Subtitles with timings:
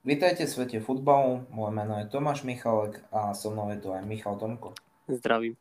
[0.00, 4.00] Vítajte v svete futbalu, moje meno je Tomáš Michalek a so mnou je tu aj
[4.00, 4.72] Michal Tomko.
[5.04, 5.60] Zdravím.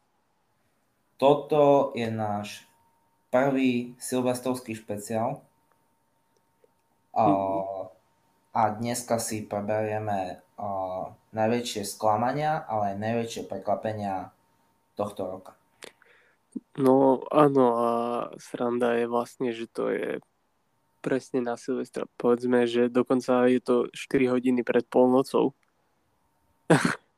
[1.19, 2.63] Toto je náš
[3.35, 5.43] prvý silvestrovský špeciál
[7.11, 7.25] a,
[8.55, 10.39] a dneska si preberieme
[11.35, 14.31] najväčšie sklamania, ale aj najväčšie prekvapenia
[14.95, 15.51] tohto roka.
[16.79, 17.91] No áno a
[18.39, 20.23] sranda je vlastne, že to je
[20.99, 22.05] presne na Silvestra.
[22.19, 25.55] Povedzme, že dokonca je to 4 hodiny pred polnocou.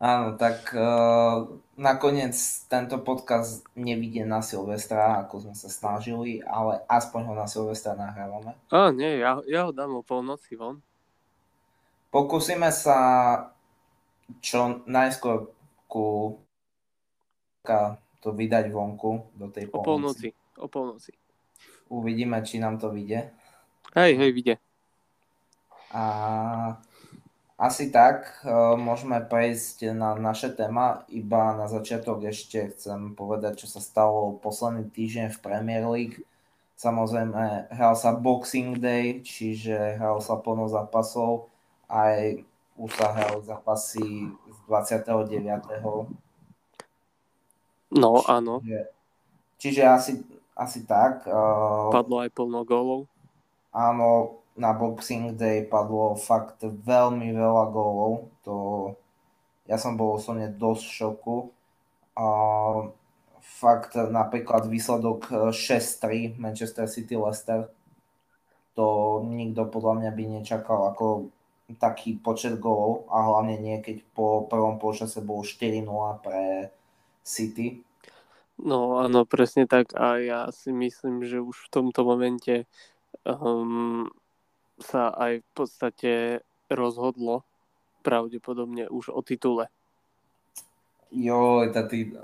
[0.00, 2.32] Áno, tak uh, nakoniec
[2.72, 8.56] tento podcast nevidie na Silvestra, ako sme sa snažili, ale aspoň ho na Silvestra nahrávame.
[8.72, 10.80] Á, nie, ja, ja ho dám o polnoci von.
[12.08, 12.96] Pokúsime sa
[14.40, 15.52] čo najskôr
[15.84, 16.40] ku
[18.24, 19.84] to vydať vonku do tej polnoci.
[19.84, 21.12] O polnoci, o polnoci.
[21.90, 23.34] Uvidíme, či nám to vyjde.
[23.98, 24.54] Hej, hej, vyjde.
[25.90, 26.04] A
[27.58, 31.02] asi tak, e, môžeme prejsť na naše téma.
[31.10, 36.22] Iba na začiatok ešte chcem povedať, čo sa stalo posledný týždeň v Premier League.
[36.78, 41.52] Samozrejme, hral sa Boxing Day, čiže hral sa plno zápasov.
[41.90, 42.38] Aj
[42.80, 45.84] už sa hral zápasy z 29.
[47.92, 48.64] No, áno.
[48.64, 48.80] Čiže,
[49.58, 50.12] čiže asi
[50.56, 51.26] asi tak.
[51.26, 53.00] Uh, padlo aj plno gólov.
[53.70, 58.28] Áno, na Boxing Day padlo fakt veľmi veľa gólov.
[58.44, 58.54] To,
[59.70, 61.36] ja som bol osobne dosť v šoku.
[62.18, 62.90] Uh,
[63.40, 67.70] fakt napríklad výsledok 6-3 Manchester City Leicester
[68.80, 71.28] to nikto podľa mňa by nečakal ako
[71.78, 75.84] taký počet gólov a hlavne nie, keď po prvom polčase bolo 4-0
[76.24, 76.72] pre
[77.22, 77.84] City.
[78.60, 82.68] No áno, presne tak a ja si myslím, že už v tomto momente
[83.24, 84.12] um,
[84.76, 86.12] sa aj v podstate
[86.68, 87.48] rozhodlo
[88.04, 89.72] pravdepodobne už o titule.
[91.10, 92.14] Jo, ty,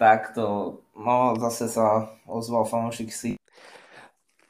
[0.00, 3.30] takto, no zase sa ozval fanúšik si.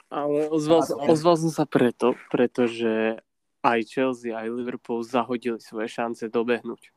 [0.07, 3.19] Ale ozval, ozval som sa preto, pretože
[3.63, 6.91] aj Chelsea, aj Liverpool zahodili svoje šance dobehnúť.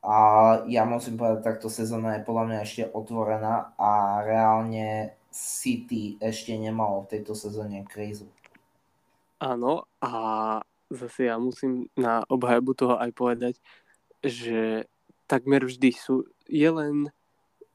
[0.00, 0.16] A
[0.64, 7.04] ja musím povedať, takto sezóna je podľa mňa ešte otvorená a reálne City ešte nemalo
[7.04, 8.26] v tejto sezóne krízu.
[9.40, 10.12] Áno, a
[10.90, 13.54] zase ja musím na obhajobu toho aj povedať,
[14.24, 14.88] že
[15.30, 17.08] takmer vždy sú, je len,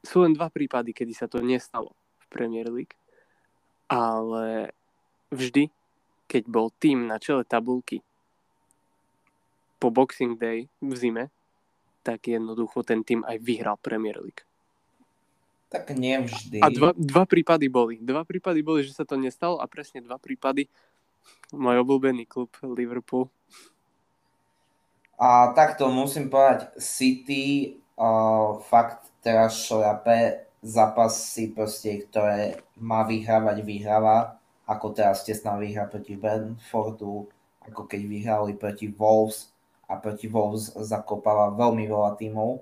[0.04, 2.94] sú len dva prípady, kedy sa to nestalo v Premier League,
[3.88, 4.76] ale
[5.32, 5.72] vždy,
[6.28, 8.04] keď bol tým na čele tabulky
[9.80, 11.26] po Boxing Day v zime,
[12.06, 14.46] tak jednoducho ten tým aj vyhral Premier League.
[15.74, 16.62] Tak nevždy.
[16.62, 17.98] A dva, dva prípady boli.
[17.98, 20.70] Dva prípady boli, že sa to nestalo a presne dva prípady
[21.50, 23.26] môj obľúbený klub Liverpool.
[25.18, 34.38] A takto musím povedať, City uh, fakt teraz šlape zápasy proste, ktoré má vyhrávať, vyhráva,
[34.70, 37.26] ako teraz tesná výhra proti Brentfordu,
[37.64, 39.55] ako keď vyhrali proti Wolves,
[39.86, 42.62] a proti Wolves zakopala veľmi veľa tímov.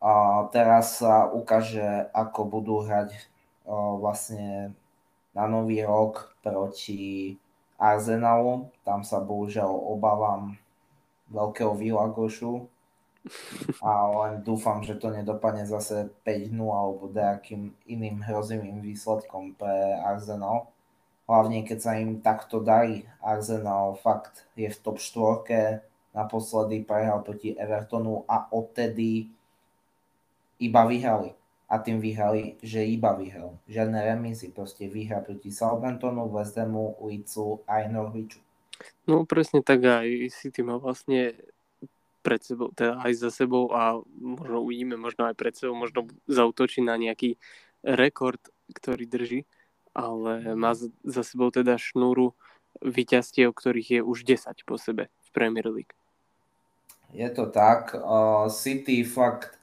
[0.00, 3.12] A teraz sa ukáže, ako budú hrať
[4.00, 4.72] vlastne
[5.36, 7.36] na nový rok proti
[7.76, 8.72] Arsenalu.
[8.84, 10.56] Tam sa bohužiaľ obávam
[11.28, 12.64] veľkého Vilagošu.
[13.84, 20.72] A len dúfam, že to nedopadne zase 5-0 alebo nejakým iným hrozivým výsledkom pre Arsenal.
[21.28, 23.04] Hlavne keď sa im takto darí.
[23.20, 25.84] Arsenal fakt je v top 4
[26.14, 29.30] naposledy prehral proti Evertonu a odtedy
[30.60, 31.32] iba vyhrali.
[31.70, 33.54] A tým vyhrali, že iba vyhral.
[33.70, 38.42] Žiadne remízy, proste vyhra proti Southamptonu, West Hamu, Leedsu aj Norwichu.
[39.06, 41.38] No presne tak aj City má vlastne
[42.26, 46.84] pred sebou, teda aj za sebou a možno uvidíme, možno aj pred sebou, možno zautočí
[46.84, 47.40] na nejaký
[47.86, 48.40] rekord,
[48.76, 49.40] ktorý drží,
[49.96, 50.74] ale má
[51.06, 52.36] za sebou teda šnúru
[52.84, 55.94] vyťastiev, ktorých je už 10 po sebe v Premier League.
[57.10, 57.94] Je to tak.
[57.94, 59.58] Uh, City fakt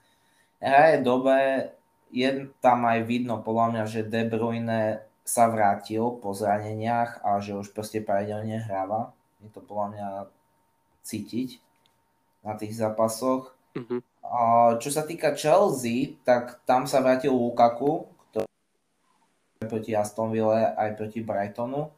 [0.60, 1.72] hraje dobre.
[2.12, 7.60] Je tam aj vidno podľa mňa, že De Bruyne sa vrátil po zraneniach a že
[7.60, 9.12] už proste pravidelne hráva.
[9.44, 10.08] Je to podľa mňa
[11.04, 11.60] cítiť
[12.48, 13.52] na tých zápasoch.
[13.76, 18.48] Uh, čo sa týka Chelsea, tak tam sa vrátil Lukaku, ktorý
[19.68, 21.92] proti Aston Ville aj proti Brightonu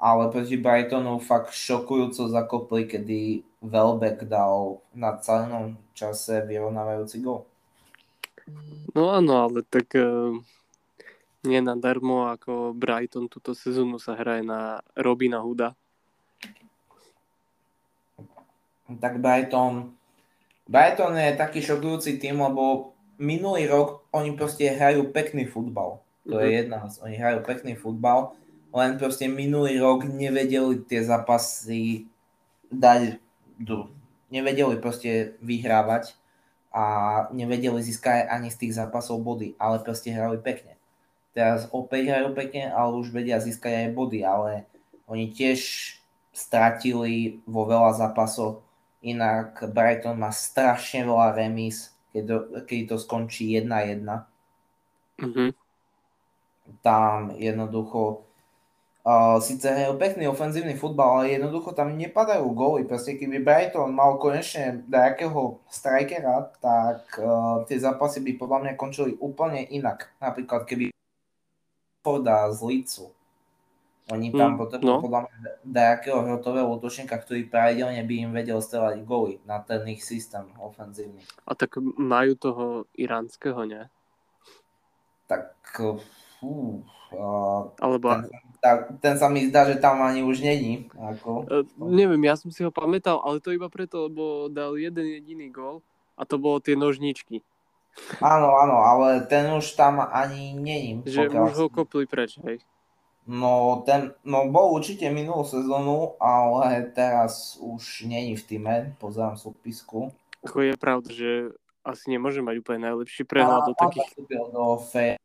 [0.00, 7.44] ale proti Brightonu fakt šokujúco zakopli, kedy Welbeck dal na celom čase vyrovnávajúci gol.
[8.96, 10.34] No áno, ale tak uh,
[11.44, 15.76] nie nadarmo ako Brighton túto sezónu sa hraje na Robina Huda.
[18.98, 19.94] tak Brighton,
[20.66, 26.02] Brighton je taký šokujúci tým, lebo minulý rok oni proste hrajú pekný futbal.
[26.26, 26.46] To mm-hmm.
[26.46, 26.94] je jedna vec.
[27.06, 28.34] Oni hrajú pekný futbal,
[28.74, 32.10] len proste minulý rok nevedeli tie zápasy
[32.70, 33.22] dať,
[34.30, 36.16] nevedeli proste vyhrávať
[36.70, 36.84] a
[37.34, 40.78] nevedeli získať ani z tých zápasov body, ale proste hrali pekne.
[41.30, 44.66] Teraz opäť hrajú pekne, ale už vedia získať aj body, ale
[45.06, 45.60] oni tiež
[46.30, 48.62] stratili vo veľa zápasov.
[49.02, 52.36] Inak Brighton má strašne veľa remis, keď to,
[52.66, 54.06] keď to skončí 1-1.
[55.20, 55.48] Mm-hmm.
[56.82, 58.29] Tam jednoducho
[59.00, 62.84] Uh, síce hrajú pekný ofenzívny futbal, ale jednoducho tam nepadajú góly.
[62.84, 69.16] Proste keby Brighton mal konečne nejakého strikera, tak uh, tie zápasy by podľa mňa končili
[69.16, 70.12] úplne inak.
[70.20, 70.92] Napríklad keby
[72.04, 73.08] Forda z Lícu.
[74.12, 75.00] Oni tam mm, potrebujú no.
[75.00, 80.04] podľa mňa nejakého hrotového útočníka, ktorý pravidelne by im vedel strelať góly na ten ich
[80.04, 81.24] systém ofenzívny.
[81.48, 82.64] A tak majú toho
[82.98, 83.80] iránskeho, nie?
[85.24, 85.56] Tak
[86.36, 86.82] fú,
[87.14, 88.12] uh, Alebo...
[88.12, 90.86] ten, tak, ten sa mi zdá, že tam ani už není.
[90.94, 91.48] Ako.
[91.48, 95.48] Uh, neviem, ja som si ho pamätal, ale to iba preto, lebo dal jeden jediný
[95.48, 95.80] gol
[96.14, 97.40] a to bolo tie nožničky.
[98.22, 101.02] Áno, áno, ale ten už tam ani není.
[101.02, 102.62] Že už ho kopli preč, hej.
[103.26, 110.10] No, ten, no bol určite minulú sezónu, ale teraz už není v týme, pozerám súpisku.
[110.46, 111.30] Ako je pravda, že
[111.84, 114.08] asi nemôže mať úplne najlepší prehľad do takých...
[114.28, 115.20] do fe-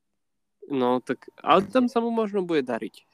[0.65, 3.05] No tak, ale tam sa mu možno bude dariť.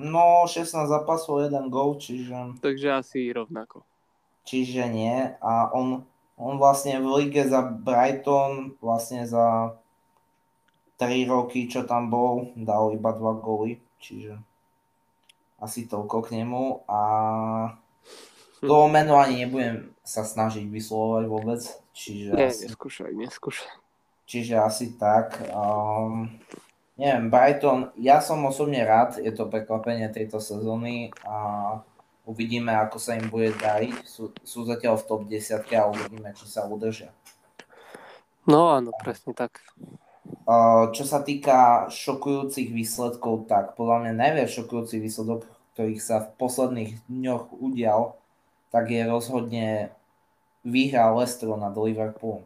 [0.00, 2.58] No, 16 zápasov, 1 gol, čiže...
[2.64, 3.84] Takže asi rovnako.
[4.48, 5.36] Čiže nie.
[5.38, 6.02] A on,
[6.40, 9.76] on vlastne v lige za Brighton, vlastne za
[10.96, 14.40] 3 roky, čo tam bol, dal iba 2 góly, čiže
[15.62, 16.82] asi toľko k nemu.
[16.90, 17.00] A
[18.58, 21.62] to meno ani nebudem sa snažiť vyslovovať vôbec.
[21.94, 22.66] Čiže Nie, asi...
[22.66, 23.70] neskúšaj, neskúšaj.
[24.26, 25.38] Čiže asi tak.
[25.54, 26.30] Um,
[26.96, 31.78] neviem, Brighton, ja som osobne rád, je to prekvapenie tejto sezóny a
[32.28, 34.06] uvidíme, ako sa im bude dariť.
[34.06, 37.10] Sú, sú zatiaľ v top 10 a uvidíme, či sa udržia.
[38.46, 39.62] No áno, presne tak.
[40.92, 46.92] Čo sa týka šokujúcich výsledkov, tak podľa mňa najviac šokujúci výsledok, ktorých sa v posledných
[47.06, 48.18] dňoch udial,
[48.74, 49.66] tak je rozhodne
[50.66, 52.42] výhra Leicesteru nad Liverpoolom.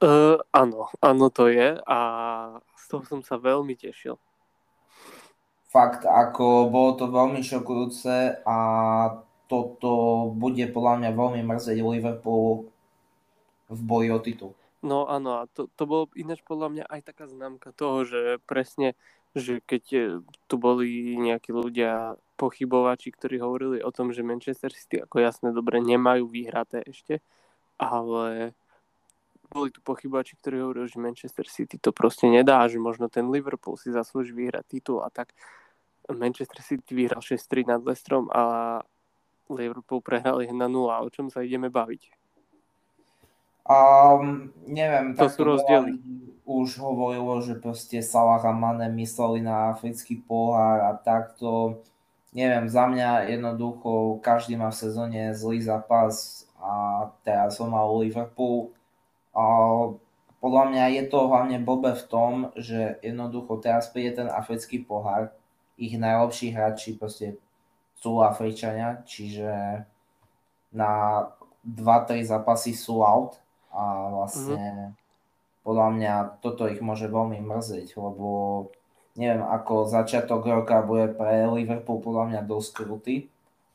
[0.00, 1.98] Uh, áno, áno to je a
[2.90, 4.18] toho som sa veľmi tešil.
[5.70, 8.58] Fakt, ako bolo to veľmi šokujúce a
[9.46, 9.90] toto
[10.34, 12.66] bude podľa mňa veľmi mrzeť Liverpool
[13.70, 14.52] v boji o titul.
[14.82, 18.98] No áno, a to, to bolo ináč podľa mňa aj taká známka toho, že presne,
[19.36, 20.00] že keď e,
[20.50, 25.78] tu boli nejakí ľudia pochybovači, ktorí hovorili o tom, že Manchester City ako jasne dobre
[25.84, 27.20] nemajú vyhraté ešte,
[27.76, 28.56] ale
[29.50, 33.74] boli tu pochybači, ktorí hovorili, že Manchester City to proste nedá, že možno ten Liverpool
[33.74, 35.34] si zaslúži vyhrať titul a tak
[36.06, 38.78] Manchester City vyhral 6-3 nad Leicesterom a
[39.50, 40.54] Liverpool prehral 1-0.
[40.86, 42.14] O čom sa ideme baviť?
[43.66, 45.98] Um, neviem, to sú rozdiely.
[46.42, 51.78] Už hovorilo, že proste Salah a Mane mysleli na africký pohár a takto.
[52.34, 58.74] Neviem, za mňa jednoducho každý má v sezóne zlý zápas a teraz som mal Liverpool
[59.36, 59.44] a
[60.40, 65.36] podľa mňa je to hlavne blbé v tom, že jednoducho teraz príde ten africký pohár,
[65.76, 67.36] ich najlepší hráči proste
[68.00, 69.84] sú Afričania, čiže
[70.72, 70.92] na
[71.68, 73.36] 2-3 zápasy sú out
[73.68, 74.90] a vlastne mm-hmm.
[75.60, 78.28] podľa mňa toto ich môže veľmi mrzieť, lebo
[79.20, 83.16] neviem, ako začiatok roka bude pre Liverpool podľa mňa dosť krutý.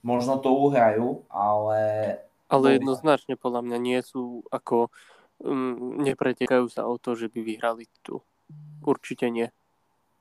[0.06, 1.82] Možno to uhrajú, ale...
[2.46, 4.94] Ale jednoznačne podľa mňa nie sú ako
[5.44, 8.22] um, nepretekajú sa o to, že by vyhrali tu.
[8.86, 9.50] Určite nie.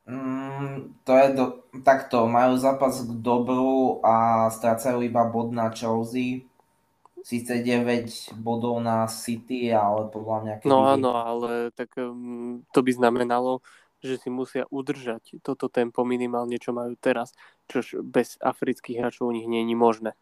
[0.04, 1.44] Mm, to je do,
[1.80, 6.44] takto, majú zápas k dobru a strácajú iba bod na Chelsea.
[7.24, 10.54] Síce 9 bodov na City, ale podľa mňa...
[10.60, 10.68] Keby...
[10.68, 13.64] No áno, ale tak um, to by znamenalo,
[14.04, 17.32] že si musia udržať toto tempo minimálne, čo majú teraz,
[17.72, 20.12] čož bez afrických hráčov u nich nie je možné.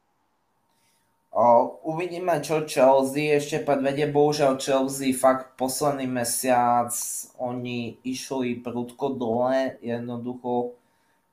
[1.32, 4.04] Uvidíme, čo Chelsea ešte predvedie.
[4.04, 6.92] Bohužiaľ Chelsea fakt posledný mesiac
[7.40, 9.80] oni išli prudko dole.
[9.80, 10.76] Jednoducho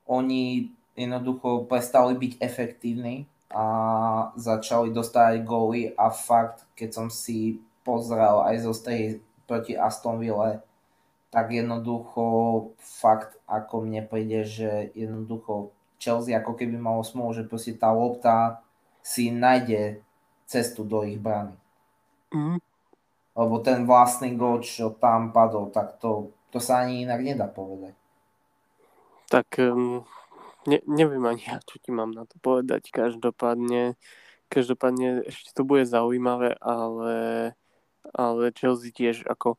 [0.08, 3.66] oni jednoducho prestali byť efektívni a
[4.40, 9.20] začali dostávať góly a fakt, keď som si pozrel aj zo strej
[9.52, 10.64] proti Aston Ville,
[11.28, 12.26] tak jednoducho
[12.80, 18.64] fakt ako mne príde, že jednoducho Chelsea ako keby malo smolu, že proste tá lopta
[19.04, 20.02] si nájde
[20.50, 21.56] cestu do ich brány.
[22.34, 22.60] Mm.
[23.38, 27.96] Lebo ten vlastný gol, čo tam padol, tak to, to sa ani inak nedá povedať.
[29.30, 30.04] Tak um,
[30.66, 32.90] ne, neviem ani ja, čo ti mám na to povedať.
[32.90, 33.96] Každopádne,
[34.50, 37.54] každopádne ešte to bude zaujímavé, ale,
[38.12, 39.56] ale Chelsea tiež ako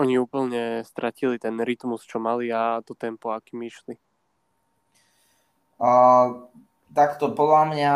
[0.00, 3.94] oni úplne stratili ten rytmus, čo mali a to tempo, akým išli.
[5.78, 6.48] Uh,
[6.90, 7.92] takto podľa mňa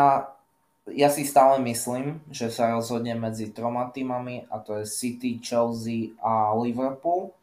[0.93, 6.15] ja si stále myslím, že sa rozhodne medzi troma týmami a to je City, Chelsea
[6.23, 7.35] a Liverpool.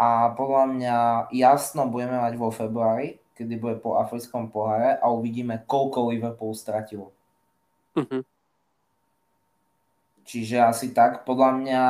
[0.00, 0.96] A podľa mňa
[1.30, 7.14] jasno budeme mať vo februári, kedy bude po africkom poháre a uvidíme, koľko Liverpool stratilo.
[7.94, 8.24] Uh-huh.
[10.26, 11.22] Čiže asi tak.
[11.28, 11.82] Podľa mňa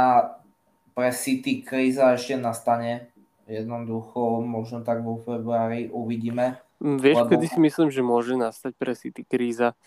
[0.93, 3.09] pre City kríza ešte nastane.
[3.49, 6.61] Jednoducho, možno tak vo februári uvidíme.
[6.83, 7.31] Vieš, lebo...
[7.31, 9.79] kedy si myslím, že môže nastať pre City kríza?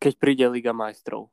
[0.00, 1.28] Keď príde Liga majstrov.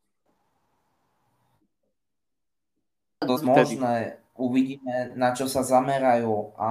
[3.24, 4.22] Dosť možné.
[4.38, 6.70] Uvidíme, na čo sa zamerajú a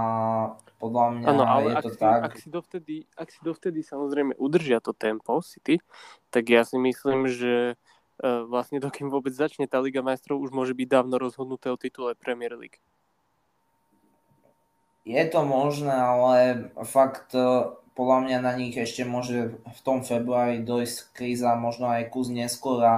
[0.79, 2.21] podľa mňa ano, ale je to si, tak.
[2.23, 5.83] Ak si, dovtedy, ak si dovtedy samozrejme udržia to tempo City,
[6.31, 10.79] tak ja si myslím, že uh, vlastne dokým vôbec začne tá Liga majstrov, už môže
[10.79, 12.79] byť dávno rozhodnuté o titule Premier League.
[15.07, 17.39] Je to možné, ale fakt e,
[17.97, 22.85] podľa mňa na nich ešte môže v tom februári dojsť kríza, možno aj kus neskôr
[22.85, 22.95] a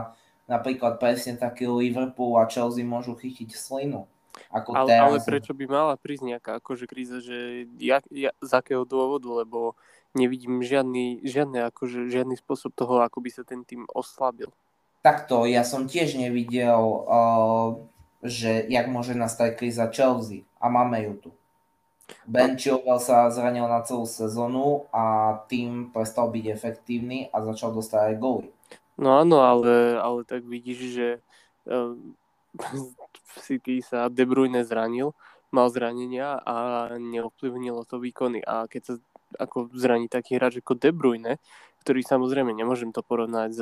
[0.50, 4.10] napríklad presne taký Liverpool a Chelsea môžu chytiť slinu.
[4.50, 5.06] Ako ale, teraz.
[5.06, 9.78] ale prečo by mala prísť nejaká akože kríza, že ja, ja, z akého dôvodu, lebo
[10.18, 14.50] nevidím žiadny, žiadny, akože, žiadny spôsob toho, ako by sa ten tým oslabil.
[15.02, 17.78] Takto, ja som tiež nevidel, uh,
[18.26, 21.30] že jak môže nastať kríza Chelsea a máme ju tu.
[22.28, 28.00] Ben Chilwell sa zranil na celú sezónu a tým prestal byť efektívny a začal dostať
[28.12, 28.48] aj góly.
[28.98, 31.08] No áno, ale, ale tak vidíš, že
[31.70, 31.94] uh,
[33.46, 35.14] City sa De Bruyne zranil,
[35.54, 36.56] mal zranenia a
[36.98, 38.44] neovplyvnilo to výkony.
[38.44, 38.94] A keď sa
[39.36, 41.36] ako zraní taký hráč ako De Bruyne,
[41.84, 43.60] ktorý samozrejme nemôžem to porovnať s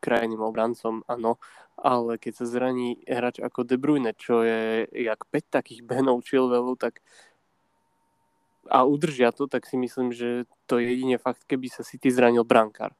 [0.00, 1.36] krajným obrancom, áno,
[1.80, 6.76] ale keď sa zraní hráč ako De Bruyne, čo je jak 5 takých Benov Chilwellu,
[6.76, 7.00] tak
[8.68, 12.44] a udržia to, tak si myslím, že to je jedine fakt, keby sa City zranil
[12.44, 12.92] brankár.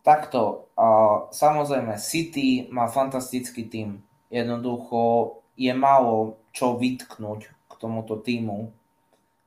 [0.00, 4.00] Takto, uh, samozrejme, City má fantastický tým.
[4.32, 8.72] Jednoducho je málo čo vytknúť k tomuto týmu.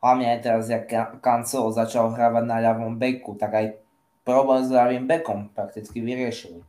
[0.04, 0.86] Hlavne aj teraz, jak
[1.24, 3.66] Cancelo začal hrávať na ľavom beku, tak aj
[4.28, 6.62] problém s ľavým bekom prakticky vyriešili.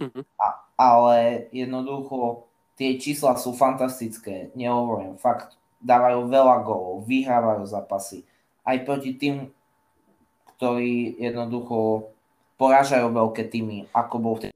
[0.00, 0.22] Uh-huh.
[0.40, 8.26] A, ale jednoducho tie čísla sú fantastické, nehovorím, fakt dávajú veľa gólov, vyhrávajú zápasy.
[8.66, 9.50] Aj proti tým,
[10.58, 12.10] ktorí jednoducho
[12.58, 14.54] porážajú veľké týmy, ako bol vtedy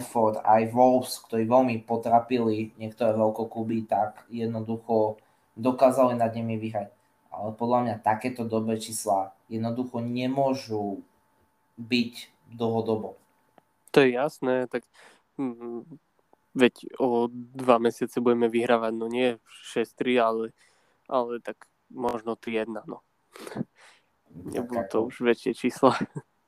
[0.00, 5.20] Ford, aj Wolves, ktorí veľmi potrapili niektoré veľkokluby, tak jednoducho
[5.54, 6.90] dokázali nad nimi vyhrať.
[7.30, 11.04] Ale podľa mňa takéto dobré čísla jednoducho nemôžu
[11.78, 12.14] byť
[12.50, 13.14] dlhodobo.
[13.94, 14.82] To je jasné, tak
[15.38, 15.86] hm,
[16.50, 19.38] Veď o dva mesiace budeme vyhrávať, no nie
[19.70, 20.44] 6-3, ale,
[21.06, 23.06] ale tak možno 3-1, no.
[24.30, 25.94] Nebudú to už väčšie čísla.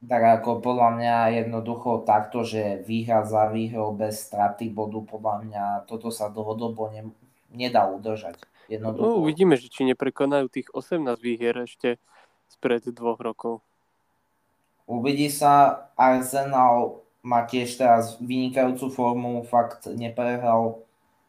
[0.02, 1.16] Tak ako podľa mňa
[1.46, 7.14] jednoducho takto, že výhra za výhrou bez straty bodu, podľa mňa toto sa dlhodobo ne,
[7.54, 8.42] nedá udržať.
[8.66, 9.02] Jednoducho.
[9.06, 12.02] No, uvidíme, že či neprekonajú tých 18 výhier ešte
[12.50, 13.62] spred dvoch rokov.
[14.90, 20.82] Uvidí sa, Arsenal má tiež teraz vynikajúcu formu, fakt neprehral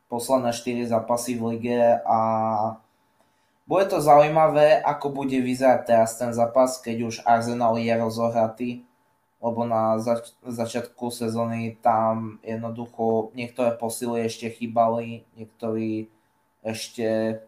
[0.10, 2.20] posledné 4 zápasy v lige a
[3.64, 8.70] bude to zaujímavé, ako bude vyzerať teraz ten zápas, keď už Arsenal je rozohratý,
[9.40, 16.12] lebo na zač- začiatku sezóny tam jednoducho niektoré posily ešte chýbali, niektorí
[16.60, 17.40] ešte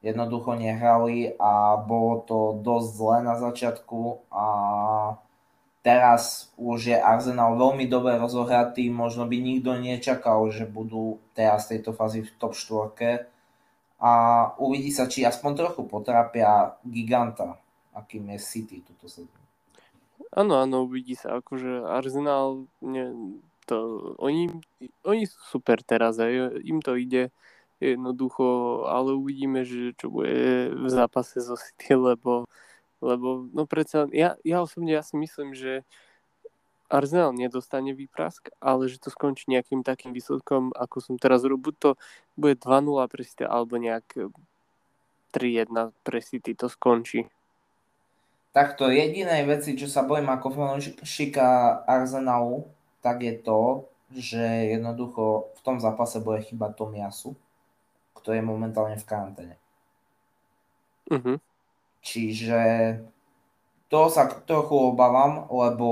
[0.00, 4.00] jednoducho nehrali a bolo to dosť zle na začiatku
[4.32, 4.44] a
[5.80, 11.76] teraz už je Arsenal veľmi dobre rozohratý, možno by nikto nečakal, že budú teraz v
[11.76, 13.28] tejto fázi v top 4
[14.00, 14.12] a
[14.56, 17.60] uvidí sa, či aspoň trochu potrapia giganta,
[17.92, 19.36] akým je City túto sezónu.
[20.32, 23.76] Áno, áno, uvidí sa, akože Arsenal, ne, to,
[24.22, 24.48] oni,
[25.04, 27.28] oni sú super teraz, aj, im to ide
[27.80, 32.46] jednoducho, ale uvidíme, že čo bude v zápase so City, lebo
[33.00, 35.82] lebo no predsa, ja, ja osobne ja si myslím, že
[36.90, 41.74] Arsenal nedostane výprask, ale že to skončí nejakým takým výsledkom, ako som teraz robil, buď
[41.78, 41.90] to
[42.34, 44.04] bude 2-0 pre City, alebo nejak
[45.30, 47.30] 3-1 pre City to skončí.
[48.50, 52.66] Takto jedinej veci, čo sa bojím ako fanúšika Arsenalu,
[52.98, 57.38] tak je to, že jednoducho v tom zápase bude chyba Tomiasu,
[58.18, 59.54] ktorý je momentálne v karanténe.
[61.06, 61.38] Uh-huh.
[62.00, 62.60] Čiže
[63.92, 65.88] to sa trochu obávam, lebo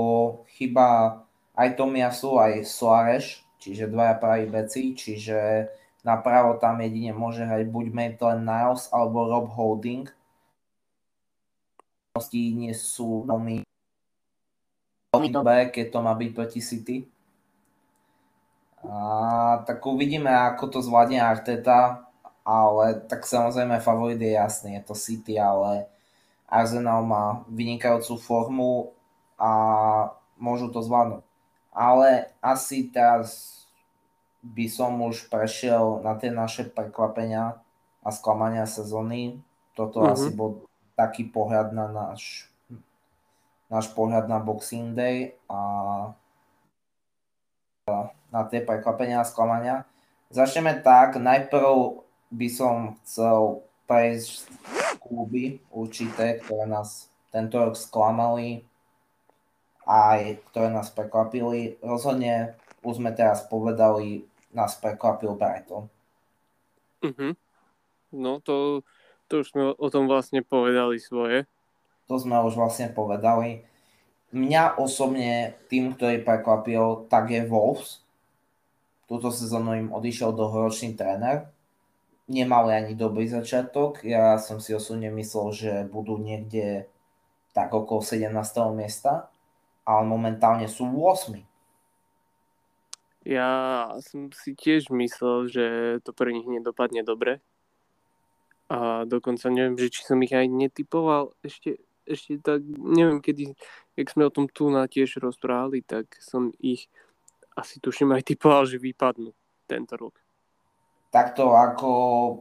[0.57, 1.21] chyba
[1.53, 5.67] aj Tomiasu, aj Soares, čiže dvaja praví veci, čiže
[6.07, 10.07] napravo tam jedine môže hrať buď Maitland Niles alebo Rob Holding.
[12.33, 13.63] Nie sú veľmi,
[15.11, 16.97] veľmi dobré, keď to má byť proti City.
[18.83, 22.07] A tak uvidíme, ako to zvládne Arteta,
[22.47, 25.91] ale tak samozrejme favorit je jasný, je to City, ale
[26.49, 28.73] Arsenal má vynikajúcu formu
[29.37, 29.51] a
[30.35, 31.29] môžu to zvládnuť
[31.79, 33.55] ale asi teraz
[34.43, 37.59] by som už prešiel na tie naše prekvapenia
[38.03, 39.39] a sklamania sezóny.
[39.75, 40.15] Toto mm-hmm.
[40.15, 40.67] asi bol
[40.99, 42.51] taký pohľad na náš,
[43.71, 45.59] náš pohľad na Boxing Day a
[48.29, 49.87] na tie prekvapenia a sklamania.
[50.29, 54.45] Začneme tak, najprv by som chcel prejsť
[55.09, 58.61] kluby určité, ktoré nás tento rok sklamali,
[59.89, 61.81] aj ktoré nás prekvapili.
[61.81, 62.53] Rozhodne,
[62.85, 65.89] už sme teraz povedali, nás prekvapil Brighton.
[67.01, 67.33] Uh-huh.
[68.13, 68.85] No to,
[69.25, 71.49] to už sme o tom vlastne povedali svoje.
[72.09, 73.65] To sme už vlastne povedali.
[74.29, 78.05] Mňa osobne tým, ktorý prekvapil, tak je Wolves.
[79.09, 81.49] Túto sezónu im odišiel dlhoročný tréner.
[82.29, 84.05] Nemali ani dobrý začiatok.
[84.05, 86.85] Ja som si osobne myslel, že budú niekde
[87.57, 88.29] tak okolo 17.
[88.77, 89.33] miesta
[89.89, 91.41] ale momentálne sú 8.
[93.25, 93.49] Ja
[94.05, 95.65] som si tiež myslel, že
[96.05, 97.41] to pre nich nedopadne dobre.
[98.69, 103.57] A dokonca neviem, že či som ich aj netypoval ešte, ešte tak, neviem kedy,
[103.97, 106.85] jak sme o tom tu na tiež rozprávali, tak som ich
[107.57, 109.33] asi tuším aj typoval, že vypadnú
[109.65, 110.13] tento rok.
[111.09, 111.89] Takto ako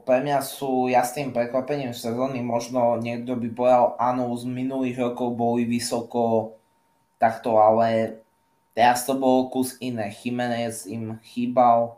[0.04, 5.64] pre mňa sú jasným prekvapením sezóny, možno niekto by povedal, áno, z minulých rokov boli
[5.64, 6.52] vysoko
[7.16, 8.20] takto, ale
[8.76, 10.12] teraz to bol kus iné.
[10.12, 11.96] Jiménez im chýbal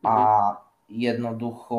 [0.00, 0.56] a mhm.
[0.88, 1.78] jednoducho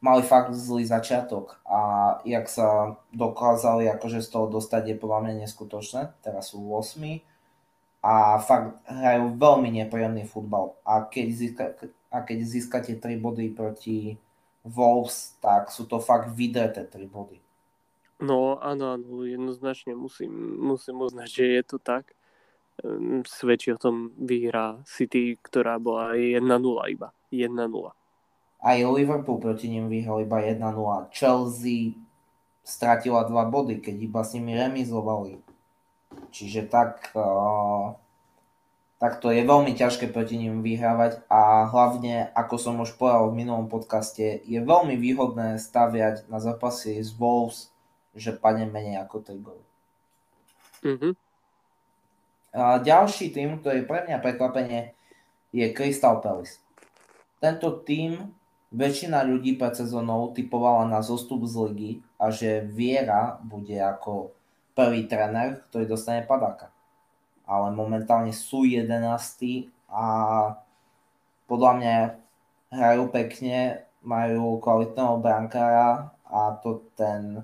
[0.00, 1.80] mali fakt zlý začiatok a
[2.24, 6.16] jak sa dokázali akože z toho dostať je podľa mňa neskutočné.
[6.24, 7.20] Teraz sú 8
[8.00, 10.72] a fakt hrajú veľmi nepríjemný futbal.
[10.88, 11.64] A keď, získa,
[12.10, 14.18] a keď získate 3 body proti
[14.66, 17.38] Wolves, tak sú to fakt vydreté 3 body.
[18.20, 22.12] No áno, áno, jednoznačne musím, musím uznať, že je to tak.
[22.84, 26.44] Ehm, svedčí o tom výhra City, ktorá bola 1-0
[26.92, 27.08] iba.
[27.32, 27.94] 1-0.
[28.60, 31.08] Aj Liverpool proti nim vyhral iba 1-0.
[31.16, 31.96] Chelsea
[32.60, 35.40] stratila dva body, keď iba s nimi remizovali.
[36.28, 37.96] Čiže tak, uh,
[39.00, 43.40] tak to je veľmi ťažké proti nim vyhrávať a hlavne, ako som už povedal v
[43.40, 47.72] minulom podcaste, je veľmi výhodné staviať na zápasy z Wolves
[48.14, 49.64] že padne menej ako 3 góly.
[50.82, 51.12] Mm-hmm.
[52.50, 54.98] A ďalší tým, ktorý pre mňa prekvapenie,
[55.54, 56.58] je Crystal Palace.
[57.38, 58.34] Tento tým
[58.74, 64.34] väčšina ľudí pred sezónou typovala na zostup z ligy a že Viera bude ako
[64.74, 66.69] prvý tréner, ktorý dostane padáka.
[67.50, 68.94] Ale momentálne sú 11
[69.90, 70.06] a
[71.50, 71.94] podľa mňa
[72.70, 77.42] hrajú pekne, majú kvalitného brankára a to ten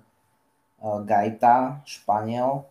[0.76, 2.68] Eh, Gaita, Španiel,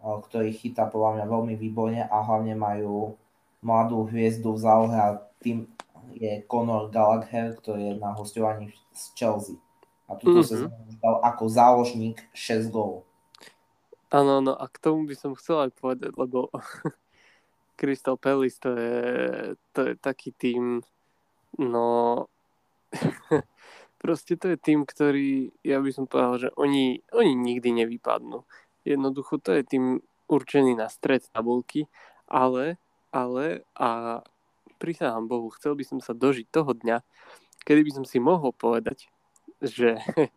[0.00, 3.14] eh, ktorý chytá podľa mňa veľmi výborne a hlavne majú
[3.60, 5.68] mladú hviezdu v zálohe a tým
[6.18, 9.60] je Conor Gallagher, ktorý je na hostovaní z Chelsea.
[10.08, 10.50] A túto mm-hmm.
[10.50, 13.04] sezónu dal ako záložník 6 gólov.
[14.08, 16.48] Áno, no a k tomu by som chcel aj povedať, lebo
[17.78, 18.98] Crystal Palace to je,
[19.76, 20.80] to je taký tým,
[21.60, 21.86] no
[23.98, 28.46] Proste to je tým, ktorý, ja by som povedal, že oni, oni nikdy nevypadnú.
[28.86, 29.84] Jednoducho to je tým
[30.30, 31.90] určený na stred tabulky,
[32.30, 32.78] ale,
[33.10, 34.22] ale a
[34.78, 37.02] prisahám Bohu, chcel by som sa dožiť toho dňa,
[37.66, 39.10] kedy by som si mohol povedať,
[39.62, 39.98] že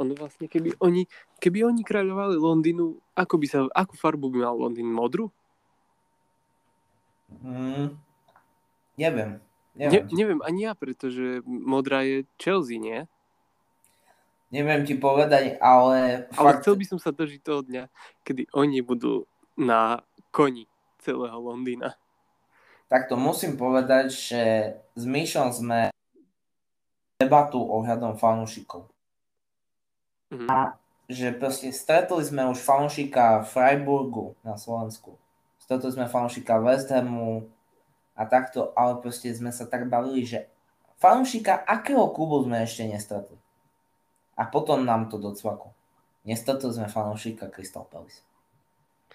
[0.00, 1.04] ono vlastne, keby oni,
[1.38, 4.88] keby oni kráľovali Londýnu, ako by sa, akú farbu by mal Londýn?
[4.88, 5.28] Modru?
[7.40, 7.96] Mm,
[8.96, 9.40] neviem.
[9.72, 10.04] Neviem.
[10.04, 13.08] Ne, neviem ani ja, pretože modrá je Chelsea, nie?
[14.52, 16.28] Neviem ti povedať, ale...
[16.28, 16.60] Ale fakt...
[16.60, 17.88] chcel by som sa dožiť toho dňa,
[18.20, 19.24] kedy oni budú
[19.56, 20.68] na koni
[21.00, 21.96] celého Londýna.
[22.92, 24.42] Tak to musím povedať, že
[24.92, 25.91] s Myšom sme
[27.22, 28.90] debatu ohľadom fanúšikov.
[30.34, 30.48] Mm-hmm.
[30.50, 30.74] A
[31.06, 35.14] že proste stretli sme už fanúšika Freiburgu na Slovensku.
[35.60, 37.46] Stretli sme fanúšika West Hamu,
[38.12, 40.48] a takto, ale proste sme sa tak bavili, že
[41.00, 43.36] fanúšika akého klubu sme ešte nestretli.
[44.36, 45.72] A potom nám to docvaklo.
[46.24, 48.22] Nestretli sme fanúšika Crystal Palace.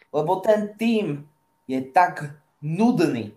[0.10, 1.30] Lebo ten tým
[1.70, 3.34] je tak nudný.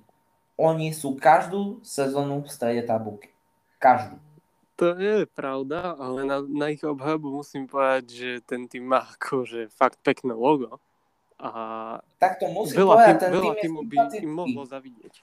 [0.61, 3.33] Oni sú každú sezónu v strede tabulky.
[3.81, 4.21] Každú.
[4.81, 9.69] To je pravda, ale na, na ich obhajobu musím povedať, že ten tým má akože
[9.69, 10.81] fakt pekné logo.
[11.37, 15.15] A tak to musím veľa povedať, tým, ten veľa tým by im mohlo zavidieť.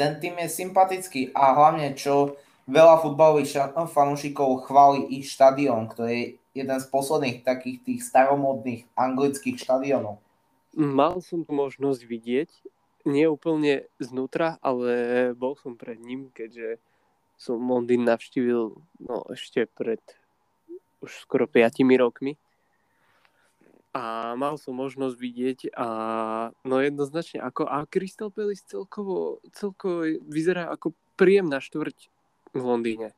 [0.00, 6.12] Ten tým je sympatický a hlavne čo veľa futbalových ša- fanúšikov chváli ich štadión, ktorý
[6.16, 10.24] je jeden z posledných takých tých staromodných anglických štadiónov.
[10.72, 12.50] Mal som tu možnosť vidieť,
[13.04, 16.80] nie úplne znútra, ale bol som pred ním, keďže
[17.36, 20.00] som Londýn navštívil no, ešte pred
[21.04, 22.34] už skoro 5 rokmi.
[23.96, 25.88] A mal som možnosť vidieť a
[26.68, 32.12] no jednoznačne ako a Crystal Palace celkovo, celkovo vyzerá ako príjemná štvrť
[32.52, 33.16] v Londýne.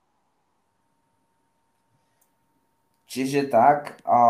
[3.09, 4.21] Čiže tak, a,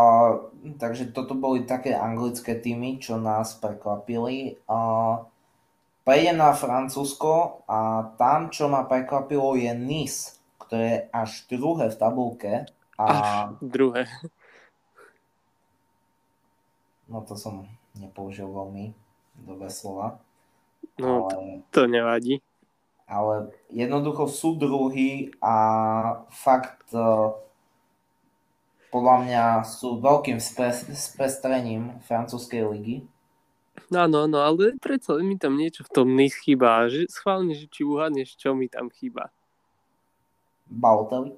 [0.79, 4.55] takže toto boli také anglické týmy, čo nás prekvapili.
[4.71, 4.77] A,
[6.09, 11.99] prejdem na Francúzsko a tam, čo ma prekvapilo, je Nice, ktoré je až druhé v
[12.01, 12.53] tabulke.
[12.97, 13.29] A, Až
[13.61, 14.09] druhé.
[17.13, 18.97] no to som nepoužil veľmi
[19.37, 20.17] dobré slova.
[20.97, 22.41] No, ale, to nevadí.
[23.05, 25.55] ale jednoducho sú druhý a
[26.33, 27.05] fakt e,
[28.89, 30.41] podľa mňa sú veľkým
[30.97, 32.97] sprestrením francúzskej ligy.
[33.87, 36.85] Áno, no, ale predsa mi tam niečo v tom Nice chýba.
[36.91, 39.31] Že, schválne, že či uhádneš, čo mi tam chýba.
[40.69, 41.33] Balotelli.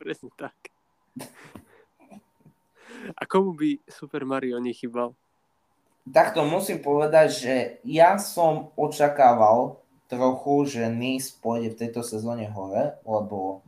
[0.00, 0.56] Presne tak.
[3.12, 5.12] A komu by Super Mario nechybal?
[6.04, 12.96] Takto musím povedať, že ja som očakával trochu, že Nice pôjde v tejto sezóne hore,
[13.04, 13.64] lebo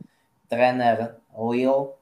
[0.49, 1.93] tréner Lille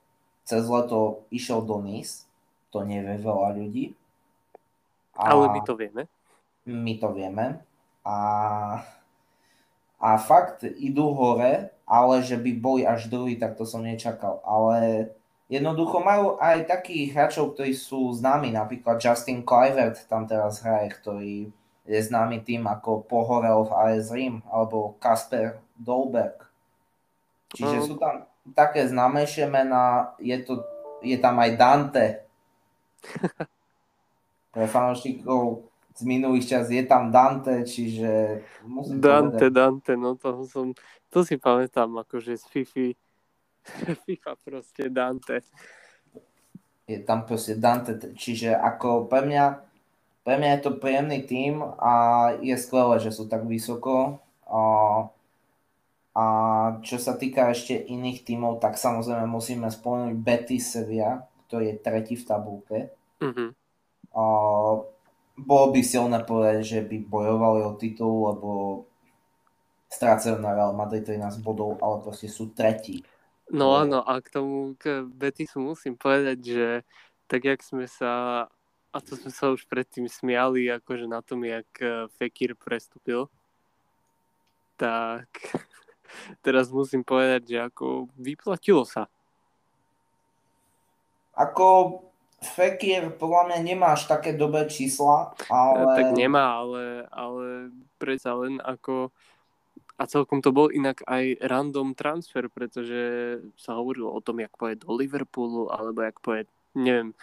[0.44, 2.28] cez leto išiel do Nice.
[2.76, 3.96] To nevie veľa ľudí.
[5.16, 6.04] Ale my to vieme.
[6.66, 7.62] my to vieme.
[8.06, 8.18] A,
[9.98, 14.42] a fakt idú hore, ale že by boli až druhý, tak to som nečakal.
[14.46, 15.10] Ale
[15.50, 21.36] jednoducho majú aj takých hráčov, ktorí sú známi, napríklad Justin Kluivert tam teraz hraje, ktorý
[21.86, 26.50] je známy tým ako pohorel v AS Rím, alebo Kasper Dolberg.
[27.54, 27.86] Čiže No.
[27.86, 28.26] sú tam
[28.58, 30.66] také známejšie mená, je, to,
[31.06, 32.06] je tam aj Dante.
[34.56, 40.44] Pre fanúšikov z minulých čas je tam Dante, čiže musím Dante, povedať, Dante, no to
[40.44, 40.76] som,
[41.08, 42.88] to si pamätám, akože z Fifi,
[44.08, 45.40] FIFA proste Dante.
[46.88, 49.46] je tam proste Dante, čiže ako pre mňa,
[50.28, 51.94] pre mňa je to príjemný tím a
[52.44, 54.20] je skvelé, že sú tak vysoko.
[54.52, 54.64] A,
[56.12, 56.26] a
[56.84, 62.16] čo sa týka ešte iných tímov, tak samozrejme musíme spomenúť Betis Sevilla, ktorý je tretí
[62.20, 62.78] v tabulke.
[63.24, 63.65] Mhm.
[65.36, 68.50] Bolo by silné povedať, že by bojovali o titul, lebo
[69.92, 73.04] strácajú na Real Madrid 13 bodov, ale proste sú tretí.
[73.52, 73.84] No No.
[73.84, 76.68] áno, a k tomu, k Betisu musím povedať, že
[77.28, 78.46] tak jak sme sa,
[78.90, 83.30] a to sme sa už predtým smiali, akože na tom, jak eh, Fekir prestúpil,
[84.80, 85.28] tak
[86.46, 89.12] teraz musím povedať, že ako vyplatilo sa.
[91.36, 92.00] Ako
[92.44, 95.96] Fekir podľa mňa nemá až také dobré čísla, ale...
[95.98, 99.12] Tak nemá, ale, ale predsa len ako
[99.96, 104.84] a celkom to bol inak aj random transfer, pretože sa hovorilo o tom, jak pôjde
[104.84, 107.16] do Liverpoolu, alebo jak pôjde, neviem,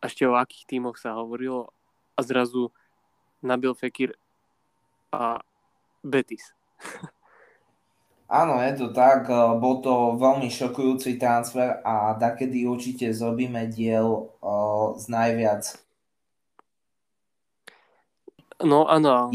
[0.00, 1.68] ešte o akých tímoch sa hovorilo
[2.16, 2.72] a zrazu
[3.44, 4.16] nabil Fekir
[5.12, 5.44] a
[6.00, 6.56] Betis.
[8.28, 14.28] Áno, je to tak, eh, bol to veľmi šokujúci transfer a takedy určite zrobíme diel
[14.44, 15.64] uh, z najviac.
[18.60, 19.32] No áno,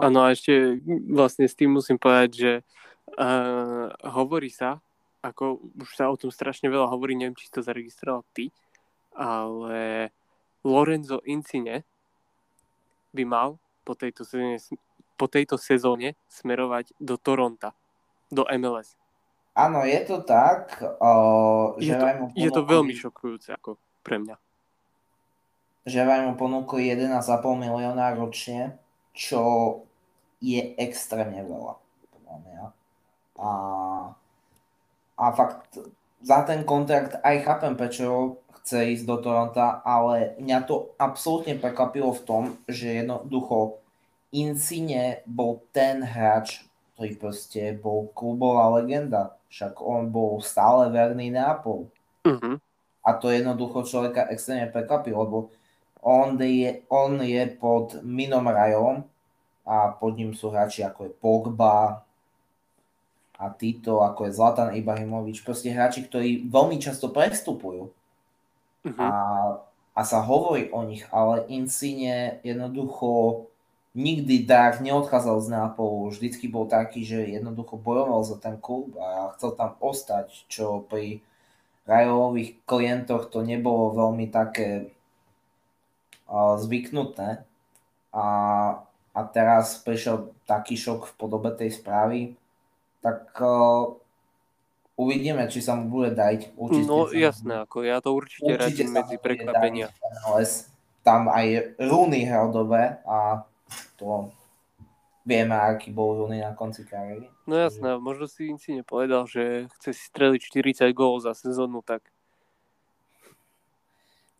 [0.00, 2.52] áno a ešte vlastne s tým musím povedať, že
[3.20, 4.80] uh, hovorí sa,
[5.20, 8.48] ako už sa o tom strašne veľa hovorí, neviem, či to zaregistroval ty,
[9.12, 10.08] ale
[10.64, 11.84] Lorenzo Incine
[13.12, 14.56] by mal po tejto sezóne,
[15.18, 17.74] po tejto sezóne smerovať do Toronta,
[18.30, 18.94] do MLS.
[19.52, 23.48] Áno, je to tak, uh, Je že to, vraj mu je to ponúkli- veľmi šokujúce
[23.52, 24.36] ako pre mňa.
[25.84, 27.18] že vraj mu ponúkli 11,5
[27.58, 28.78] milióna ročne,
[29.12, 29.42] čo
[30.38, 31.74] je extrémne veľa.
[33.40, 33.50] A,
[35.16, 35.80] a fakt
[36.20, 42.12] za ten kontrakt aj chápem, prečo chce ísť do Toronta, ale mňa to absolútne prekvapilo
[42.12, 43.80] v tom, že jednoducho
[44.30, 46.60] Incine bol ten hráč,
[47.00, 49.32] ktorý proste bol klubová legenda.
[49.48, 51.88] Však on bol stále verný Neapol.
[52.28, 52.60] Uh-huh.
[53.00, 55.38] A to jednoducho človeka extrémne prekvapilo, lebo
[56.04, 59.00] on je, on je pod Minom Rajom
[59.64, 62.04] a pod ním sú hráči ako je Pogba
[63.40, 65.40] a Tito, ako je Zlatan Ibrahimovič.
[65.40, 67.88] Proste hráči, ktorí veľmi často prestupujú.
[68.84, 69.00] Uh-huh.
[69.00, 69.08] A,
[69.96, 73.48] a sa hovorí o nich, ale Insigne jednoducho
[73.94, 79.34] nikdy tak neodchádzal z Neapolu, vždycky bol taký, že jednoducho bojoval za ten klub a
[79.34, 81.18] chcel tam ostať, čo pri
[81.90, 84.94] rajových klientoch to nebolo veľmi také
[86.30, 87.42] uh, zvyknuté.
[88.14, 88.26] A,
[89.14, 92.38] a teraz prišiel taký šok v podobe tej správy,
[93.02, 93.98] tak uh,
[94.94, 96.54] uvidíme, či sa mu bude dať.
[96.54, 99.88] Určite no jasné, ako ja to určite, určite radím medzi prekvapenia.
[101.00, 103.40] Tam aj Rooney hral dobre a
[103.98, 104.32] to
[105.26, 107.28] vieme, aký bol Rooney na konci kariéry.
[107.44, 110.40] No jasné, možno si si nepovedal, že chce si streliť
[110.86, 112.02] 40 gólov za sezónu, tak...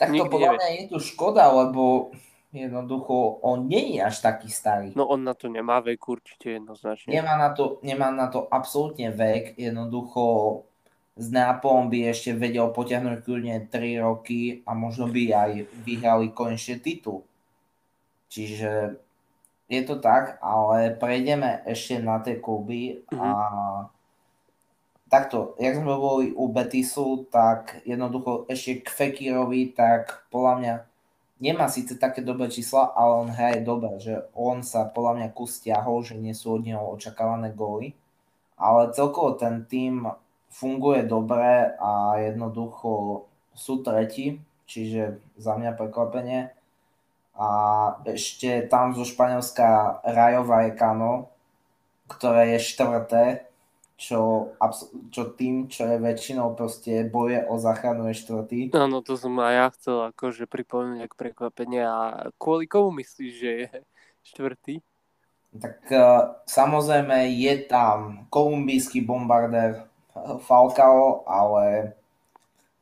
[0.00, 2.08] Tak to podľa mňa je tu škoda, lebo
[2.56, 4.96] jednoducho on nie je až taký starý.
[4.96, 7.12] No on na to nemá vek určite jednoznačne.
[7.12, 10.64] Nemá na to, nemá na to absolútne vek, jednoducho
[11.20, 15.50] s Nápolom by ešte vedel potiahnuť kľudne 3 roky a možno by aj
[15.84, 17.28] vyhrali konečne titul.
[18.32, 18.96] Čiže
[19.70, 23.82] je to tak, ale prejdeme ešte na tie kluby a mhm.
[25.06, 30.74] takto, jak sme boli u Betisu, tak jednoducho ešte k Fekirovi, tak podľa mňa
[31.38, 35.62] nemá síce také dobré čísla, ale on hraje dobre, že on sa podľa mňa kus
[35.62, 37.94] stiahol, že nie sú od neho očakávané góly,
[38.58, 40.10] ale celkovo ten tým
[40.50, 46.50] funguje dobre a jednoducho sú tretí, čiže za mňa prekvapenie
[47.40, 47.48] a
[48.04, 51.32] ešte tam zo Španielska Rayo Vallecano,
[52.04, 53.24] ktoré je štvrté,
[53.96, 54.52] čo,
[55.08, 58.60] čo tým, čo je väčšinou proste boje o záchranu je štvrtý.
[58.76, 63.50] Áno, to som aj ja chcel akože pripomenúť ako prekvapenie a kvôli komu myslíš, že
[63.56, 63.68] je
[64.24, 64.74] štvrtý?
[65.50, 69.84] Tak uh, samozrejme je tam kolumbijský bombardér
[70.44, 71.96] Falcao, ale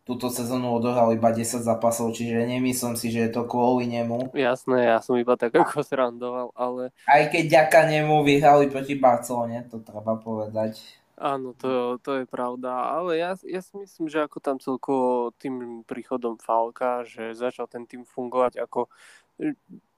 [0.09, 4.33] túto sezónu odohral iba 10 zápasov, čiže nemyslím si, že je to kvôli nemu.
[4.33, 6.97] Jasné, ja som iba tak ako srandoval, ale...
[7.05, 10.81] Aj keď ďaka nemu vyhrali proti Barcelone, to treba povedať.
[11.21, 15.85] Áno, to, to je pravda, ale ja, ja si myslím, že ako tam celkovo tým
[15.85, 18.89] príchodom Falka, že začal ten tým fungovať, ako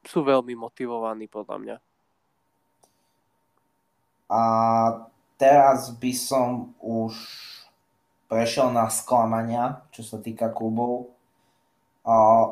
[0.02, 1.76] sú veľmi motivovaní podľa mňa.
[4.32, 4.42] A
[5.38, 7.14] teraz by som už
[8.30, 11.10] prešiel na sklamania, čo sa týka klubov.
[12.06, 12.46] A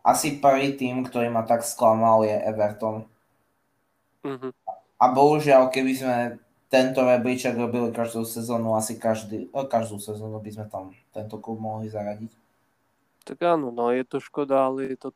[0.00, 3.04] asi prvý tým, ktorý ma tak sklamal, je Everton.
[4.24, 4.52] Mm-hmm.
[4.96, 6.16] A bohužiaľ, keby sme
[6.72, 11.60] tento rebríček robili každú sezónu, asi každý, no, každú sezónu by sme tam tento klub
[11.60, 12.32] mohli zaradiť.
[13.28, 15.08] Tak áno, no je to škoda, ale je to.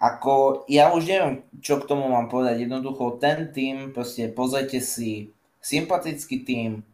[0.00, 2.68] Ako, ja už neviem, čo k tomu mám povedať.
[2.68, 6.84] Jednoducho, ten tým, proste pozrite si, sympatický tým,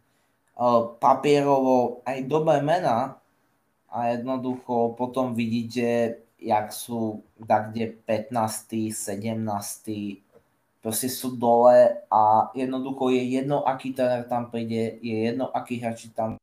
[0.97, 3.21] papierovo aj dobré mená
[3.93, 8.93] a jednoducho potom vidíte, jak sú kde 15.
[8.93, 10.21] 17.
[10.81, 16.09] proste sú dole a jednoducho je jedno, aký tréner tam príde, je jedno, aký hráči
[16.13, 16.37] tam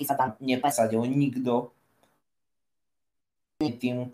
[0.00, 1.68] sa tam nepresadil nikto.
[3.60, 4.08] Tým,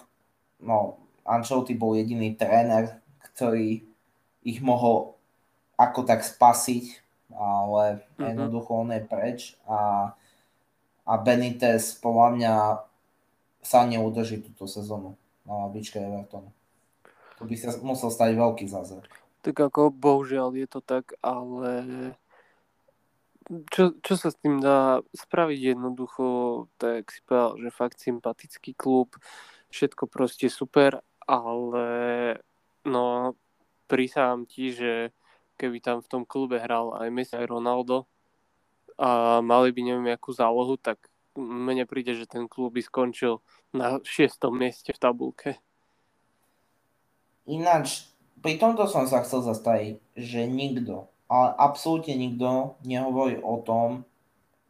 [0.58, 2.98] no, Ancelotti bol jediný tréner,
[3.32, 3.86] ktorý
[4.42, 5.14] ich mohol
[5.78, 8.28] ako tak spasiť ale uh-huh.
[8.28, 10.12] jednoducho on je preč a,
[11.04, 12.54] a Benitez podľa mňa
[13.62, 16.52] sa neudrží túto sezónu na labičke Evertonu.
[17.38, 19.08] To by sa musel stať veľký zázrak.
[19.44, 21.72] Tak ako bohužiaľ je to tak, ale
[23.72, 26.26] čo, čo sa s tým dá spraviť jednoducho,
[26.76, 29.16] tak si povedal, že fakt sympatický klub,
[29.72, 31.88] všetko proste super, ale
[32.84, 33.36] no
[33.88, 35.16] prísahám ti, že
[35.58, 38.06] keby tam v tom klube hral aj Messi aj Ronaldo
[38.94, 44.02] a mali by neviem akú zálohu, tak mne príde, že ten klub by skončil na
[44.02, 45.50] šiestom mieste v tabulke.
[47.46, 48.10] Ináč,
[48.42, 54.02] pri tomto som sa chcel zastaviť, že nikto, ale absolútne nikto nehovorí o tom,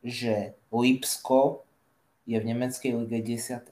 [0.05, 1.65] že Lipsko
[2.29, 3.65] je v nemeckej lige 10.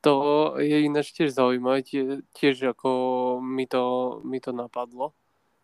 [0.00, 0.14] To
[0.56, 1.84] je ináč tiež zaujímavé,
[2.32, 2.90] tiež ako
[3.44, 5.12] mi to, mi to napadlo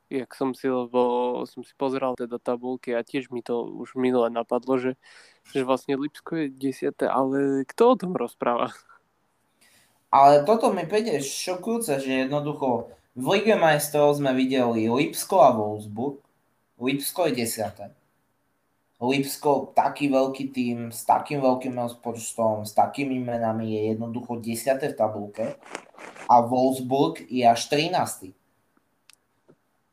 [0.06, 4.30] jak som si, lebo som si pozeral teda tabulky a tiež mi to už minule
[4.30, 4.94] napadlo, že,
[5.50, 8.70] že vlastne Lipsko je desiate, ale kto o tom rozpráva?
[10.14, 16.22] Ale toto mi príde šokujúce, že jednoducho v Lige majstrov sme videli Lipsko a Wolfsburg.
[16.78, 17.90] Lipsko je desiaté.
[18.96, 24.96] Lipsko, taký veľký tým, s takým veľkým rozpočtom, s takými menami je jednoducho desiaté v
[24.96, 25.46] tabulke
[26.24, 28.32] a Wolfsburg je až 13.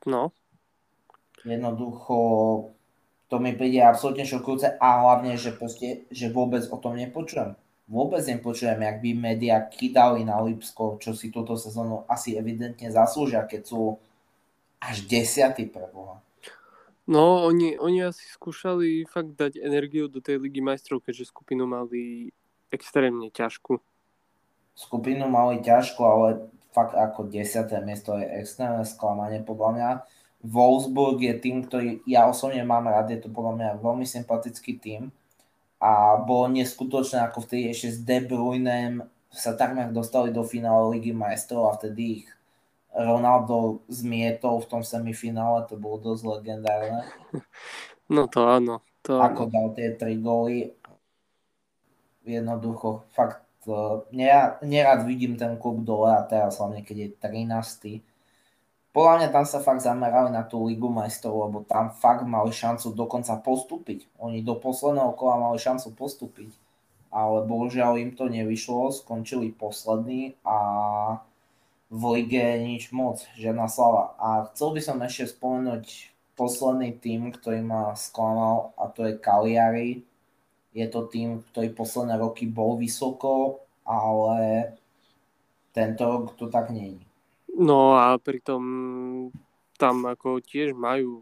[0.05, 0.35] No.
[1.43, 2.15] Jednoducho
[3.33, 7.57] to mi príde absolútne šokujúce a hlavne, že, proste, že vôbec o tom nepočujem.
[7.89, 13.43] Vôbec nepočujem, jak by médiá kydali na Lipsko, čo si túto sezónu asi evidentne zaslúžia,
[13.43, 13.97] keď sú
[14.79, 16.23] až desiatý pre Boha.
[17.03, 22.31] No, oni, oni asi skúšali fakt dať energiu do tej ligy majstrov, keďže skupinu mali
[22.71, 23.81] extrémne ťažkú.
[24.77, 26.27] Skupinu mali ťažko, ale
[26.73, 29.89] fakt ako desiaté miesto je extrémne sklamanie podľa mňa
[30.43, 35.07] Wolfsburg je tým, ktorý ja osobne mám rád, je to podľa mňa veľmi sympatický tým
[35.79, 41.15] a bolo neskutočné, ako vtedy ešte s De Bruynem sa takmer dostali do finále Ligy
[41.15, 42.27] majstrov a vtedy ich
[42.93, 47.01] Ronaldo zmietol v tom semifinále, to bolo dosť legendárne.
[48.12, 48.83] No to áno.
[49.07, 49.51] To ako áno.
[49.51, 50.75] dal tie tri góly.
[52.23, 53.42] Jednoducho, fakt,
[54.12, 58.13] nerad, nerad vidím ten klub dole a teraz hlavne, keď je 13
[58.93, 62.93] podľa mňa tam sa fakt zamerali na tú Ligu majstrov, lebo tam fakt mali šancu
[62.93, 64.06] dokonca postúpiť.
[64.21, 66.54] Oni do posledného kola mali šancu postúpiť,
[67.10, 70.58] ale bohužiaľ im to nevyšlo, skončili poslední a
[71.89, 74.13] v lige nič moc, žiadna slava.
[74.21, 80.06] A chcel by som ešte spomenúť posledný tým, ktorý ma sklamal a to je Cagliari.
[80.73, 84.73] Je to tým, ktorý posledné roky bol vysoko, ale
[85.69, 87.03] tento rok to tak nie je.
[87.53, 88.63] No a pritom
[89.77, 91.21] tam ako tiež majú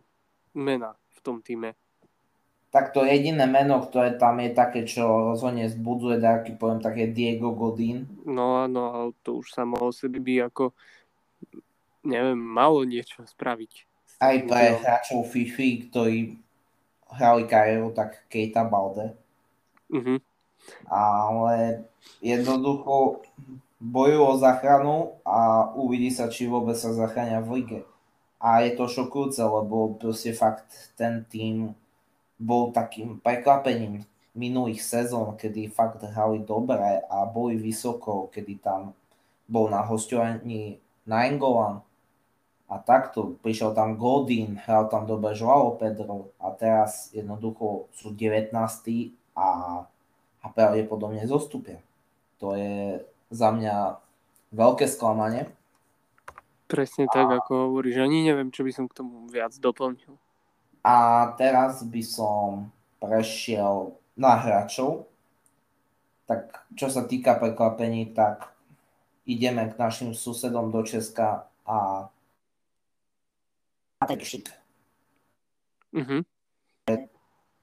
[0.55, 1.75] mena v tom týme.
[2.71, 7.51] Tak to jediné meno, ktoré tam je také, čo rozhodne zbudzuje taký poviem, také Diego
[7.51, 8.07] Godín.
[8.23, 10.71] No áno, ale to už samo o sebe by ako
[12.05, 13.71] neviem, malo niečo spraviť.
[14.21, 16.17] Aj pre hráčov FIFA, ktorí
[17.17, 19.17] hrali kariéru, tak Keita Balde.
[19.91, 20.17] Uh-huh.
[20.87, 21.85] Ale
[22.23, 23.21] jednoducho
[23.81, 27.79] bojujú o záchranu a uvidí sa, či vôbec sa zachránia v lige.
[28.41, 31.77] A je to šokujúce, lebo proste fakt ten tým
[32.41, 34.01] bol takým prekvapením
[34.33, 38.95] minulých sezón, kedy fakt hrali dobre a boli vysoko, kedy tam
[39.45, 41.83] bol na hostovaní Nainggolan
[42.71, 48.55] a takto prišiel tam Godin, hral tam dobre Joao Pedro a teraz jednoducho sú 19.
[49.41, 49.49] a,
[50.41, 51.81] a pravdepodobne zostupia.
[52.37, 53.01] To je
[53.33, 53.97] za mňa
[54.53, 55.49] veľké sklamanie.
[56.69, 57.11] Presne a...
[57.11, 57.97] tak, ako hovoríš.
[57.97, 60.13] Ani neviem, čo by som k tomu viac doplnil.
[60.85, 62.69] A teraz by som
[63.01, 65.09] prešiel na hráčov.
[66.29, 68.53] Tak čo sa týka prekvapení, tak
[69.25, 72.07] ideme k našim susedom do Česka a
[74.01, 74.25] Patrik
[75.91, 76.23] Uh-huh.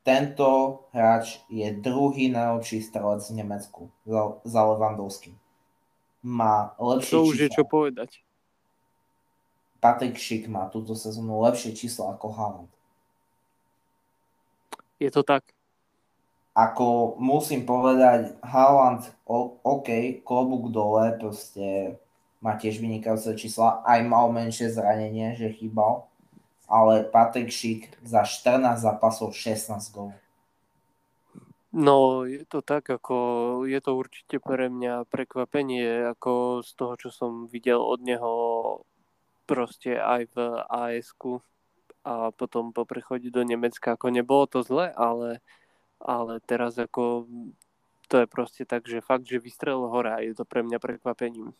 [0.08, 0.48] Tento
[0.96, 5.36] hráč je druhý najlepší strelec v Nemecku za, za Levandovským
[6.24, 7.44] má lepšie To už čísla.
[7.44, 8.10] je čo povedať.
[9.78, 12.72] Patrik Šik má túto sezónu lepšie číslo ako Haaland.
[14.98, 15.46] Je to tak?
[16.58, 19.06] Ako musím povedať, Haaland,
[19.62, 21.94] OK, klobúk dole, proste
[22.42, 26.07] má tiež vynikajúce čísla, aj mal menšie zranenie, že chýbal,
[26.68, 30.16] ale Patrik Šik za 14 zápasov 16 gólov.
[31.68, 33.16] No, je to tak, ako
[33.68, 38.32] je to určite pre mňa prekvapenie, ako z toho, čo som videl od neho
[39.44, 40.36] proste aj v
[40.68, 41.12] as
[42.08, 45.44] a potom po prechode do Nemecka, ako nebolo to zle, ale,
[46.00, 47.28] ale teraz ako
[48.08, 51.52] to je proste tak, že fakt, že vystrelil hore a je to pre mňa prekvapením.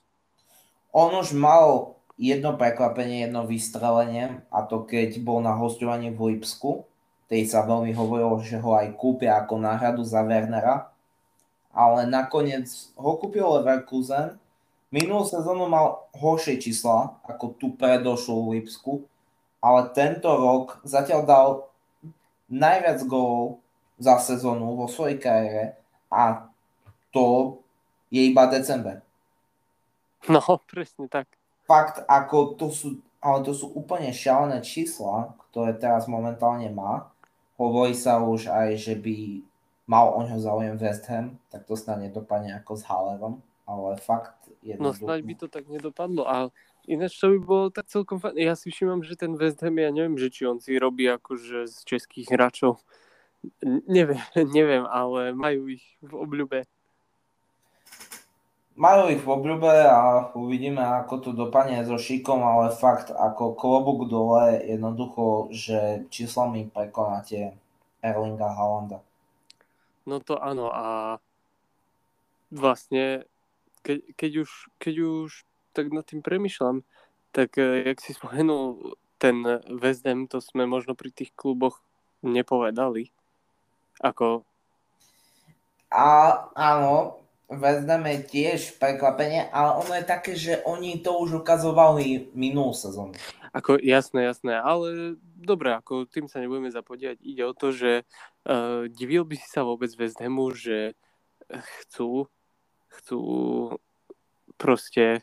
[0.96, 6.84] On už mal jedno prekvapenie, jedno vystrelenie a to keď bol na hostovaní v Lipsku,
[7.30, 10.90] tej sa veľmi hovorilo, že ho aj kúpia ako náhradu za Wernera,
[11.70, 12.66] ale nakoniec
[12.99, 14.34] ho kúpil Leverkusen.
[14.88, 19.05] Minulú sezónu mal horšie čísla ako tu predošlú v Lipsku,
[19.61, 21.49] ale tento rok zatiaľ dal
[22.49, 23.61] najviac gólov
[24.01, 25.76] za sezónu vo svojej kariére
[26.09, 26.49] a
[27.12, 27.61] to
[28.09, 29.05] je iba december.
[30.26, 31.38] No, presne tak.
[31.68, 32.88] Fakt, ako to sú,
[33.20, 37.12] ale to sú úplne šialené čísla, ktoré teraz momentálne má.
[37.60, 39.44] Hovorí sa už aj, že by
[39.84, 44.48] mal o ňo záujem West Ham, tak to snad nedopadne ako s Hallerom, ale fakt
[44.64, 46.48] je No snáď by to tak nedopadlo a
[46.88, 48.36] ináč to by bolo tak celkom fajn.
[48.36, 51.68] Ja si všímam, že ten West Ham, ja neviem, že či on si robí akože
[51.68, 52.80] z českých hráčov.
[53.64, 54.20] Neviem,
[54.56, 56.64] neviem, ale majú ich v obľúbe.
[58.79, 64.07] Majú ich v obľúbe a uvidíme, ako to dopadne so Šikom, ale fakt ako klobúk
[64.07, 67.59] dole jednoducho, že číslami prekonáte
[67.99, 69.03] Erlinga Haalanda.
[70.07, 71.18] No to áno a
[72.55, 73.26] vlastne
[73.83, 75.31] keď, keď, už, keď už
[75.74, 76.87] tak nad tým premyšľam,
[77.35, 79.43] tak eh, jak si spomenul ten
[79.83, 81.83] West Ham, to sme možno pri tých kluboch
[82.22, 83.11] nepovedali.
[83.99, 84.47] Ako...
[85.91, 86.07] A
[86.55, 87.18] áno,
[87.49, 93.16] Je tiež prekvapenie, ale ono je také, že oni to už ukazovali minulú sezónu.
[93.57, 97.16] Ako jasné, jasné, ale dobre, ako tým sa nebudeme zapodiať.
[97.24, 98.05] Ide o to, že
[98.44, 100.92] uh, divil by si sa vôbec West Hamu, že
[101.49, 102.28] chcú
[102.88, 103.20] chcú
[104.59, 105.22] proste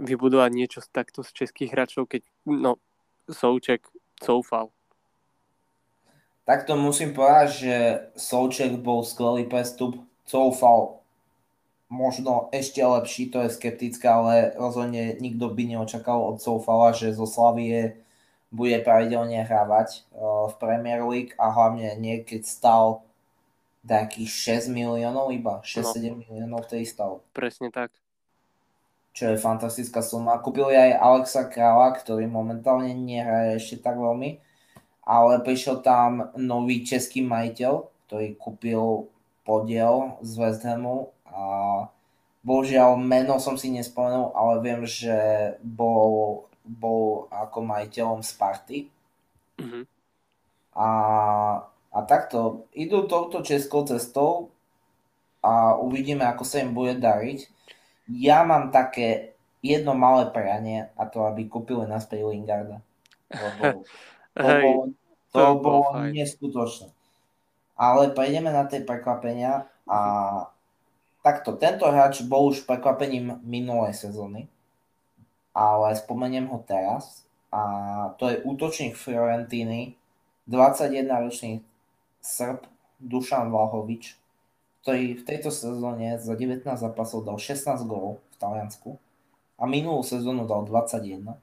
[0.00, 2.80] vybudovať niečo takto z českých hráčov, keď no,
[3.28, 3.84] Souček
[4.16, 4.72] coufal.
[6.48, 7.74] Takto musím povedať, že
[8.16, 10.99] Souček bol skvelý prestup, coufal
[11.90, 17.26] možno ešte lepší, to je skeptické, ale rozhodne nikto by neočakal od Soufala, že zo
[17.26, 17.98] Slavie
[18.54, 23.02] bude pravidelne hrávať v Premier League a hlavne nie keď stal
[23.82, 26.22] takých 6 miliónov iba, 6-7 no.
[26.22, 27.18] miliónov tej stav.
[27.34, 27.90] Presne tak.
[29.10, 30.38] Čo je fantastická suma.
[30.38, 34.38] Kúpili aj Alexa Krála, ktorý momentálne nehraje ešte tak veľmi,
[35.02, 39.10] ale prišiel tam nový český majiteľ, ktorý kúpil
[39.42, 41.42] podiel z West Hamu a
[42.42, 45.16] bohužiaľ meno som si nespomenul, ale viem, že
[45.62, 48.90] bol, bol ako majiteľom Sparty.
[49.58, 49.84] Mm-hmm.
[50.74, 50.88] A
[51.90, 54.54] a takto idú touto českou cestou
[55.42, 57.50] a uvidíme, ako sa im bude dariť.
[58.06, 62.78] Ja mám také jedno malé prianie a to, aby kúpili naspäť Lingarda.
[63.26, 63.82] Lebo
[64.38, 64.82] to Hej, bolo,
[65.34, 66.88] to, to bolo neskutočné.
[67.74, 70.00] Ale prejdeme na tie prekvapenia a
[71.20, 74.48] takto, tento hráč bol už prekvapením minulej sezóny,
[75.52, 77.62] ale spomeniem ho teraz a
[78.16, 79.98] to je útočník Fiorentiny,
[80.46, 81.62] 21-ročný
[82.22, 82.66] Srb
[83.00, 84.18] Dušan Vlahovič,
[84.82, 88.90] ktorý v tejto sezóne za 19 zápasov dal 16 gólov v Taliansku
[89.60, 91.36] a minulú sezónu dal 21.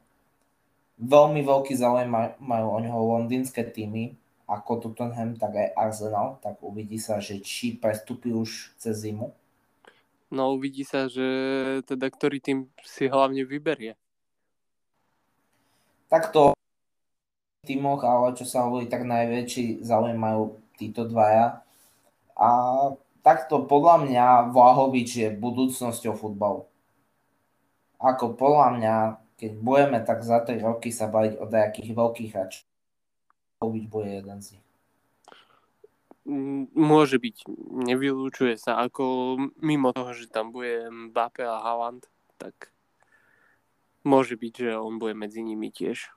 [0.98, 2.10] Veľmi veľký záujem
[2.42, 4.18] majú o neho londýnske týmy,
[4.48, 9.36] ako Tottenham, tak aj Arsenal, tak uvidí sa, že či prestúpi už cez zimu.
[10.28, 11.24] No uvidí sa, že
[11.88, 13.96] teda ktorý tým si hlavne vyberie.
[16.12, 16.52] Takto
[17.64, 21.64] týmoch, ale čo sa hovorí, tak najväčší záujem majú títo dvaja.
[22.36, 22.50] A
[23.24, 26.68] takto podľa mňa Vlahovič je budúcnosťou futbalu.
[28.00, 28.96] Ako podľa mňa,
[29.40, 32.68] keď budeme tak za 3 roky sa baviť o nejakých veľkých hráčov,
[33.60, 34.67] Vlahovič bude jeden z nich.
[36.76, 37.48] Môže byť,
[37.88, 42.04] nevylúčuje sa, ako mimo toho, že tam bude Mbappe a Haaland,
[42.36, 42.76] tak
[44.04, 46.12] môže byť, že on bude medzi nimi tiež.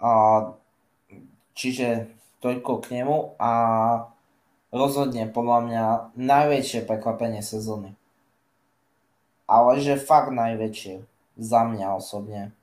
[0.00, 0.52] A,
[1.52, 2.08] čiže
[2.40, 3.52] toľko k nemu a
[4.72, 5.84] rozhodne podľa mňa
[6.16, 7.96] najväčšie prekvapenie sezóny.
[9.44, 11.04] Ale že fakt najväčšie
[11.36, 12.56] za mňa osobne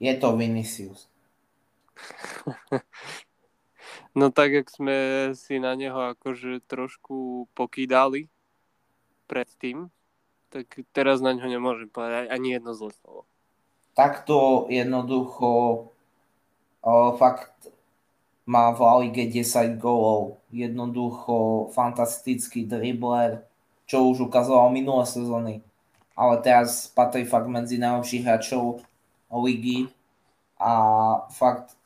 [0.00, 1.08] je to Vinicius.
[4.10, 8.26] No tak, jak sme si na neho akože trošku pokýdali
[9.30, 9.86] predtým,
[10.50, 13.22] tak teraz na ňo nemôžem povedať ani jedno zlé slovo.
[13.94, 15.48] Takto jednoducho
[16.82, 17.54] o, fakt
[18.50, 20.42] má v Lige 10 gólov.
[20.50, 23.46] Jednoducho fantastický dribler,
[23.86, 25.54] čo už ukazoval minulé sezóny.
[26.18, 28.82] Ale teraz patrí fakt medzi najlepších hráčov
[29.30, 29.86] ligy
[30.58, 30.72] a
[31.30, 31.78] fakt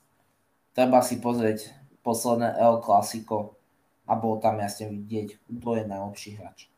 [0.72, 3.56] treba si pozrieť posledné El Clasico
[4.04, 6.68] a bolo tam jasne vidieť, kto je najlepší hráč.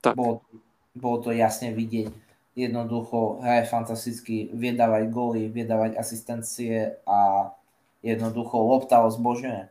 [0.00, 0.14] Tak.
[0.14, 0.46] Bolo,
[0.94, 2.14] bolo to jasne vidieť.
[2.56, 7.50] Jednoducho hraje fantasticky, vie dávať góly, vie dávať asistencie a
[8.00, 9.68] jednoducho lopta ho zbožňuje.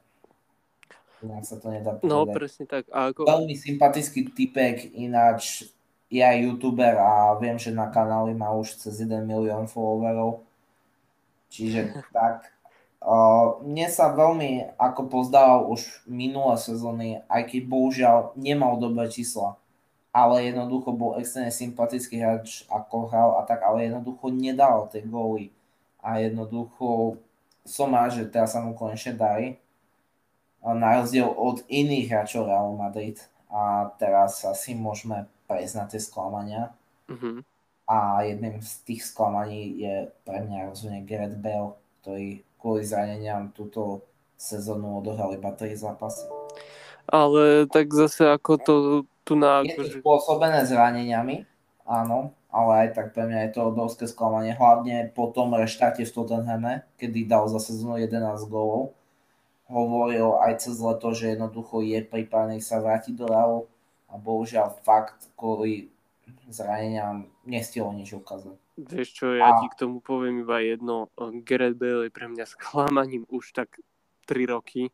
[1.25, 2.11] Inak sa to nedá povedať.
[2.11, 2.85] No, presne tak.
[2.93, 3.25] A ako...
[3.25, 5.65] Veľmi sympatický typek, ináč
[6.11, 10.45] je aj youtuber a viem, že na kanáli má už cez 1 milión followerov.
[11.49, 12.54] Čiže tak.
[13.05, 19.61] Uh, mne sa veľmi ako pozdával už minulé sezóny, aj keď bohužiaľ nemal dobré čísla.
[20.09, 25.53] Ale jednoducho bol extrémne sympatický hráč, ako hral a tak, ale jednoducho nedal tie góly.
[26.01, 27.21] A jednoducho
[27.61, 29.61] som rád, že teraz sa mu konečne darí.
[30.65, 33.21] Na rozdiel od iných hráčov Real Madrid.
[33.53, 36.73] A teraz asi môžeme prejsť na tie sklamania.
[37.05, 37.45] Mm-hmm.
[37.85, 44.01] A jedným z tých sklamaní je pre mňa rozhodne Gareth Bale, ktorý kvôli zraneniam túto
[44.41, 46.25] sezónu odohral iba 3 zápasy.
[47.05, 48.73] Ale tak zase ako to
[49.21, 49.61] tu na...
[49.61, 51.45] Je to spôsobené zraneniami,
[51.85, 56.09] áno, ale aj tak pre mňa je to obrovské sklamanie, hlavne po tom reštarte v
[56.09, 58.97] Tottenhame, kedy dal za sezónu 11 gólov.
[59.69, 63.61] Hovoril aj cez leto, že jednoducho je pripravený sa vrátiť do Realu
[64.09, 65.93] a bohužiaľ fakt kvôli
[66.49, 68.64] zraneniam nestihol nič ukázať.
[68.75, 71.07] Vieš čo, ja A- ti k tomu poviem iba jedno.
[71.17, 73.79] Gareth Bale je pre mňa sklamaním už tak
[74.27, 74.91] 3 roky.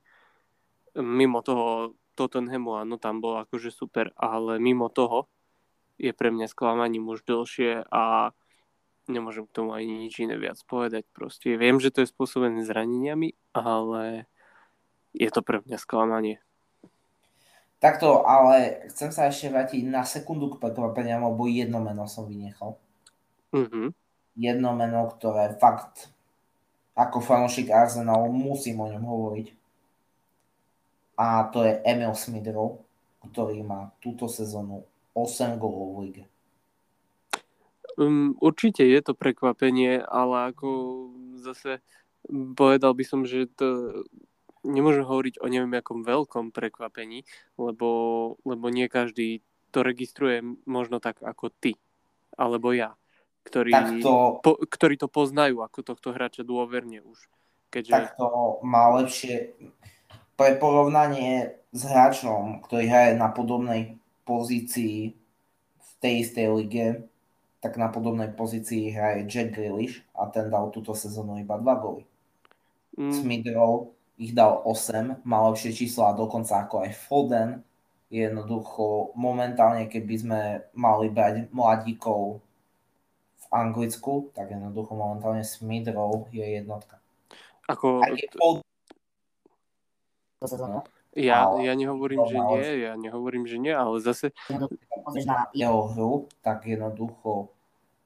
[0.93, 5.25] Mimo toho Tottenhamu, áno, tam bol akože super, ale mimo toho
[5.97, 8.33] je pre mňa sklamaním už dlhšie a
[9.09, 11.07] nemôžem k tomu ani nič iné viac povedať.
[11.15, 14.29] Proste viem, že to je spôsobené zraneniami, ale
[15.15, 16.37] je to pre mňa sklamanie.
[17.81, 22.77] Takto, ale chcem sa ešte vrátiť na sekundu k prekvapeniam, lebo jedno meno som vynechal.
[23.51, 23.91] Mhm.
[24.39, 26.07] Jedno meno, ktoré fakt
[26.95, 29.47] ako fanúšik Arsenalu musím o ňom hovoriť.
[31.19, 32.81] A to je Emil Smidrov,
[33.31, 36.23] ktorý má túto sezónu 8 gólov v lige.
[37.99, 40.67] Um, určite je to prekvapenie, ale ako
[41.43, 41.83] zase
[42.55, 44.01] povedal by som, že to
[44.63, 47.27] nemôžem hovoriť o neviem akom veľkom prekvapení,
[47.59, 47.89] lebo,
[48.47, 49.43] lebo nie každý
[49.73, 51.75] to registruje možno tak ako ty,
[52.35, 52.95] alebo ja,
[53.45, 57.25] ktorí, Takto, po, ktorí to poznajú ako tohto hráča dôverne už.
[57.71, 59.55] Keďže, takto má lepšie
[60.35, 63.95] pre porovnanie s hráčom, ktorý hraje na podobnej
[64.27, 65.15] pozícii
[65.79, 66.87] v tej istej lige,
[67.61, 72.03] tak na podobnej pozícii hraje Jack Grealish a ten dal túto sezónu iba 2 góly.
[72.97, 77.49] mm, Smidrov ich dal 8, má lepšie čísla dokonca ako aj Foden.
[78.11, 80.41] Jednoducho momentálne, keby sme
[80.75, 82.43] mali brať mladíkov
[83.51, 87.03] Anglicku, tak jednoducho momentálne Smidrov je jednotka.
[87.67, 88.01] ako,
[90.41, 90.81] sezónu.
[91.13, 94.33] ja, ja nehovorím, že nie, ja nehovorím, že nie, ale zase
[95.01, 96.13] Pozrieš na jeho hru,
[96.45, 97.51] tak jednoducho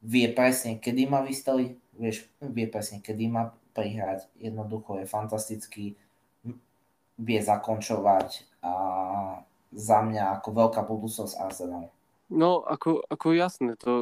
[0.02, 1.70] vie presne, kedy má vystaviť,
[2.00, 4.32] vieš, vie presne, kedy má prihrať.
[4.40, 5.86] Jednoducho je fantastický,
[7.20, 8.74] vie zakončovať a
[9.76, 11.92] za mňa ako veľká budúcnosť Arsenal.
[12.26, 13.94] No, ako, ako jasné, to,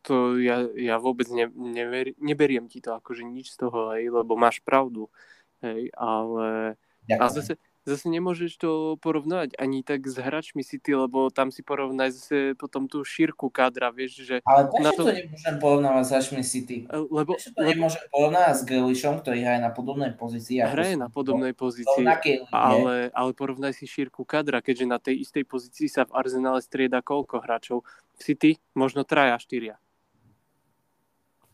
[0.00, 4.32] to ja, ja vôbec ne, never, neberiem ti to akože nič z toho, hej, lebo
[4.32, 5.12] máš pravdu,
[5.60, 7.20] hej, ale, Ďakujem.
[7.36, 7.52] zase,
[7.86, 12.90] zase nemôžeš to porovnať ani tak s hráčmi City, lebo tam si porovnaj zase potom
[12.90, 16.76] tú šírku kadra, vieš, že, Ale na prečo to- to nemôžem porovnávať s Ashmi City?
[16.90, 20.58] lebo, Prečo to lebo nemôžem porovnávať s Grealishom, ktorý hraje na podobnej pozícii?
[20.58, 22.04] hraje na bol podobnej v pozícii,
[22.50, 26.98] ale, ale porovnaj si šírku kadra, keďže na tej istej pozícii sa v Arsenále strieda
[26.98, 27.86] koľko hráčov.
[28.18, 29.78] V City možno traja, štyria.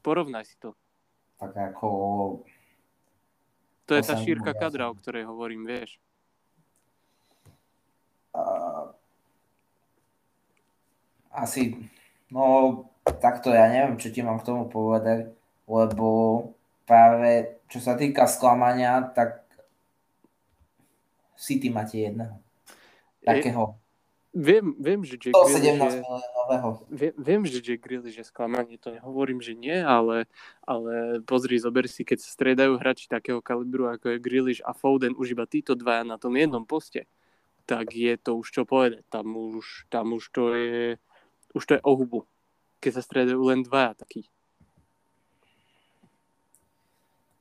[0.01, 0.73] Porovnaj si to.
[1.37, 1.89] Tak ako...
[3.85, 6.01] To je To tá šírka kadra, o ktorej hovorím, vieš.
[8.33, 8.95] Uh,
[11.33, 11.91] asi,
[12.29, 12.87] no
[13.19, 15.33] takto ja neviem, čo ti mám k tomu povedať,
[15.67, 16.09] lebo
[16.87, 19.43] práve čo sa týka sklamania, tak
[21.41, 22.39] City máte jedného.
[23.25, 23.83] Takého
[24.33, 26.01] Viem, viem, že Jack 117 Grealish je,
[26.89, 30.25] viem, viem, že Jack Grealish je sklamanie, to nehovorím, že nie, ale,
[30.65, 35.13] ale pozri, zober si, keď sa striedajú hráči takého kalibru, ako je Grealish a Foden,
[35.21, 37.05] už iba títo dvaja na tom jednom poste,
[37.69, 39.05] tak je to už čo povedať.
[39.13, 40.97] Tam už, tam už to je
[41.53, 42.21] už to je o hubu,
[42.81, 44.29] keď sa striedajú len dvaja takí.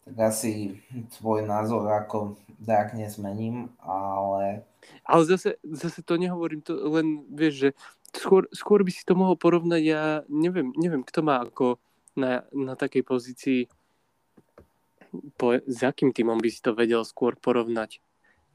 [0.05, 0.81] Tak asi
[1.17, 4.65] tvoj názor ako tak nezmením, ale
[5.05, 7.69] Ale zase, zase to nehovorím, to len vieš, že
[8.17, 11.77] skôr, skôr by si to mohol porovnať, ja neviem, neviem kto má ako
[12.17, 13.61] na, na takej pozícii,
[15.35, 17.99] po, s akým týmom by si to vedel skôr porovnať,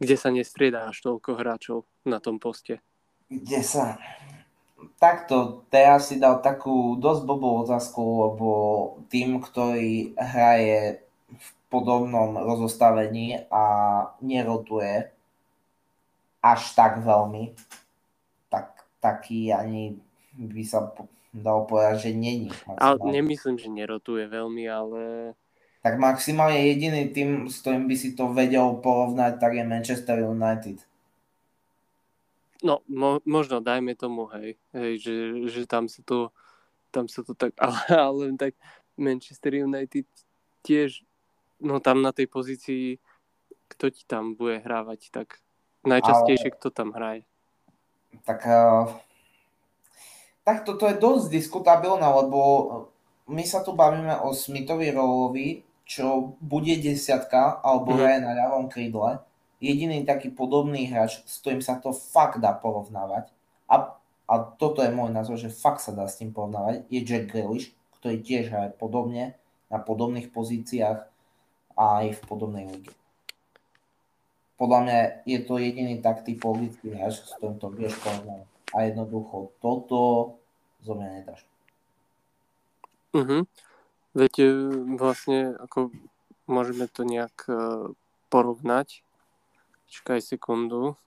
[0.00, 2.80] kde sa nestriedá až toľko hráčov na tom poste.
[3.30, 3.96] kde sa...
[5.00, 8.48] Takto, teraz si dal takú dosť blbú otázku, lebo
[9.08, 11.00] tým, ktorý hraje
[11.32, 13.64] v podobnom rozostavení a
[14.20, 15.08] nerotuje
[16.44, 17.56] až tak veľmi,
[18.52, 19.96] tak taký ani
[20.36, 20.92] by sa
[21.32, 22.52] dalo povedať, že není.
[22.78, 25.02] Ale nemyslím, že nerotuje veľmi, ale
[25.86, 30.82] Tak maximálne jediný tým, s ktorým by si to vedel porovnať, tak je Manchester United.
[32.62, 35.14] No, mo, možno dajme tomu, hej, hej že,
[35.50, 36.30] že tam sa to
[36.90, 38.56] tam sa to tak, ale, ale tak
[38.96, 40.08] Manchester United
[40.64, 41.04] tiež,
[41.60, 42.96] no tam na tej pozícii,
[43.68, 45.44] kto ti tam bude hrávať, tak
[45.84, 47.28] najčastejšie kto tam hraje.
[48.24, 48.88] Tak, uh,
[50.46, 52.40] tak toto je dosť diskutabilné, lebo
[53.28, 55.48] my sa tu bavíme o Smithovi Rollovi,
[55.86, 57.98] čo bude desiatka, alebo Mhm.
[58.00, 59.22] hraje na ľavom krídle.
[59.58, 63.32] Jediný taký podobný hráč, s ktorým sa to fakt dá porovnávať.
[63.66, 63.96] A
[64.26, 67.70] a toto je môj názor, že fakt sa dá s tým porovnávať, je Jack Grealish,
[68.02, 69.38] ktorý tiež hraje podobne,
[69.70, 71.06] na podobných pozíciách
[71.78, 72.94] a aj v podobnej lige.
[74.58, 78.48] Podľa mňa je to jediný tak typologický hráč, s ktorým to vieš porovnávať.
[78.74, 79.98] A jednoducho toto
[80.82, 81.40] zo mňa nedáš.
[83.14, 83.46] Mhm.
[84.16, 84.34] Veď
[84.96, 85.92] vlastne ako
[86.48, 87.92] môžeme to nejak e,
[88.32, 89.05] porovnať.
[89.86, 90.98] Čakaj sekundu.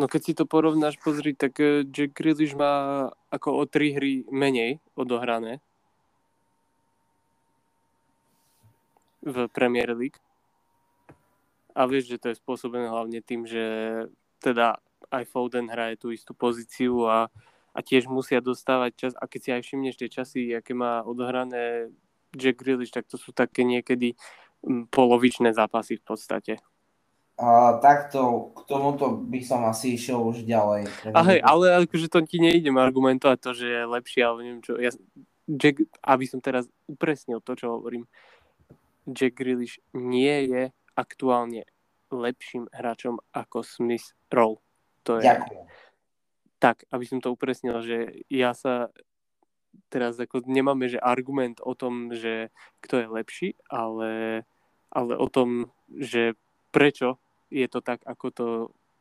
[0.00, 4.24] No keď si to porovnáš, pozri, tak eh, Jack Grealish má ako o tri hry
[4.32, 5.60] menej odohrané
[9.20, 10.16] v Premier League.
[11.76, 13.64] A vieš, že to je spôsobené hlavne tým, že
[14.40, 14.80] teda
[15.12, 17.28] aj Foden hraje tú istú pozíciu a,
[17.76, 19.12] a tiež musia dostávať čas.
[19.20, 21.92] A keď si aj všimneš tie časy, aké má odohrané
[22.34, 24.14] Jack Grealish, tak to sú také niekedy
[24.62, 26.54] mm, polovičné zápasy v podstate.
[27.40, 30.92] A takto, k tomuto by som asi išiel už ďalej.
[31.16, 34.76] A hej, ale akože to ti nejdem argumentovať to, že je lepšie, ale neviem čo.
[34.76, 34.92] Ja,
[35.48, 38.04] Jack, aby som teraz upresnil to, čo hovorím.
[39.08, 40.62] Jack Grealish nie je
[40.92, 41.64] aktuálne
[42.12, 44.60] lepším hráčom ako Smith Rowe.
[45.08, 45.24] To je...
[45.24, 45.64] Ďakujem.
[46.60, 48.92] Tak, aby som to upresnil, že ja sa
[49.90, 54.42] teraz ako nemáme že argument o tom, že kto je lepší, ale,
[54.90, 56.38] ale o tom, že
[56.70, 57.18] prečo
[57.50, 58.46] je to tak, ako to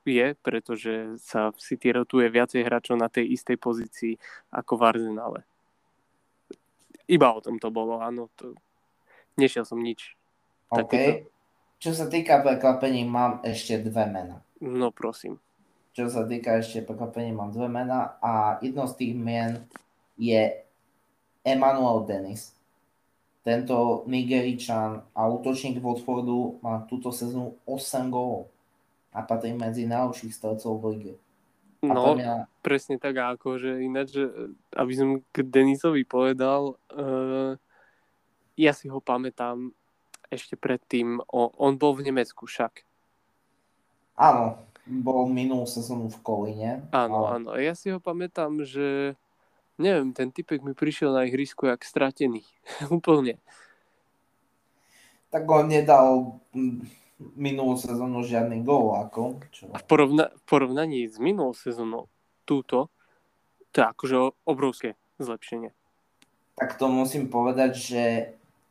[0.09, 4.13] je, pretože sa v City rotuje viacej hráčov na tej istej pozícii
[4.49, 5.41] ako v Arsenale.
[7.05, 8.30] Iba o tom to bolo, áno.
[8.41, 8.57] To...
[9.38, 10.17] Nešiel som nič.
[10.74, 10.89] OK.
[10.89, 11.30] Takéto.
[11.80, 14.43] Čo sa týka prekvapení, mám ešte dve mena.
[14.59, 15.39] No prosím.
[15.95, 19.63] Čo sa týka ešte prekvapení, mám dve mena a jedno z tých mien
[20.20, 20.51] je
[21.47, 22.59] Emmanuel Dennis
[23.49, 28.51] tento Nigeričan a útočník Watfordu má túto sezónu 8 gólov
[29.09, 31.13] a patrí medzi najlepších strelcov v lige.
[31.82, 32.45] A no, mňa...
[32.59, 34.20] presne tak, ako že ináč,
[34.76, 37.55] aby som k Denisovi povedal, uh,
[38.59, 39.72] ja si ho pamätám
[40.28, 42.84] ešte predtým, o, on bol v Nemecku však.
[44.20, 46.72] Áno, bol minulú sezónu v Kolíne.
[46.91, 47.28] Áno, ale...
[47.39, 49.15] áno, ja si ho pamätám, že
[49.80, 52.43] neviem, ten typek mi prišiel na ihrisku jak stratený.
[52.91, 53.39] Úplne.
[55.30, 56.38] Tak on nedal
[57.36, 58.99] minulú sezónu žiadny gól.
[59.07, 59.71] Ako, čo?
[59.71, 62.11] A v, porovna- v porovnaní s minulou sezónou
[62.43, 62.91] túto,
[63.71, 65.71] to je akože obrovské zlepšenie.
[66.59, 68.03] Tak to musím povedať, že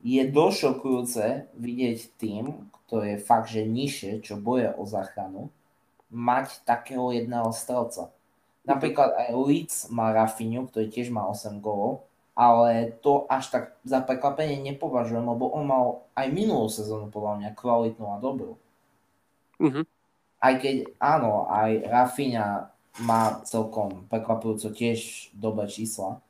[0.04, 5.50] je došokujúce vidieť tým, kto je fakt, že nižšie, čo boje o záchranu,
[6.08, 8.12] mať takého jedného strelca.
[8.68, 12.04] Napríklad aj Leeds má Rafinhu, ktorý tiež má 8 gólov,
[12.36, 17.50] ale to až tak za prekvapenie nepovažujem, lebo on mal aj minulú sezónu podľa mňa
[17.56, 18.60] kvalitnú a dobrú.
[19.56, 19.84] Mm-hmm.
[20.38, 22.70] Aj keď áno, aj Rafinha
[23.02, 26.20] má celkom prekvapujúco tiež dobré čísla,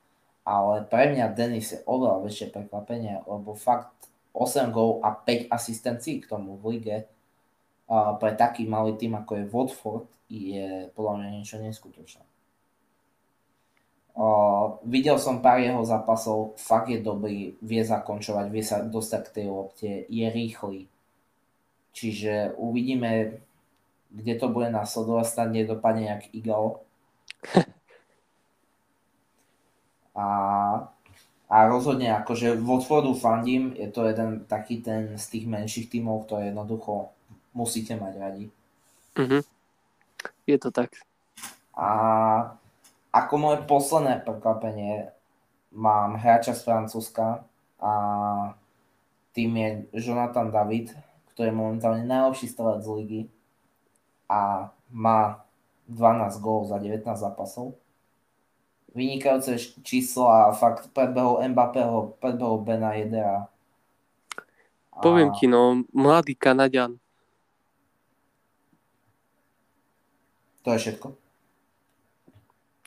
[0.47, 3.93] ale pre mňa Denis je oveľa väčšie prekvapenie, lebo fakt
[4.33, 6.97] 8 gól a 5 asistencií k tomu v lige
[7.91, 12.28] uh, pre taký malý tým ako je Watford je podľa mňa niečo neskutočné.
[14.19, 19.35] Uh, videl som pár jeho zápasov, fakt je dobrý, vie zakončovať, vie sa dostať k
[19.39, 20.91] tej lopte, je rýchly.
[21.95, 23.39] Čiže uvidíme,
[24.11, 26.83] kde to bude nasledovať, snad nedopadne jak Eagle.
[30.19, 30.27] A,
[31.47, 36.51] a rozhodne akože Watfordu fandím, je to jeden taký ten z tých menších tímov, ktoré
[36.51, 37.15] jednoducho
[37.55, 38.45] musíte mať radi.
[39.15, 39.41] Mm-hmm.
[40.43, 40.91] Je to tak.
[41.71, 41.87] A
[43.09, 45.09] ako moje posledné prekvapenie
[45.73, 47.45] mám hráča z Francúzska
[47.81, 47.93] a
[49.33, 49.69] tým je
[50.05, 50.93] Jonathan David,
[51.33, 53.21] ktorý je momentálne najlepší strelec z ligy
[54.29, 55.45] a má
[55.89, 57.77] 12 gólov za 19 zápasov.
[58.93, 63.45] Vynikajúce číslo a fakt predbehol Mbappého, predbehol Bena Jedera.
[64.93, 64.97] A...
[65.01, 66.97] Poviem ti, no, mladý Kanadian.
[70.65, 71.28] To je všetko?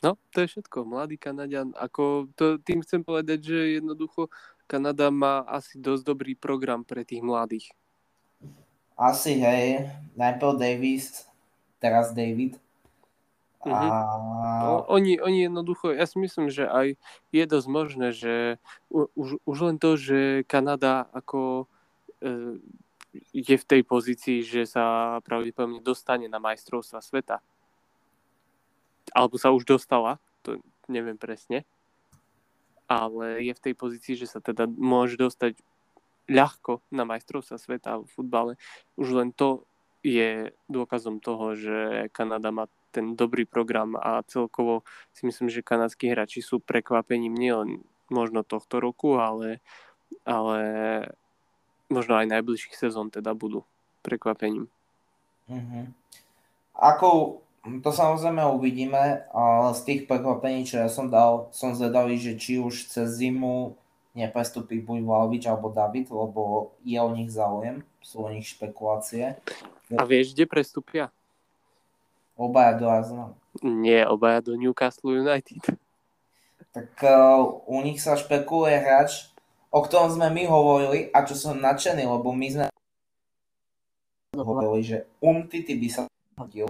[0.03, 0.83] No, to je všetko.
[0.83, 1.71] Mladý Kanadian.
[1.79, 4.27] Ako to, tým chcem povedať, že jednoducho
[4.67, 7.71] Kanada má asi dosť dobrý program pre tých mladých.
[8.99, 9.87] Asi, hej.
[10.19, 11.23] Najprv Davis,
[11.79, 12.59] teraz David.
[13.63, 13.71] A...
[13.71, 13.91] Uh-huh.
[14.59, 16.99] No, oni, oni jednoducho, ja si myslím, že aj
[17.31, 18.59] je dosť možné, že
[18.91, 21.71] už, už len to, že Kanada ako
[22.19, 22.59] e,
[23.31, 27.39] je v tej pozícii, že sa pravdepodobne dostane na majstrovstva sveta
[29.13, 30.59] alebo sa už dostala, to
[30.89, 31.63] neviem presne,
[32.89, 35.55] ale je v tej pozícii, že sa teda môže dostať
[36.27, 38.53] ľahko na majstrovstva sveta v futbale.
[38.95, 39.63] Už len to
[40.03, 44.85] je dôkazom toho, že Kanada má ten dobrý program a celkovo
[45.15, 47.81] si myslím, že kanadskí hráči sú prekvapením nielen
[48.13, 49.63] možno tohto roku, ale,
[50.27, 50.59] ale
[51.89, 53.65] možno aj najbližších sezón teda budú
[54.05, 54.69] prekvapením.
[55.49, 55.85] Mm-hmm.
[56.77, 62.35] Ako, to samozrejme uvidíme, ale z tých prekvapení, čo ja som dal, som zvedavý, že
[62.35, 63.79] či už cez zimu
[64.13, 69.39] neprestúpi buď Vlaovič alebo David, lebo je o nich záujem, sú o nich špekulácie.
[69.95, 71.07] A vieš, kde prestúpia?
[72.35, 73.31] Obaja do Arsenal.
[73.63, 75.63] Nie, obaja do Newcastle United.
[76.73, 79.31] Tak uh, u nich sa špekuluje hráč,
[79.71, 82.65] o ktorom sme my hovorili a čo som nadšený, lebo my sme
[84.35, 86.01] hovorili, že Umtiti by sa
[86.35, 86.67] hodil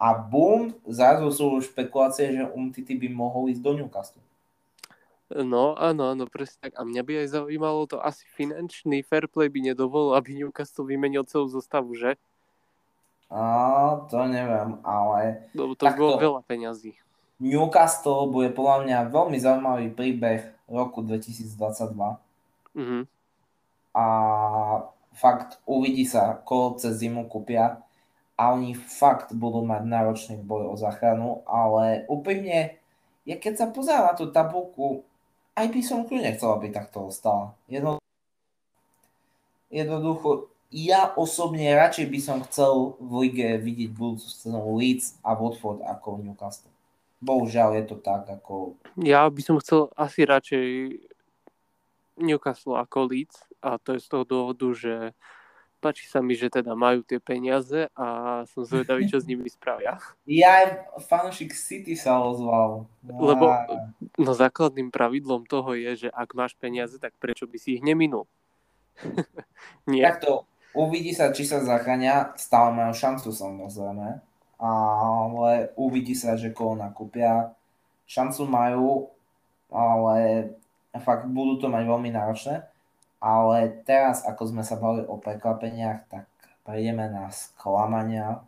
[0.00, 4.24] a boom, zrazu sú špekulácie, že Umtiti by mohol ísť do Newcastle.
[5.30, 6.72] No, áno, áno, presne tak.
[6.80, 11.22] A mňa by aj zaujímalo to, asi finančný fair play by nedovolil, aby Newcastle vymenil
[11.28, 12.16] celú zostavu, že?
[13.30, 15.46] A, to neviem, ale...
[15.54, 16.98] Lebo to bolo veľa peňazí.
[17.38, 21.94] Newcastle bude podľa mňa veľmi zaujímavý príbeh roku 2022.
[22.74, 23.02] Mm-hmm.
[23.94, 24.04] A
[25.14, 27.84] fakt uvidí sa, koho cez zimu kúpia
[28.40, 32.80] a oni fakt budú mať náročný boj o záchranu, ale úprimne,
[33.28, 35.04] ja keď sa pozerám na tú tabulku,
[35.52, 37.52] aj by som kľudne chcel, aby takto ostala.
[37.68, 38.00] Jedno...
[39.68, 45.84] Jednoducho, ja osobne radšej by som chcel v lige vidieť budúcu sezónu Leeds a Watford
[45.84, 46.72] ako Newcastle.
[47.20, 48.80] Bohužiaľ je to tak, ako...
[48.96, 50.66] Ja by som chcel asi radšej
[52.16, 55.12] Newcastle ako Leeds a to je z toho dôvodu, že
[55.80, 59.96] páči sa mi, že teda majú tie peniaze a som zvedavý, čo s nimi spravia.
[60.28, 60.66] Ja aj
[61.08, 62.84] fanúšik City sa ozval.
[63.08, 63.48] Lebo
[64.20, 68.28] no základným pravidlom toho je, že ak máš peniaze, tak prečo by si ich neminul?
[69.90, 70.04] Nie.
[70.12, 74.22] Takto, Uvidí sa, či sa zachránia, stále majú šancu samozrejme,
[74.62, 77.50] ale uvidí sa, že koho nakúpia.
[78.06, 79.10] Šancu majú,
[79.66, 80.50] ale
[81.02, 82.69] fakt budú to mať veľmi náročné.
[83.20, 86.24] Ale teraz, ako sme sa bavili o prekvapeniach, tak
[86.64, 88.40] prejdeme na sklamania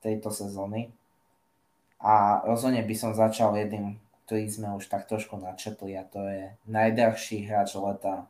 [0.00, 0.88] tejto sezóny.
[2.00, 6.56] A rozhodne by som začal jedným, ktorý sme už tak trošku načetli a to je
[6.68, 8.24] najdrahší hráč leta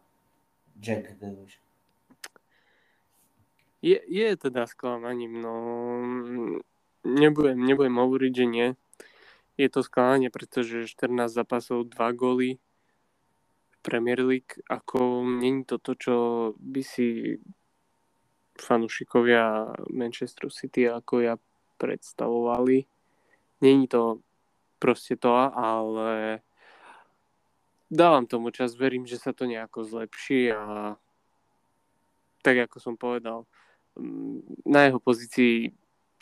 [0.82, 1.62] Jack Grealish.
[3.78, 5.54] Je, je teda sklamaním, no
[7.06, 8.68] nebudem, nebudem hovoriť, že nie.
[9.54, 12.58] Je to sklamanie, pretože 14 zápasov, 2 góly
[13.88, 16.16] Premier League, ako není to to, čo
[16.60, 17.40] by si
[18.60, 21.34] fanúšikovia Manchester City ako ja
[21.80, 22.84] predstavovali.
[23.64, 24.20] Není to
[24.76, 26.44] proste to, ale
[27.88, 30.94] dávam tomu čas, verím, že sa to nejako zlepší a
[32.44, 33.48] tak ako som povedal,
[34.68, 35.72] na jeho pozícii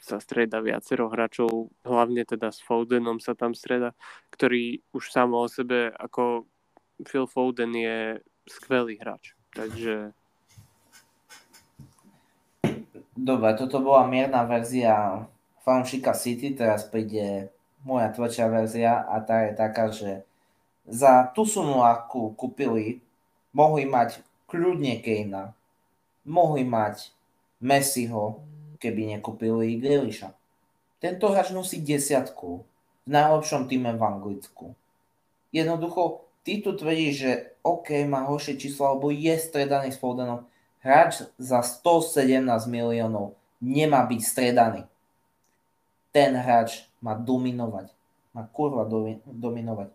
[0.00, 3.90] sa streda viacero hráčov, hlavne teda s Fodenom sa tam streda,
[4.30, 6.46] ktorý už samo o sebe ako
[7.04, 9.36] Phil Foden je skvelý hráč.
[9.52, 10.16] Takže...
[13.16, 15.24] Dobre, toto bola mierna verzia
[15.64, 17.48] fanšika City, teraz príde
[17.80, 20.22] moja tvrdšia verzia a tá je taká, že
[20.84, 23.00] za tú sumu, akú kúpili,
[23.56, 25.56] mohli mať kľudne Kejna,
[26.28, 27.10] mohli mať
[27.58, 28.44] Messiho,
[28.76, 30.36] keby nekúpili Grealisha.
[31.00, 32.62] Tento hráč nosí desiatku
[33.06, 34.76] v najlepšom týme v Anglicku.
[35.50, 37.32] Jednoducho, ty tu tvrdíš, že
[37.66, 40.46] OK, má horšie číslo, alebo je stredaný s Fodenom.
[40.78, 44.86] Hráč za 117 miliónov nemá byť stredaný.
[46.14, 47.90] Ten hráč má dominovať.
[48.30, 48.86] Má kurva
[49.26, 49.90] dominovať.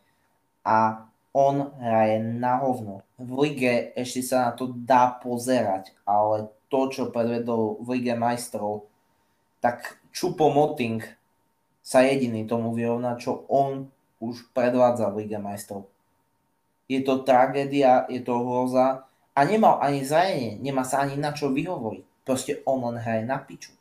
[0.68, 3.08] A on hraje na hovno.
[3.16, 8.88] V lige ešte sa na to dá pozerať, ale to, čo predvedol v Lige majstrov,
[9.64, 11.04] tak Čupo Moting
[11.80, 13.88] sa jediný tomu vyrovná, čo on
[14.20, 15.91] už predvádza v Lige majstrov.
[16.92, 21.48] Je to tragédia, je to hroza a nemal ani zranenie, nemá sa ani na čo
[21.48, 22.28] vyhovoriť.
[22.28, 23.72] Proste on len hraje na piču.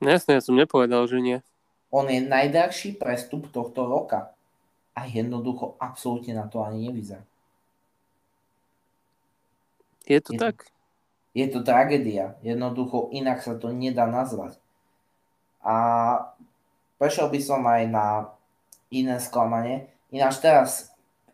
[0.00, 1.38] No jasne, ja som nepovedal, že nie.
[1.92, 4.32] On je najdrahší prestup tohto roka
[4.96, 7.20] a jednoducho absolútne na to ani nevyzerá.
[10.08, 10.66] Je to je tak?
[11.32, 12.36] Je to tragédia.
[12.44, 14.56] Jednoducho inak sa to nedá nazvať.
[15.64, 15.74] A
[17.00, 18.06] prešiel by som aj na
[18.92, 19.88] iné sklamanie.
[20.12, 20.91] Ináč teraz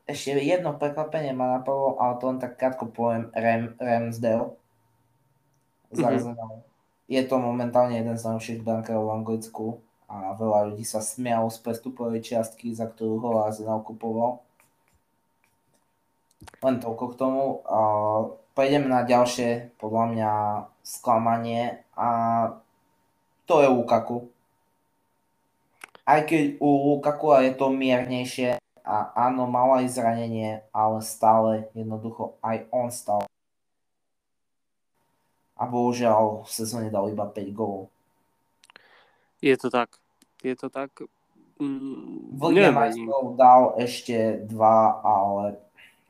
[0.09, 4.57] ešte jedno prekvapenie ma napadlo, ale to len tak krátko poviem, Ram, Ramsdale
[5.93, 6.65] mm-hmm.
[7.09, 9.67] Je to momentálne jeden z najlepších brankárov v Anglicku
[10.09, 14.41] a veľa ľudí sa smialo z prestupovej čiastky, za ktorú ho Arsenal kupoval.
[16.65, 17.43] Len toľko k tomu.
[18.53, 20.31] Prejdeme na ďalšie, podľa mňa
[20.85, 22.09] sklamanie a
[23.45, 24.29] to je Lukaku.
[26.09, 32.41] Aj keď u Lukaku je to miernejšie a áno, mal aj zranenie, ale stále jednoducho
[32.41, 33.29] aj on stal.
[35.61, 37.93] A bohužiaľ v sezóne dal iba 5 gólov.
[39.45, 40.01] Je to tak.
[40.41, 40.89] Je to tak.
[41.61, 45.61] Mm, v Lige majstrov dal ešte dva, ale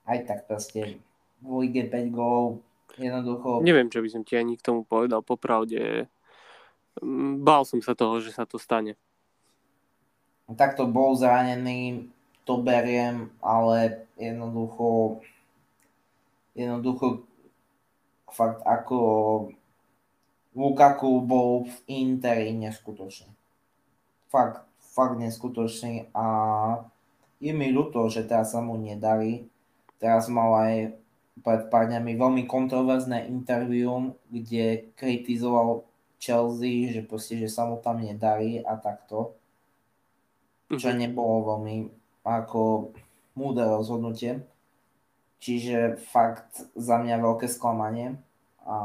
[0.07, 1.03] aj tak proste
[1.43, 2.63] v Lige 5 gólov
[2.95, 3.59] jednoducho...
[3.67, 5.19] Neviem, čo by som ti ani k tomu povedal.
[5.27, 6.07] Popravde,
[7.03, 8.95] mm, bál som sa toho, že sa to stane.
[10.49, 12.09] Takto bol zranený,
[12.49, 15.21] to beriem, ale jednoducho
[16.57, 17.29] jednoducho
[18.33, 18.99] fakt ako
[20.57, 23.29] Lukaku bol v Interi neskutočný.
[24.33, 26.27] Fakt, fakt neskutočný a
[27.39, 29.47] je mi ľúto, že teraz sa mu nedarí.
[30.01, 30.75] Teraz mal aj
[31.45, 35.87] pred pár dňami veľmi kontroverzné intervium, kde kritizoval
[36.19, 39.39] Chelsea, že proste, že sa mu tam nedarí a takto.
[40.73, 40.99] Čo mhm.
[40.99, 41.98] nebolo veľmi
[42.29, 42.93] ako
[43.33, 44.45] múdre rozhodnutie.
[45.39, 48.19] Čiže fakt za mňa veľké sklamanie.
[48.67, 48.77] A,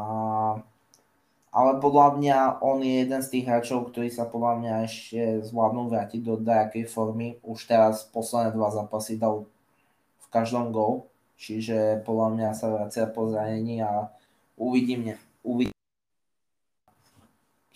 [1.50, 5.90] ale podľa mňa on je jeden z tých hráčov, ktorí sa podľa mňa ešte zvládnu
[5.90, 7.42] vrátiť do nejakej formy.
[7.42, 9.50] Už teraz posledné dva zápasy dal
[10.22, 11.10] v každom gol.
[11.36, 14.14] Čiže podľa mňa sa vracia po zranení a
[14.56, 15.74] uvidím, uvidím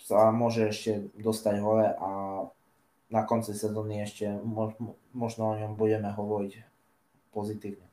[0.08, 2.10] sa môže ešte dostať hore a
[3.08, 4.28] na konci sezóny ešte
[5.16, 6.52] možno o ňom budeme hovoriť
[7.32, 7.88] pozitívne.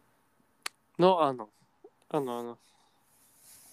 [0.99, 1.47] No áno.
[2.11, 2.53] Áno, áno.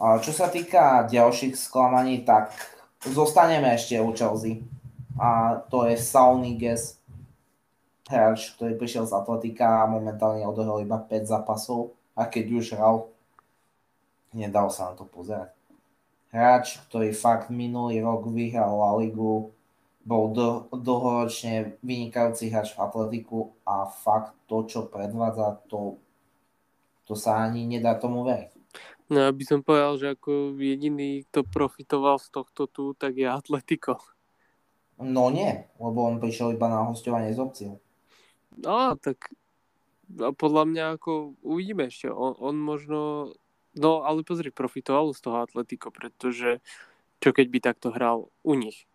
[0.03, 2.51] A čo sa týka ďalších sklamaní, tak
[3.07, 4.67] zostaneme ešte u Chelsea.
[5.15, 6.99] A to je Saul Niguez,
[8.11, 11.95] hráč, ktorý prišiel z Atletika a momentálne odohral iba 5 zápasov.
[12.19, 13.07] A keď už hral,
[14.35, 15.55] nedal sa na to pozerať.
[16.33, 19.53] Hráč, ktorý fakt minulý rok vyhral La Ligu,
[20.03, 26.03] bol do, dlhoročne vynikajúci hráč v Atletiku a fakt to, čo predvádza, to
[27.13, 28.51] to sa ani nedá tomu veriť.
[29.13, 33.29] No ja by som povedal, že ako jediný, kto profitoval z tohto tu, tak je
[33.29, 34.01] Atletico.
[34.97, 37.75] No nie, lebo on prišiel iba na hostovanie z opciou.
[38.57, 39.35] No, tak
[40.41, 42.09] podľa mňa ako uvidíme ešte.
[42.09, 43.33] On, on možno,
[43.77, 46.65] no ale pozri, profitoval z toho Atletico, pretože
[47.21, 48.89] čo keď by takto hral u nich?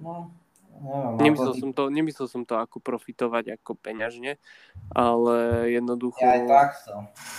[0.00, 0.32] No,
[0.82, 4.40] No, nemyslel, som to, nemyslel som to ako profitovať ako peňažne,
[4.90, 6.92] ale jednoducho, ja aj takto.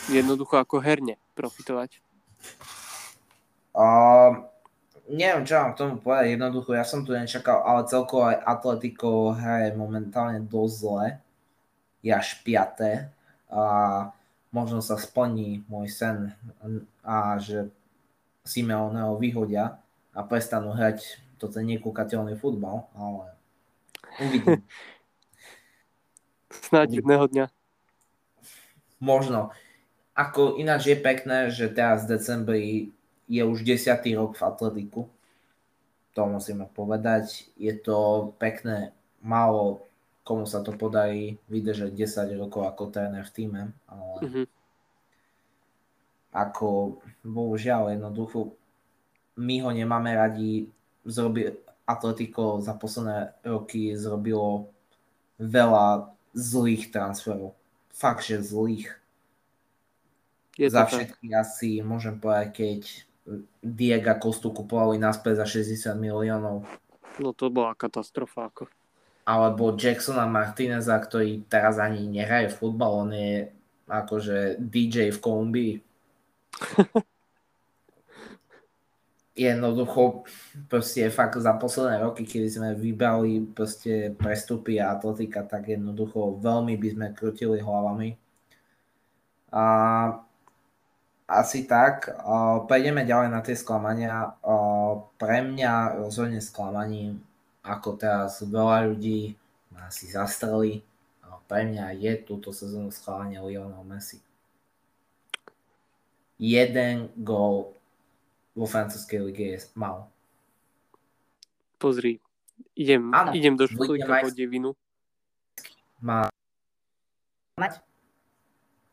[0.07, 1.99] jednoducho ako herne profitovať.
[3.75, 4.47] Uh,
[5.09, 6.37] neviem, čo mám k tomu povedať.
[6.37, 11.05] Jednoducho, ja som tu nečakal, ale celkovo aj Atletico hraje momentálne dosť zle.
[12.05, 13.09] Je až piaté.
[13.49, 14.13] A
[14.53, 16.31] možno sa splní môj sen
[17.01, 17.73] a že
[18.45, 19.81] Simeoneho vyhodia
[20.13, 23.35] a prestanú hrať toto je nekúkateľný futbal, ale
[24.23, 24.63] uvidím.
[26.71, 27.45] Snáď jedného dňa.
[29.03, 29.51] Možno.
[30.15, 32.63] Ako ináč je pekné, že teraz v decembri
[33.27, 35.01] je už desiatý rok v atletiku.
[36.15, 37.51] To musíme povedať.
[37.57, 39.83] Je to pekné, málo
[40.23, 44.45] komu sa to podarí vydržať 10 rokov ako tréner v týme, ale mm-hmm.
[46.31, 48.55] ako bohužiaľ jednoducho
[49.35, 50.71] my ho nemáme radi,
[51.05, 51.51] zrobi,
[51.83, 54.71] Atletico za posledné roky zrobilo
[55.39, 57.53] veľa zlých transferov.
[57.93, 58.95] Fakt, že zlých.
[60.57, 62.81] Je za všetky asi môžem povedať, keď
[63.63, 66.67] Diego Kostu kupovali naspäť za 60 miliónov.
[67.17, 68.49] No to bola katastrofa.
[68.49, 68.63] Ako.
[69.23, 73.49] Alebo Jacksona Martineza, ktorý teraz ani nehraje futbal, on je
[73.87, 75.73] akože DJ v Kolumbii.
[79.33, 80.29] jednoducho
[80.69, 86.77] proste fakt za posledné roky, kedy sme vybrali proste prestupy a atletika, tak jednoducho veľmi
[86.77, 88.13] by sme krutili hlavami.
[89.53, 89.65] A
[91.25, 92.13] asi tak.
[92.69, 94.37] Prejdeme ďalej na tie sklamania.
[95.17, 97.17] Pre mňa rozhodne sklamaním,
[97.65, 99.33] ako teraz veľa ľudí
[99.73, 100.85] asi zastreli,
[101.49, 104.21] pre mňa je túto sezónu sklamanie Lionel Messi.
[106.39, 107.75] Jeden gól
[108.53, 110.09] vo francúzskej lige je málo.
[111.81, 112.21] Pozri,
[112.77, 114.77] idem, ano, idem do školíka po devinu.
[115.99, 116.29] Má
[117.59, 117.81] mať,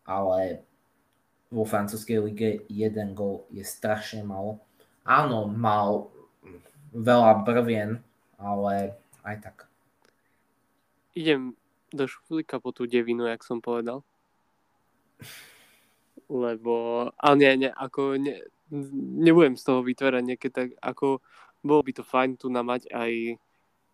[0.09, 0.65] ale
[1.53, 4.59] vo francúzskej lige jeden gol je strašne málo.
[5.07, 6.11] Áno, mal
[6.91, 8.03] veľa brvien,
[8.41, 9.57] ale aj tak.
[11.15, 11.55] Idem
[11.91, 14.03] do školíka po tú devinu, jak som povedal.
[16.31, 18.39] Lebo, ale nie, nie, ako nie,
[19.21, 21.21] nebudem z toho vytvárať nejaké tak, ako
[21.61, 23.37] bolo by to fajn tu na mať aj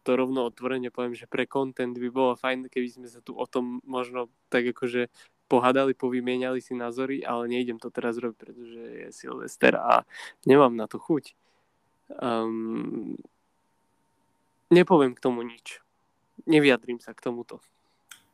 [0.07, 3.43] to rovno otvorene poviem, že pre content by bolo fajn, keby sme sa tu o
[3.43, 5.11] tom možno tak akože
[5.51, 10.07] pohádali, povymieniali si názory, ale nejdem to teraz robiť, pretože je Silvester a
[10.47, 11.35] nemám na to chuť.
[12.22, 13.18] Um,
[14.70, 15.83] nepoviem k tomu nič.
[16.47, 17.59] Nevyjadrím sa k tomuto.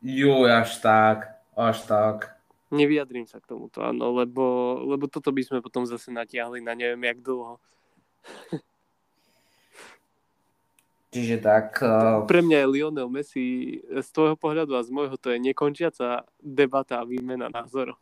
[0.05, 2.37] Jo, až tak, až tak.
[2.73, 7.05] Nevyjadrím sa k tomuto, áno, lebo, lebo toto by sme potom zase natiahli na neviem
[7.05, 7.61] jak dlho.
[11.13, 11.77] Čiže tak...
[11.77, 12.25] Uh...
[12.25, 13.45] Pre mňa je Lionel Messi
[13.85, 18.01] z tvojho pohľadu a z môjho to je nekončiaca debata a výmena názorov.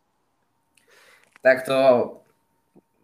[1.44, 1.76] Tak to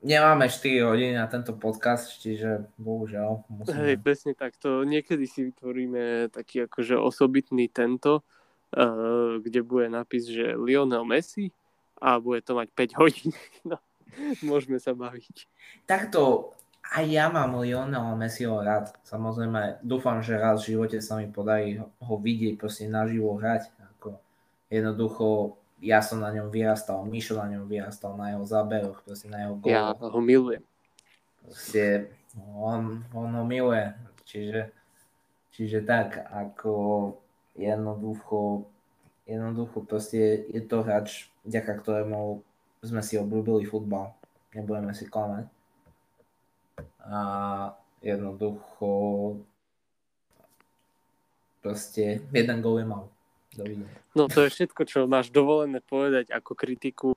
[0.00, 3.76] nemáme 4 hodiny na tento podcast, čiže bohužiaľ musíme...
[3.84, 4.56] Hej, presne tak.
[4.64, 8.24] To niekedy si vytvoríme taký akože osobitný tento,
[8.72, 11.52] uh, kde bude napis, že Lionel Messi
[11.98, 13.30] a bude to mať 5 hodín.
[13.68, 13.76] No,
[14.40, 15.46] môžeme sa baviť.
[15.84, 16.52] Takto
[16.88, 18.96] aj ja mám Lionel Messiho rád.
[19.04, 23.68] Samozrejme, dúfam, že raz v živote sa mi podarí ho vidieť, proste naživo hrať.
[23.92, 24.16] Ako
[24.72, 29.44] jednoducho, ja som na ňom vyrastal, Mišo na ňom vyrastal, na jeho záberoch, proste na
[29.44, 29.76] jeho góloch.
[29.76, 30.64] Ja ho milujem.
[31.44, 32.08] Proste,
[32.56, 33.92] on, on ho miluje.
[34.24, 34.72] Čiže,
[35.52, 36.72] čiže tak, ako
[37.52, 38.64] jednoducho,
[39.28, 42.44] jednoducho proste je to hráč, vďaka ktorému
[42.84, 44.12] sme si obľúbili futbal.
[44.52, 45.48] Nebudeme si klamať
[47.08, 47.20] a
[48.04, 48.88] jednoducho
[51.64, 53.04] proste jeden gol je mal.
[54.14, 57.08] No to je všetko, čo máš dovolené povedať ako kritiku,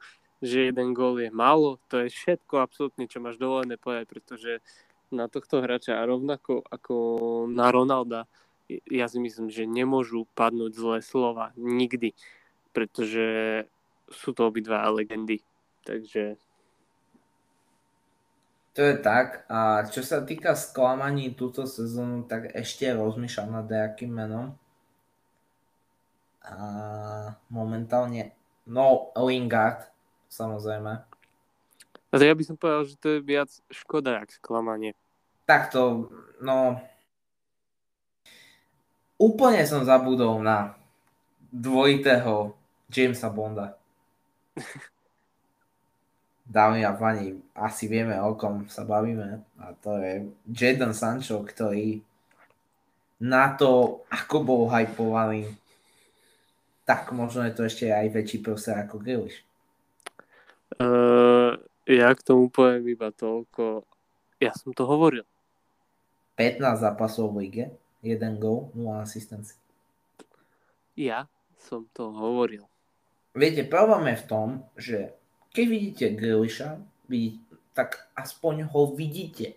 [0.41, 1.77] že jeden gól je málo.
[1.93, 4.51] To je všetko absolútne, čo máš dovolené povedať, pretože
[5.13, 6.95] na tohto hráča a rovnako ako
[7.51, 8.25] na Ronalda
[8.87, 12.15] ja si myslím, že nemôžu padnúť zlé slova nikdy,
[12.71, 13.67] pretože
[14.13, 15.41] sú to obidva legendy.
[15.81, 16.37] Takže
[18.71, 19.43] to je tak.
[19.51, 24.55] A čo sa týka sklamaní túto sezónu, tak ešte rozmýšľam nad nejakým menom.
[26.41, 26.55] A
[27.51, 28.31] momentálne,
[28.63, 29.91] no Lingard,
[30.31, 31.03] samozrejme.
[32.11, 34.95] Ale ja by som povedal, že to je viac škoda, jak sklamanie.
[35.43, 36.07] Takto,
[36.39, 36.79] no...
[39.21, 40.73] Úplne som zabudol na
[41.53, 42.57] dvojitého
[42.89, 43.77] Jamesa Bonda.
[46.51, 49.39] Dámy a pani, asi vieme, o kom sa bavíme.
[49.55, 52.03] A to je Jadon Sancho, ktorý
[53.21, 55.47] na to, ako bol hypovaný,
[56.83, 59.45] tak možno je to ešte aj väčší proste ako Grealish.
[60.81, 63.85] Uh, ja k tomu poviem iba toľko.
[64.41, 65.23] Ja som to hovoril.
[66.35, 67.65] 15 zápasov v lige,
[68.01, 69.55] 1 gol, 0 asistencií.
[70.97, 71.29] Ja
[71.61, 72.70] som to hovoril.
[73.31, 74.97] Viete, problém je v tom, že
[75.55, 76.79] keď vidíte Grealisha,
[77.71, 79.55] tak aspoň ho vidíte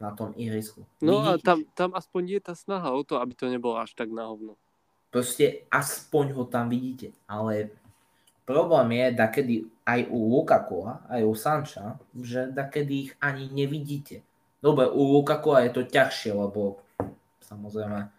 [0.00, 0.84] na tom ihrisku.
[1.00, 4.12] No a tam, tam aspoň je tá snaha o to, aby to nebolo až tak
[4.12, 4.56] na hovno.
[5.08, 7.72] Proste aspoň ho tam vidíte, ale
[8.44, 9.54] problém je, da kedy
[9.86, 14.20] aj u Lukaku, aj u Sanča, že da kedy ich ani nevidíte.
[14.60, 16.80] Dobre, u Lukaku je to ťažšie, lebo
[17.44, 18.10] samozrejme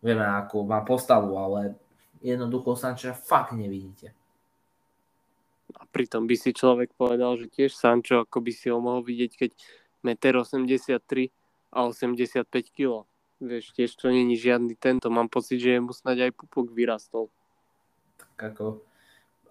[0.00, 1.76] vieme, ako má postavu, ale
[2.24, 4.15] jednoducho Sanča fakt nevidíte.
[5.74, 9.32] A pritom by si človek povedal, že tiež Sancho, ako by si ho mohol vidieť,
[9.34, 9.50] keď
[10.06, 11.34] 1,83 m
[11.74, 13.02] a 85 kg.
[13.42, 15.10] Vieš, tiež to není žiadny tento.
[15.10, 17.28] Mám pocit, že mu snáď aj pupok vyrastol.
[18.16, 18.80] Tak ako,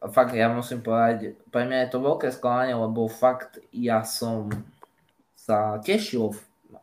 [0.09, 4.49] fakt ja musím povedať, pre mňa je to veľké sklamanie, lebo fakt ja som
[5.37, 6.33] sa tešil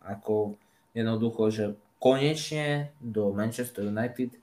[0.05, 0.55] ako
[0.95, 1.65] jednoducho, že
[1.99, 4.39] konečne do Manchester United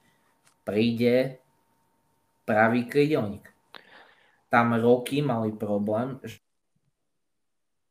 [0.68, 1.40] príde
[2.44, 3.48] pravý krydelník
[4.50, 6.41] tam roky mali problém, že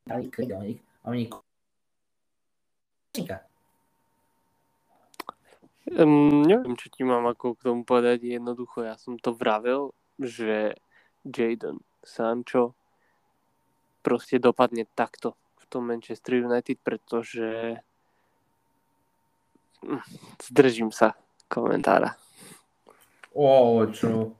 [0.06, 1.30] mali krydelník a oni
[5.88, 8.36] Um, neviem, čo ti mám ako k tomu povedať.
[8.36, 10.76] Jednoducho, ja som to vravel, že
[11.24, 12.76] Jadon Sancho
[14.04, 17.80] proste dopadne takto v tom Manchester United, pretože
[20.44, 21.16] zdržím sa
[21.48, 22.20] komentára.
[23.32, 24.36] O, čo?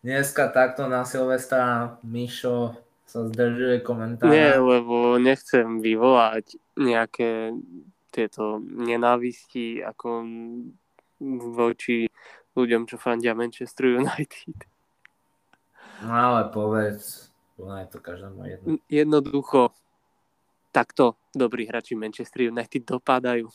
[0.00, 2.72] Dneska takto na Silvestra Mišo
[3.04, 4.32] sa zdržuje komentára.
[4.32, 7.52] Nie, lebo nechcem vyvolať nejaké
[8.08, 10.24] tieto nenávisti ako
[11.52, 12.08] voči
[12.56, 14.56] ľuďom, čo fandia Manchester United.
[16.00, 17.28] No ale povedz,
[17.60, 18.66] je to každému jedno.
[18.88, 19.76] Jednoducho,
[20.72, 23.52] takto dobrí hráči Manchester United dopadajú.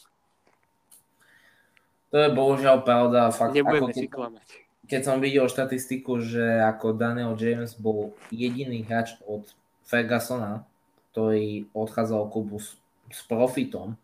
[2.14, 3.34] To je bohužiaľ pravda.
[3.34, 9.17] Fakt, Nebudeme si klamať keď som videl štatistiku, že ako Daniel James bol jediný hráč
[9.25, 9.49] od
[9.86, 10.65] Fergusona,
[11.13, 12.77] ktorý odchádzal klubu s,
[13.09, 13.97] s profitom,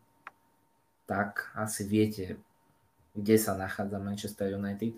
[1.05, 2.39] tak asi viete,
[3.13, 4.95] kde sa nachádza Manchester United.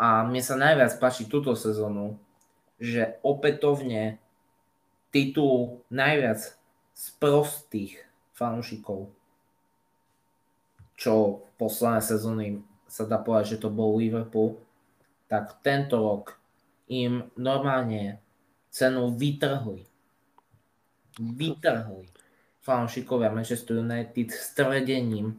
[0.00, 2.16] A mne sa najviac páči túto sezónu,
[2.80, 4.16] že opätovne
[5.12, 6.40] titul najviac
[6.96, 8.00] z prostých
[8.32, 9.12] fanúšikov,
[10.96, 12.46] čo v poslednej sezóny
[12.90, 14.58] sa dá povedať, že to bol Liverpool,
[15.30, 16.34] tak tento rok
[16.90, 18.18] im normálne
[18.74, 19.86] cenu vytrhli.
[21.22, 22.10] Vytrhli
[22.60, 25.38] fanúšikovia Manchester United s tvrdením,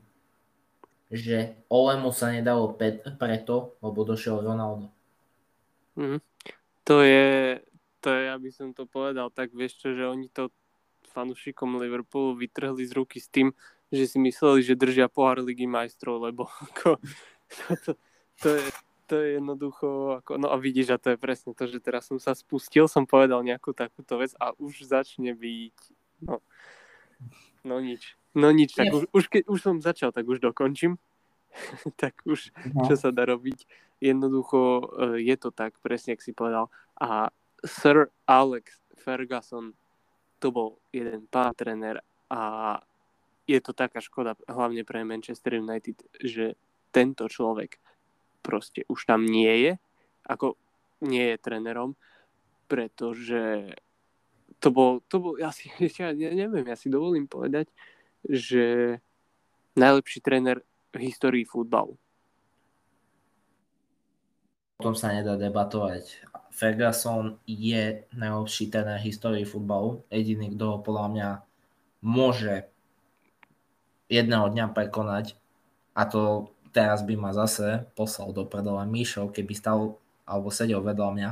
[1.12, 4.88] že Olemu sa nedalo pe- preto, lebo došiel Ronaldo.
[6.00, 6.24] Mm.
[6.88, 7.60] To je,
[8.00, 10.50] to je, aby som to povedal, tak vieš čo, že oni to
[11.12, 13.52] fanúšikom Liverpoolu vytrhli z ruky s tým,
[13.92, 16.98] že si mysleli, že držia pohár ligy majstrov, lebo ako,
[17.86, 17.92] to,
[18.42, 18.66] to, je,
[19.08, 22.18] to je jednoducho, ako, no a vidíš, a to je presne to, že teraz som
[22.18, 25.78] sa spustil, som povedal nejakú takúto vec a už začne byť,
[26.26, 26.40] no,
[27.68, 28.16] no nič.
[28.32, 30.96] No nič, tak už, už, keď už som začal, tak už dokončím.
[32.02, 32.88] tak už, no.
[32.88, 33.68] čo sa dá robiť.
[34.00, 34.84] Jednoducho e,
[35.28, 36.72] je to tak, presne, ak si povedal.
[36.96, 37.30] A
[37.62, 39.76] Sir Alex Ferguson
[40.42, 42.80] to bol jeden pán tréner a
[43.46, 46.58] je to taká škoda, hlavne pre Manchester United, že
[46.92, 47.80] tento človek
[48.44, 49.74] proste už tam nie je,
[50.28, 50.58] ako
[51.06, 51.98] nie je trénerom,
[52.68, 53.74] pretože
[54.62, 55.70] to bol, to bol, ja si,
[56.02, 57.70] ja neviem, ja si dovolím povedať,
[58.26, 58.98] že
[59.74, 60.62] najlepší tréner
[60.92, 61.98] v histórii futbalu.
[64.78, 66.26] O tom sa nedá debatovať.
[66.52, 70.04] Ferguson je najlepší tréner v histórii futbalu.
[70.10, 71.30] Jediný, kto ho podľa mňa
[72.02, 72.66] môže
[74.12, 75.40] jedného dňa prekonať
[75.96, 81.10] a to teraz by ma zase poslal do prdela Míšov, keby stal alebo sedel vedľa
[81.12, 81.30] mňa.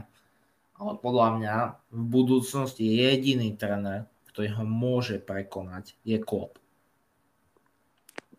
[0.79, 1.55] Ale podľa mňa
[1.91, 6.55] v budúcnosti jediný tréner, ktorý ho môže prekonať, je Klopp.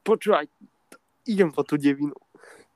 [0.00, 0.48] Počúvaj,
[1.28, 2.16] idem po tú devinu.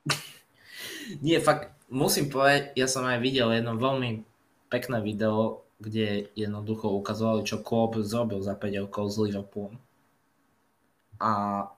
[1.25, 4.21] Nie, fakt, musím povedať, ja som aj videl jedno veľmi
[4.69, 9.75] pekné video, kde jednoducho ukazovali, čo Klopp zrobil za 5 rokov s Liverpoolom.
[11.17, 11.31] A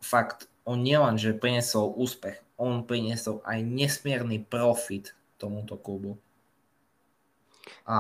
[0.04, 6.20] fakt, on nielen, že priniesol úspech, on priniesol aj nesmierny profit tomuto klubu.
[7.88, 7.98] A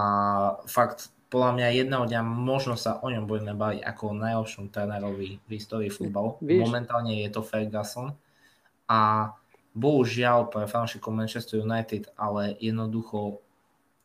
[0.67, 5.39] fakt, podľa mňa jedného dňa možno sa o ňom budeme baviť ako o najlepšom trénerovi
[5.43, 6.39] v histórii futbalu.
[6.43, 8.15] Momentálne je to Ferguson.
[8.87, 9.31] A
[9.75, 13.43] bohužiaľ pre fanúšikov Manchester United, ale jednoducho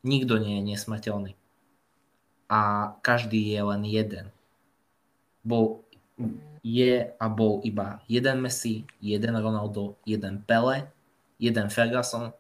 [0.03, 1.33] nikto nie je nesmrteľný.
[2.51, 4.27] A každý je len jeden.
[5.47, 5.87] Bol
[6.63, 10.87] je a bol iba jeden Messi, jeden Ronaldo, jeden Pele,
[11.43, 12.31] jeden Ferguson,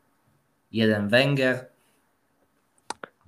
[0.70, 1.66] jeden Wenger.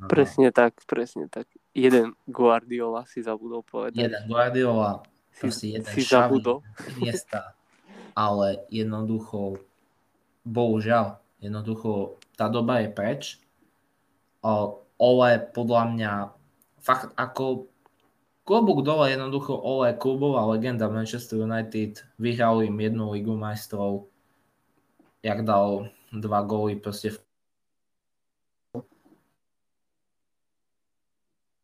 [0.06, 1.50] Presne tak, presne tak.
[1.74, 3.98] Jeden Guardiola si zabudol povedať.
[3.98, 5.02] Jeden Guardiola,
[5.34, 6.62] si, jeden si Xavi, zabudol.
[7.02, 7.58] Miesta,
[8.14, 9.58] ale jednoducho,
[10.46, 13.22] bohužiaľ, jednoducho tá doba je preč.
[14.94, 16.12] Ole podľa mňa
[16.78, 17.66] fakt ako
[18.44, 24.12] Klobúk dole jednoducho Ole, klubová legenda Manchester United, vyhral im jednu ligu majstrov,
[25.24, 27.24] jak dal dva góly proste v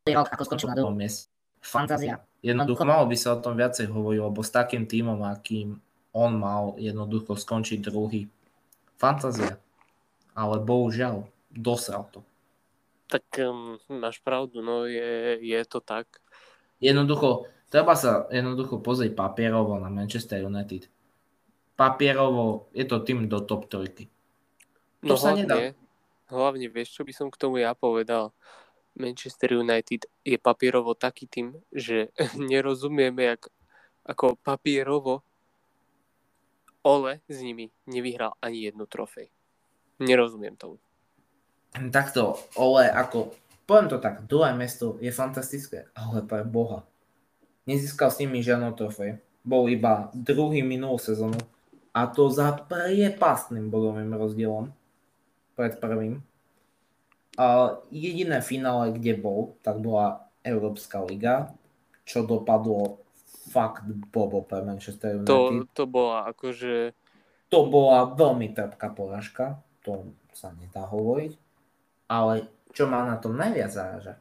[0.08, 1.30] rok, ako skončil na druhom mieste.
[1.60, 2.24] Fantázia.
[2.40, 5.76] Jednoducho malo by sa o tom viacej hovoriť, lebo s takým tímom, akým
[6.16, 8.26] on mal jednoducho skončiť druhý.
[8.96, 9.60] Fantázia.
[10.32, 12.24] Ale bohužiaľ, dosral to.
[13.12, 16.08] Tak um, máš pravdu, no je, je to tak.
[16.80, 20.88] Jednoducho, treba sa jednoducho pozrieť papierovo na Manchester United.
[21.76, 24.08] Papierovo je to tým do top trojky.
[25.04, 25.56] To no sa hlavne, nedá.
[26.28, 28.32] hlavne vieš, čo by som k tomu ja povedal.
[28.96, 32.12] Manchester United je papierovo taký tým, že
[32.50, 33.48] nerozumieme, jak,
[34.04, 35.24] ako papierovo
[36.80, 39.28] Ole s nimi nevyhral ani jednu trofej.
[40.00, 40.80] Nerozumiem tomu.
[41.92, 43.36] Takto, Ole ako
[43.70, 46.82] poviem to tak, druhé mesto je fantastické, ale pre Boha.
[47.70, 49.22] Nezískal s nimi žiadnu trofej.
[49.46, 51.38] Bol iba druhý minulú sezónu
[51.94, 54.74] a to za priepastným bodovým rozdielom
[55.54, 56.18] pred prvým.
[57.38, 61.54] A jediné finále, kde bol, tak bola Európska liga,
[62.02, 62.98] čo dopadlo
[63.54, 65.30] fakt bobo pre Manchester United.
[65.30, 66.90] To, to bola akože...
[67.54, 71.38] To bola veľmi trpká porážka, to sa nedá hovoriť,
[72.10, 74.14] ale čo ma na tom najviac záraža.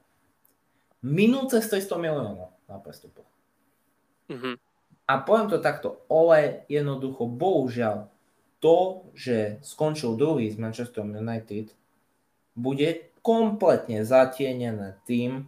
[1.05, 3.27] Minul cez 300 miliónov na prestupoch.
[4.29, 4.55] Mm-hmm.
[5.09, 8.13] A poviem to takto, Ole jednoducho, bohužiaľ,
[8.59, 11.73] to, že skončil druhý z Manchester United,
[12.53, 15.47] bude kompletne zatienené tým,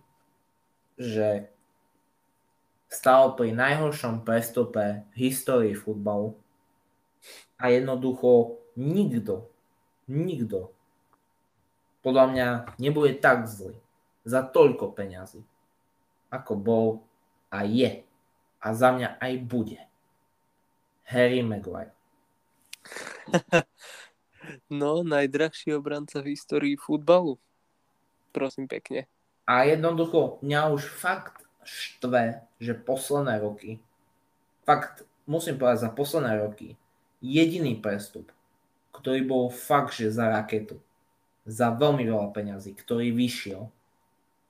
[0.96, 1.52] že
[2.88, 6.36] stal pri najhoršom prestupe v histórii futbalu
[7.60, 9.52] a jednoducho nikto,
[10.10, 10.74] nikto
[12.02, 12.48] podľa mňa
[12.82, 13.78] nebude tak zlý
[14.26, 15.42] za toľko peňazí,
[16.30, 16.88] ako bol
[17.50, 18.06] a je
[18.62, 19.80] a za mňa aj bude.
[21.06, 21.94] Harry Maguire.
[24.74, 27.38] No, najdrahší obranca v histórii futbalu.
[28.34, 29.06] Prosím pekne.
[29.46, 33.78] A jednoducho, mňa už fakt štve, že posledné roky,
[34.66, 36.74] fakt musím povedať za posledné roky,
[37.22, 38.34] jediný prestup,
[38.96, 40.82] ktorý bol fakt, že za raketu,
[41.46, 43.70] za veľmi veľa peňazí, ktorý vyšiel,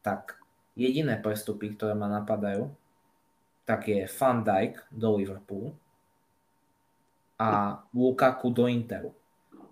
[0.04, 0.42] tak
[0.76, 2.68] jediné prestupy, ktoré ma napadajú,
[3.64, 5.72] tak je Van Dijk do Liverpoolu
[7.40, 9.16] a Lukaku do Interu.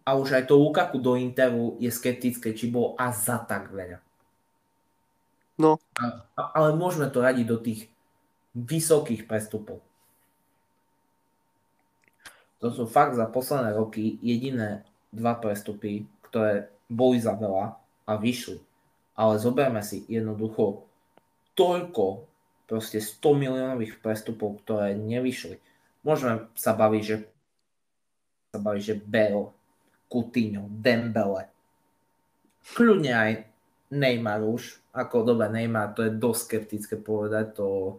[0.07, 4.01] A už aj to Lukaku do Interu je skeptické, či bol a za tak veľa.
[5.59, 5.75] No.
[5.99, 7.91] A, ale môžeme to radiť do tých
[8.55, 9.83] vysokých prestupov.
[12.63, 17.77] To sú fakt za posledné roky jediné dva prestupy, ktoré boli za veľa
[18.09, 18.57] a vyšli.
[19.13, 20.83] Ale zoberme si jednoducho
[21.53, 22.25] toľko
[22.65, 25.61] proste 100 miliónových prestupov, ktoré nevyšli.
[26.01, 27.15] Môžeme sa baviť, že
[28.49, 29.53] sa baviť, že Bale,
[30.09, 31.45] Coutinho, Dembele.
[32.73, 33.31] Kľudne aj
[33.93, 37.97] Neymar už, ako dobre Neymar, to je dosť skeptické povedať, to,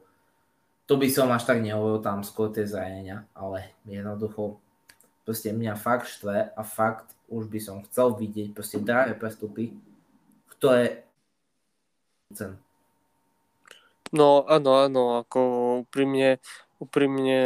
[0.87, 4.63] to by som až tak nehovoril tam skôr tie zranenia, ale jednoducho
[5.31, 9.71] proste mňa fakt štve a fakt už by som chcel vidieť proste drahé prestupy,
[10.59, 11.07] ktoré
[12.35, 12.59] cen.
[14.11, 15.39] No áno, áno, ako
[15.87, 16.43] úprimne,
[16.83, 17.39] úprimne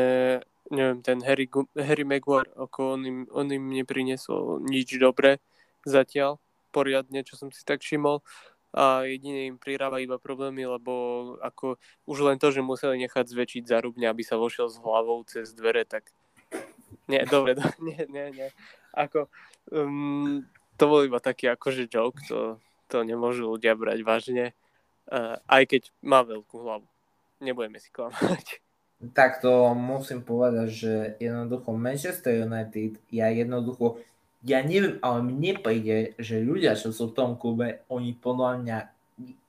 [0.72, 1.44] neviem, ten Harry,
[1.76, 5.44] Harry Maguire, ako on im, on im neprinesol nič dobre
[5.84, 6.40] zatiaľ
[6.72, 8.24] poriadne, čo som si tak všimol
[8.72, 11.76] a jedine im priráva iba problémy, lebo ako
[12.08, 15.84] už len to, že museli nechať zväčšiť zarubne, aby sa vošiel s hlavou cez dvere,
[15.84, 16.08] tak
[17.10, 18.48] nie, dobre, do, nie, nie, nie.
[18.94, 19.28] Ako,
[19.72, 20.44] um,
[20.78, 22.58] to bol iba taký akože joke, to,
[22.88, 24.46] to nemôžu ľudia brať vážne,
[25.10, 26.86] uh, aj keď má veľkú hlavu.
[27.42, 28.62] Nebudeme si klamať.
[29.12, 34.00] Tak to musím povedať, že jednoducho Manchester United, ja jednoducho
[34.44, 38.78] ja neviem, ale mne príde, že ľudia, čo sú v tom klube, oni podľa mňa,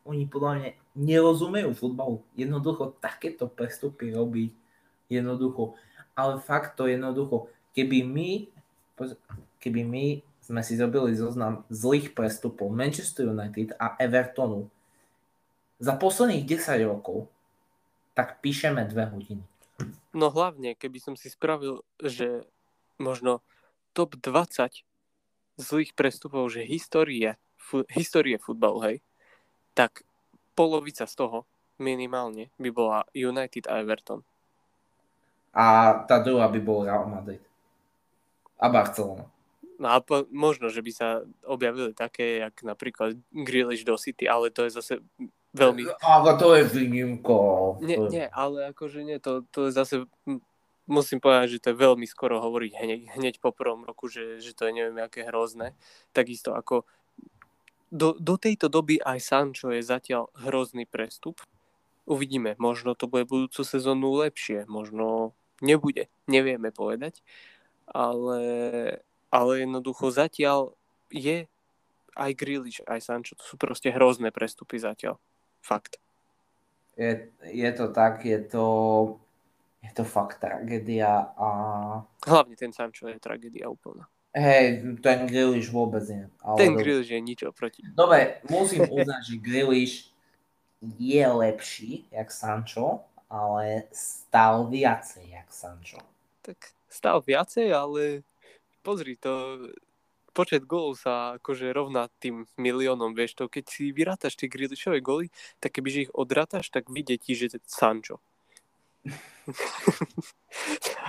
[0.08, 2.24] oni podľa mňa nerozumejú futbalu.
[2.40, 4.56] Jednoducho takéto prestupy robiť,
[5.12, 5.76] jednoducho.
[6.16, 8.30] Ale fakt to jednoducho, keby my,
[9.60, 10.06] keby my
[10.40, 14.70] sme si zrobili zoznam zlých prestupov Manchester United a Evertonu
[15.82, 17.28] za posledných 10 rokov,
[18.16, 19.44] tak píšeme dve hodiny.
[20.16, 22.48] No hlavne, keby som si spravil, že
[22.96, 23.44] možno
[23.92, 24.88] top 20
[25.60, 28.98] zlých prestupov, že histórie, fu, histórie futbalu, hej,
[29.76, 30.08] tak
[30.56, 31.44] polovica z toho
[31.76, 34.24] minimálne by bola United a Everton.
[35.56, 37.40] A tá druhá by bol Real Madrid.
[38.60, 39.32] A Barcelona.
[39.80, 41.08] No a po, možno, že by sa
[41.44, 44.94] objavili také, jak napríklad Grealish do City, ale to je zase
[45.56, 45.88] veľmi...
[46.00, 47.36] Ale to je výnimko.
[47.84, 50.08] Nie, nie, ale akože nie, to, to je zase
[50.86, 54.54] musím povedať, že to je veľmi skoro hovoriť hneď, hneď po prvom roku, že, že
[54.54, 55.74] to je neviem aké hrozné.
[56.14, 56.86] Takisto ako
[57.90, 61.42] do, do tejto doby aj Sancho je zatiaľ hrozný prestup.
[62.06, 67.22] Uvidíme, možno to bude budúcu sezónu lepšie, možno nebude, nevieme povedať,
[67.88, 68.42] ale,
[69.30, 70.74] ale jednoducho zatiaľ
[71.14, 71.48] je
[72.16, 75.20] aj Grealish, aj Sancho, to sú proste hrozné prestupy zatiaľ.
[75.60, 76.00] Fakt.
[76.96, 78.66] Je, je to tak, je to
[79.86, 81.48] je to fakt tragédia a...
[82.26, 84.10] Hlavne ten Sancho je tragédia úplná.
[84.36, 86.26] Hej, ten Grealish vôbec nie.
[86.42, 87.86] Ale ten Grealish je nič oproti.
[87.94, 89.98] Dobre, musím uznať, že Grealish
[90.82, 96.00] je lepší, jak Sancho, ale stal viacej, jak Sancho.
[96.42, 96.58] Tak
[96.90, 98.22] stal viacej, ale
[98.86, 99.66] pozri, to
[100.36, 105.32] počet gólov sa akože rovná tým miliónom, vieš to, keď si vyrátaš tie Grealishové góly,
[105.64, 108.20] tak kebyže ich odrátaš, tak vidie ti, že Sancho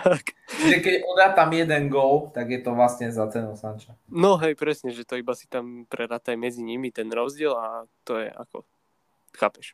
[0.04, 0.36] tak.
[0.60, 0.96] Že keď
[1.32, 3.96] tam jeden gól, tak je to vlastne za cenu Sanča.
[4.12, 8.20] No hej, presne, že to iba si tam prerátaj medzi nimi ten rozdiel a to
[8.20, 8.64] je ako,
[9.32, 9.72] chápeš.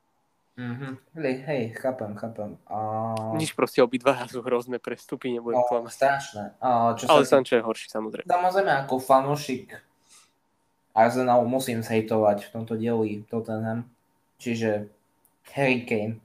[0.52, 0.92] Mm-hmm.
[1.16, 2.60] Hej, hej, chápem, chápem.
[2.68, 2.76] A...
[3.40, 5.92] Nič proste obidva sú hrozné prestupy, nebudem no, klamať.
[5.96, 6.44] Strašné.
[6.60, 7.40] A, čo Ale sa...
[7.40, 8.28] Sancho je horší, samozrejme.
[8.28, 9.72] Samozrejme, ako fanošik
[10.92, 13.88] Arsenal musím zhejtovať v tomto dieli Tottenham.
[14.36, 14.92] Čiže
[15.56, 16.20] Harry Kane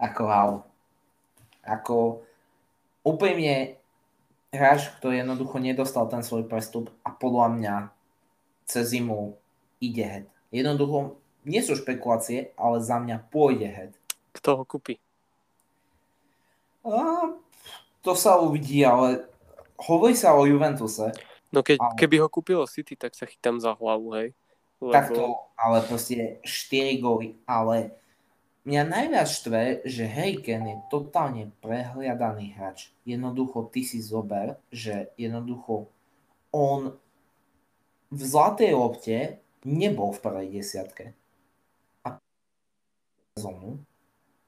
[0.00, 0.50] ako hal.
[1.62, 2.24] Ako
[3.06, 3.76] úplne
[4.50, 7.74] hráč, ktorý jednoducho nedostal ten svoj prestup a podľa mňa
[8.66, 9.38] cez zimu
[9.78, 10.26] ide head.
[10.50, 13.92] Jednoducho nie sú špekulácie, ale za mňa pôjde head.
[14.32, 14.98] Kto ho kúpi?
[16.82, 17.30] A,
[18.02, 19.26] to sa uvidí, ale
[19.78, 21.14] hovorí sa o Juventuse.
[21.52, 24.28] No keď, Ale- keby ho kúpilo City, tak sa chytám za hlavu, hej.
[24.82, 24.90] Lebo...
[24.90, 25.22] Takto,
[25.54, 27.94] ale proste 4 góly, ale
[28.66, 32.90] mňa najviac štve, že Harry Kane je totálne prehliadaný hráč.
[33.06, 35.86] Jednoducho ty si zober, že jednoducho
[36.50, 36.98] on
[38.10, 41.14] v zlatej lopte nebol v prvej desiatke.
[43.36, 43.80] Sezónu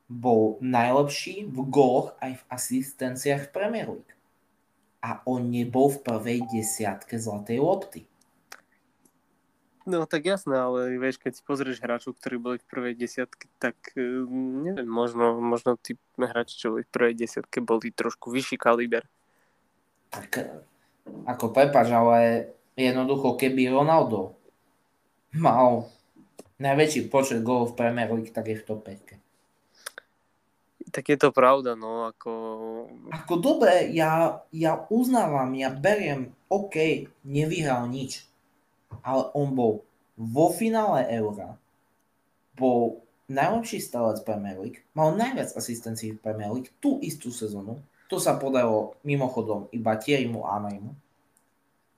[0.05, 4.15] bol najlepší v góloch aj v asistenciách v Premier League.
[5.01, 8.05] A on nebol v prvej desiatke zlatej lopty.
[9.85, 13.77] No tak jasné, ale vieš, keď si pozrieš hráčov, ktorí boli v prvej desiatke, tak
[13.97, 14.25] eh,
[14.65, 19.05] neviem, možno, možno tí hráči, čo boli v prvej desiatke, boli trošku vyšší kaliber.
[20.09, 20.45] Tak e,
[21.29, 22.49] ako prepač, ale
[22.81, 24.33] jednoducho keby Ronaldo
[25.37, 25.93] mal
[26.59, 29.19] najväčší počet gólov v Premier League, tak je v top 5.
[30.95, 32.31] Tak je to pravda, no, ako...
[33.11, 38.23] Ako dobre, ja, ja uznávam, ja beriem, OK, nevyhral nič,
[39.03, 39.83] ale on bol
[40.15, 41.59] vo finále Eura,
[42.55, 48.23] bol najlepší strelec Premier League, mal najviac asistencií v Premier League tú istú sezónu, to
[48.23, 50.93] sa podalo mimochodom iba Thierrymu Anajmu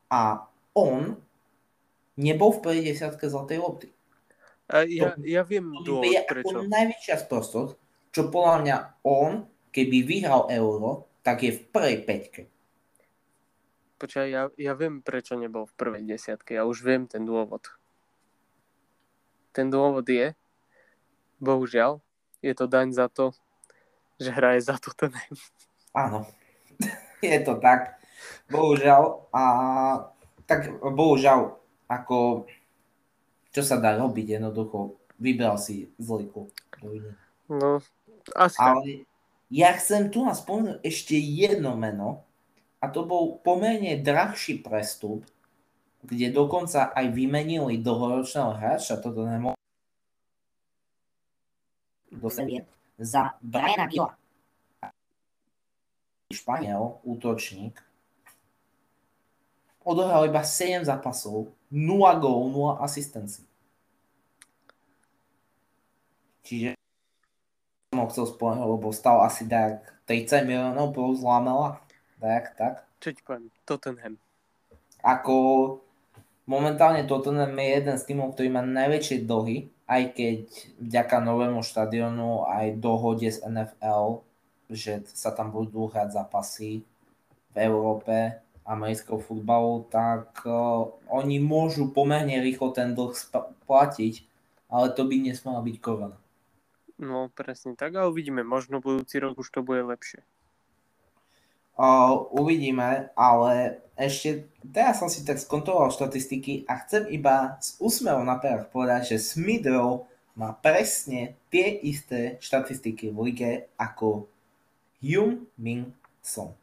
[0.08, 1.18] a on
[2.16, 3.86] nebol v prvej desiatke zlatej lopty.
[4.66, 6.56] A ja, To- ja viem To dôvod, príde prečo.
[6.58, 7.72] ako najväčšia sprostosť,
[8.10, 8.76] čo podľa mňa
[9.06, 12.42] on, keby vyhral euro, tak je v prvej peťke.
[13.96, 16.52] Počkaj, ja, ja viem, prečo nebol v prvej desiatke.
[16.52, 17.72] Ja už viem ten dôvod.
[19.56, 20.36] Ten dôvod je,
[21.40, 22.04] bohužiaľ,
[22.44, 23.32] je to daň za to,
[24.20, 25.36] že hraje za Tottenham.
[25.96, 26.28] Áno,
[27.24, 27.96] je to tak.
[28.52, 29.32] Bohužiaľ.
[29.32, 29.42] A
[30.44, 31.56] tak bohužiaľ,
[31.88, 32.44] ako
[33.56, 36.52] čo sa dá robiť, jednoducho vybral si zlý klub.
[37.48, 37.80] No,
[38.36, 38.60] asi.
[38.60, 39.08] Ale
[39.48, 42.28] ja chcem tu nás spomenúť ešte jedno meno
[42.84, 45.24] a to bol pomerne drahší prestup,
[46.04, 49.56] kde dokonca aj vymenili dlhoročného hráča, toto nemohol
[52.12, 52.68] dostať
[53.00, 54.12] za Briana Gilla.
[56.28, 57.80] Španiel, útočník,
[59.86, 63.46] odohral iba 7 zápasov, 0 gól, 0 asistencií.
[66.42, 66.74] Čiže
[67.94, 71.78] som ho chcel spomenúť, lebo stal asi tak 30 miliónov plus Lamela.
[72.18, 72.74] Tak, tak.
[72.98, 73.46] Čo ti poviem?
[73.62, 74.18] Tottenham.
[75.06, 75.36] Ako
[76.50, 80.38] momentálne Tottenham je jeden z týmov, ktorý má najväčšie dlhy, aj keď
[80.82, 84.26] vďaka novému štadionu aj dohode z NFL,
[84.66, 86.82] že sa tam budú hrať zápasy
[87.54, 93.14] v Európe amerického futbalu, tak uh, oni môžu pomerne rýchlo ten dlh
[93.64, 94.14] platiť,
[94.66, 96.18] ale to by nesmela byť korona.
[96.98, 97.94] No, presne tak.
[97.94, 98.42] A uvidíme.
[98.42, 100.26] Možno budúci rok už to bude lepšie.
[101.76, 108.24] Uh, uvidíme, ale ešte teraz som si tak skontroloval štatistiky a chcem iba s úsmevom
[108.24, 110.08] na perách povedať, že Smithrow
[110.40, 114.24] má presne tie isté štatistiky v lige ako
[115.04, 115.92] Hyun Min
[116.24, 116.56] Song.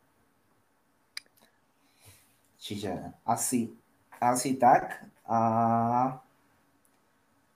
[2.64, 3.76] Čiže asi,
[4.24, 5.04] asi tak.
[5.28, 5.40] A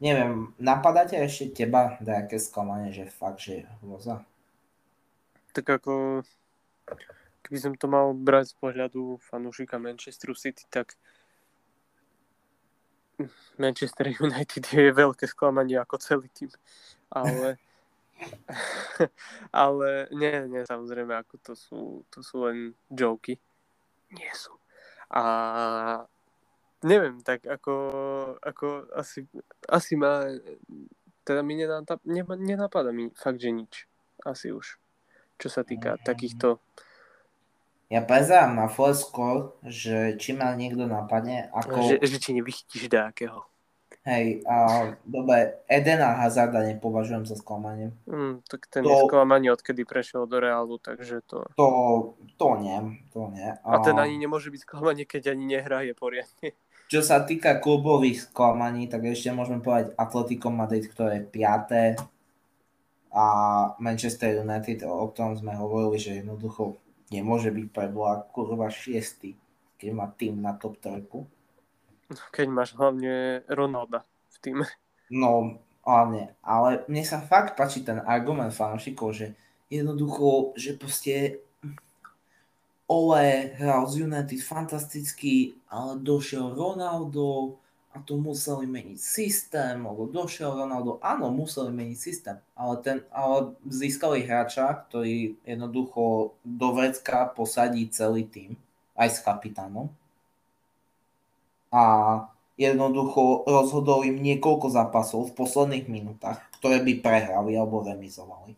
[0.04, 4.28] neviem, napadáte ešte teba nejaké sklamanie, že fakt, že je hrôza?
[5.56, 6.28] Tak ako
[7.48, 11.00] keby som to mal brať z pohľadu fanúšika Manchesteru City, tak
[13.56, 16.52] Manchester United je veľké sklamanie ako celý tým.
[17.08, 17.56] Ale
[19.54, 21.80] ale nie, nie, samozrejme, ako to sú,
[22.12, 23.40] to sú len joky.
[24.12, 24.58] Nie sú.
[25.12, 25.24] A
[26.84, 27.74] neviem, tak ako,
[28.44, 29.24] ako asi,
[29.68, 30.28] asi ma,
[31.24, 31.56] teda mi
[32.40, 33.88] nenapadá mi fakt, že nič.
[34.24, 34.80] Asi už.
[35.38, 36.58] Čo sa týka takýchto
[37.88, 41.96] Ja prezerám na Flescore, že či ma niekto napadne, ako...
[41.96, 43.48] Že, že ti nevychytíš nejakého.
[44.08, 44.56] Hej, a
[45.04, 47.92] dobre, Edena Hazarda nepovažujem za sklamanie.
[48.08, 51.44] Mm, tak ten To- je sklamanie, odkedy prešiel do Realu, takže to...
[51.60, 51.68] To,
[52.40, 53.52] to nie, to nie.
[53.68, 56.56] A ten ani nemôže byť sklamanie, keď ani nehraje poriadne.
[56.88, 62.00] Čo sa týka klubových sklamaní, tak ešte môžeme povedať Atletico Madrid, ktoré je 5.
[63.12, 63.26] A
[63.76, 66.80] Manchester United, o ktorom sme hovorili, že jednoducho
[67.12, 69.36] nemôže byť prebola kurva 6.
[69.76, 71.04] keď má tým na top 3.
[72.36, 74.66] Keď máš hlavne Ronalda v týme.
[75.12, 76.36] No, hlavne.
[76.44, 79.36] Ale mne sa fakt páči ten argument fanúšikov, že
[79.68, 81.44] jednoducho, že proste
[82.88, 87.60] Ole hral z United fantasticky, ale došiel Ronaldo
[87.92, 93.60] a tu museli meniť systém, lebo došiel Ronaldo, áno, museli meniť systém, ale, ten, ale
[93.68, 98.56] získali hráča, ktorý jednoducho do vrecka posadí celý tým,
[98.96, 99.92] aj s kapitánom.
[101.74, 101.84] A
[102.58, 108.58] jednoducho rozhodol im niekoľko zápasov v posledných minútach, ktoré by prehrali alebo remizovali.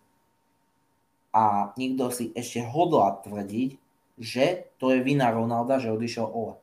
[1.35, 3.77] A nikto si ešte hodlá tvrdiť,
[4.17, 6.55] že to je vina Ronalda, že odišiel Ole.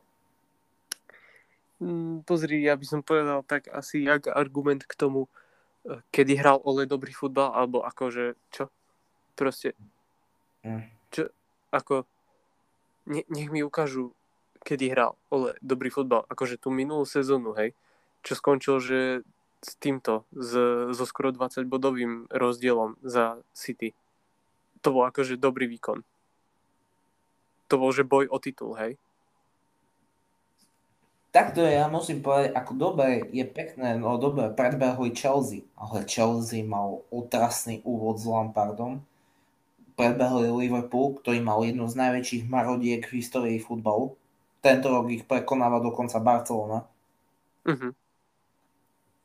[1.77, 5.29] Mm, pozri, ja by som povedal tak asi jak argument k tomu,
[5.85, 8.73] e, kedy hral Ole dobrý futbal, alebo akože čo?
[9.37, 9.77] Proste,
[10.65, 10.89] Mm.
[11.13, 11.29] čo,
[11.69, 12.03] ako,
[13.05, 14.16] ne, nech mi ukážu,
[14.67, 16.27] kedy hral Ole dobrý futbal.
[16.27, 17.71] Akože tú minulú sezónu, hej,
[18.27, 18.99] čo skončil, že
[19.63, 20.51] s týmto, s,
[20.91, 23.95] so skoro 20 bodovým rozdielom za City.
[24.83, 26.03] To bol akože dobrý výkon.
[27.71, 28.99] To bol, že boj o titul, hej.
[31.35, 37.03] Takto ja musím povedať, ako dobre je pekné, no dobre, predbehli Chelsea, ale Chelsea mal
[37.11, 39.03] otrasný úvod s Lampardom.
[39.99, 44.17] Predbehli Liverpool, ktorý mal jednu z najväčších marodiek v histórii futbalu.
[44.61, 46.83] Tento rok ich prekonáva dokonca Barcelona.
[47.67, 47.89] Mhm.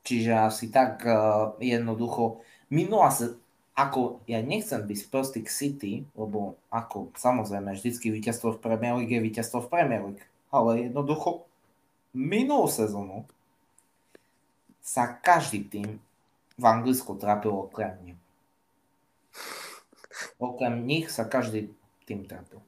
[0.03, 2.43] Čiže asi tak uh, jednoducho.
[2.75, 3.31] Minula sa,
[3.79, 9.15] ako ja nechcem byť prostý k City, lebo ako samozrejme vždycky víťazstvo v Premier League
[9.15, 10.25] je víťazstvo v Premier League.
[10.51, 11.47] Ale jednoducho
[12.13, 13.25] minulú sezónu
[14.83, 16.03] sa každý tým
[16.59, 18.21] v Anglicku trápil okrem nich.
[20.37, 21.71] Okrem nich sa každý
[22.05, 22.61] tým trápil.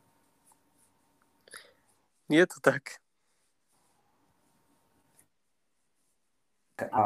[2.28, 2.96] Je to tak.
[6.90, 7.04] A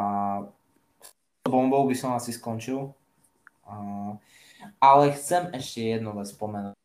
[1.45, 2.95] bombou by som asi skončil.
[3.67, 4.15] A,
[4.79, 6.75] ale chcem ešte jednu vec spomenúť.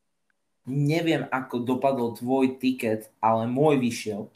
[0.64, 4.32] Neviem, ako dopadol tvoj tiket, ale môj vyšiel.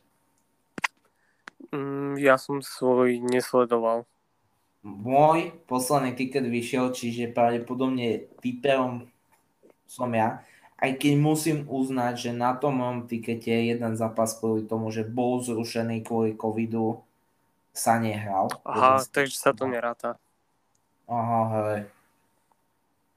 [1.73, 4.05] Mm, ja som svoj nesledoval.
[4.87, 9.11] Môj posledný tiket vyšiel, čiže pravdepodobne typerom
[9.89, 10.45] som ja.
[10.79, 15.43] Aj keď musím uznať, že na tom mojom tikete jeden zápas kvôli tomu, že bol
[15.43, 17.03] zrušený kvôli covidu,
[17.75, 18.47] sa nehral.
[18.63, 20.15] Aha, takže sa to neráta.
[21.11, 21.81] Aha, hej.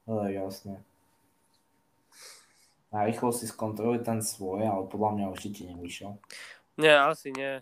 [0.10, 0.76] Hej, jasne.
[2.90, 6.18] Na rýchlo si skontroluj ten svoj, ale podľa mňa určite nevyšiel.
[6.82, 7.62] Nie, asi nie.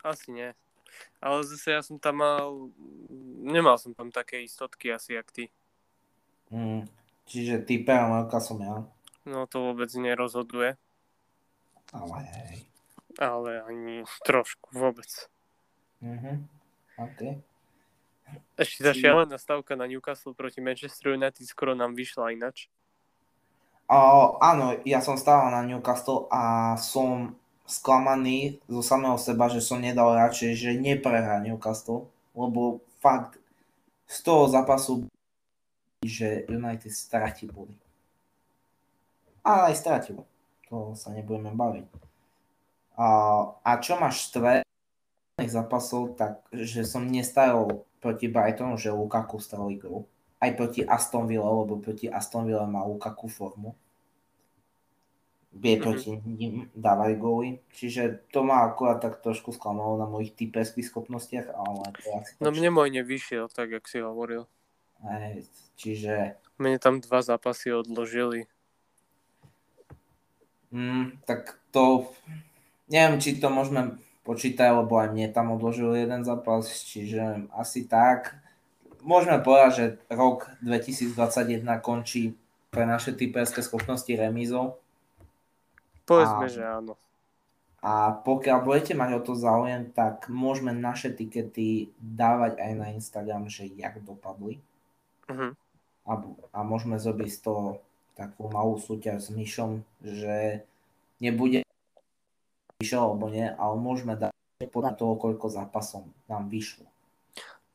[0.00, 0.56] Asi nie.
[1.20, 2.72] Ale zase ja som tam mal...
[3.46, 5.44] Nemal som tam také istotky asi, jak ty.
[6.50, 6.88] Mm,
[7.28, 8.82] čiže ty veľká som ja.
[9.26, 10.78] No to vôbec nerozhoduje.
[11.90, 12.56] Ale hej.
[13.18, 15.10] Ale ani trošku vôbec.
[15.98, 16.46] Mhm.
[16.96, 17.20] OK.
[18.58, 22.66] Ešte tá šialená stavka na Newcastle proti Manchester United skoro nám vyšla inač.
[23.86, 27.38] O, áno, ja som stával na Newcastle a som
[27.70, 33.38] sklamaný zo samého seba, že som nedal radšej, že neprehrá Newcastle, lebo fakt
[34.10, 35.06] z toho zápasu
[36.06, 37.85] že United stratí body.
[39.46, 40.26] A aj stratil.
[40.66, 41.86] To sa nebudeme baviť.
[42.98, 43.06] A,
[43.62, 44.66] a čo máš štve
[45.38, 50.10] zápasov, tak že som nestajol proti Brightonu, že Lukaku strelí gol.
[50.42, 53.78] Aj proti Aston Villa, lebo proti Aston Villa má Lukaku formu
[55.56, 55.84] vie mm-hmm.
[55.84, 57.48] proti ním dávať góly.
[57.72, 62.52] Čiže to ma akurát tak trošku sklamalo na mojich typerských schopnostiach, ale to asi No
[62.52, 64.44] mne môj nevyšiel, tak jak si hovoril.
[65.04, 65.36] Aj,
[65.76, 66.40] čiže...
[66.56, 68.48] Mne tam dva zápasy odložili.
[70.76, 72.12] Mm, tak to...
[72.92, 78.36] Neviem, či to môžeme počítať, lebo aj mne tam odložil jeden zápas, čiže asi tak.
[79.00, 82.36] Môžeme povedať, že rok 2021 končí
[82.70, 84.78] pre naše typerské schopnosti remízou
[86.06, 86.94] Povedzme, a, že áno.
[87.82, 93.50] A pokiaľ budete mať o to záujem, tak môžeme naše tikety dávať aj na Instagram,
[93.50, 94.62] že jak dopadli.
[95.26, 95.52] Uh-huh.
[96.06, 96.12] A,
[96.54, 97.82] a môžeme zrobiť z toho
[98.16, 100.64] takú malú súťaž s Myšom, že
[101.20, 101.62] nebude
[102.80, 104.32] vyšlo alebo nie, ale môžeme dať
[104.72, 106.88] podľa toho, koľko zápasom nám vyšlo.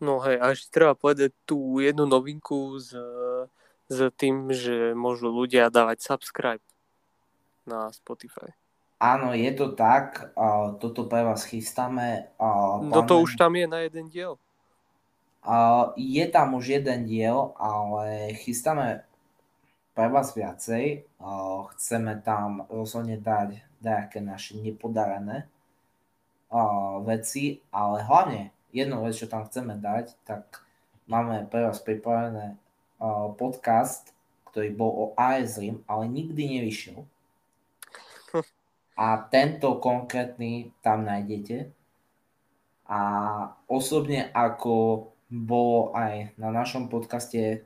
[0.01, 2.89] No hej, a ešte treba povedať tú jednu novinku s,
[3.85, 6.65] s tým, že môžu ľudia dávať subscribe
[7.69, 8.49] na Spotify.
[9.01, 10.34] Áno, je to tak.
[10.34, 12.34] A toto pre vás chystáme.
[12.41, 14.41] A no to už tam je na jeden diel.
[15.41, 19.05] A je tam už jeden diel, ale chystáme
[19.91, 21.03] pre vás viacej.
[21.76, 25.49] Chceme tam rozhodne dať nejaké naše nepodarené
[27.03, 30.63] veci, ale hlavne jednu vec, čo tam chceme dať, tak
[31.07, 32.55] máme pre vás pripravené
[33.35, 34.15] podcast,
[34.51, 37.07] ktorý bol o AS ale nikdy nevyšiel.
[38.99, 41.72] A tento konkrétny tam nájdete.
[42.85, 42.99] A
[43.72, 47.63] osobne ako bolo aj na našom podcaste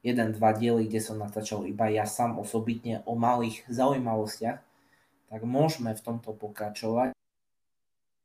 [0.00, 4.58] jeden, dva diely, kde som natáčal iba ja sám osobitne o malých zaujímavostiach,
[5.30, 7.14] tak môžeme v tomto pokračovať.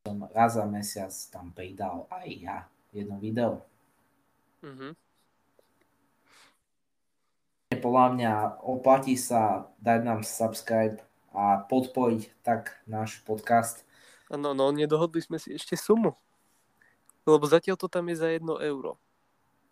[0.08, 2.58] Som raz za mesiac tam pridal aj ja
[2.96, 3.62] jedno video.
[4.64, 4.92] Mm-hmm.
[7.76, 8.34] Podľa mňa
[8.66, 11.04] oplatí sa dať nám subscribe
[11.36, 13.84] a podporiť tak náš podcast.
[14.32, 16.16] Áno, no nedohodli sme si ešte sumu.
[17.28, 18.98] Lebo zatiaľ to tam je za 1 euro.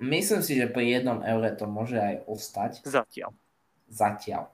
[0.03, 2.84] Myslím si, že pri jednom eure to môže aj ostať.
[2.84, 3.31] Zatiaľ.
[3.88, 4.51] Zatiaľ.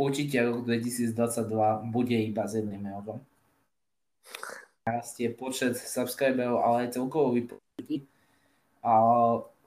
[0.00, 3.20] Určite rok 2022 bude iba s jedným eurom.
[4.88, 8.08] Rastie počet subscriberov, ale aj celkovo vypočutí.
[8.80, 8.92] A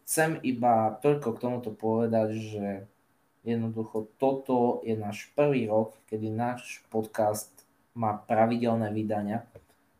[0.05, 2.65] chcem iba toľko k tomuto povedať, že
[3.45, 7.49] jednoducho toto je náš prvý rok, kedy náš podcast
[7.93, 9.45] má pravidelné vydania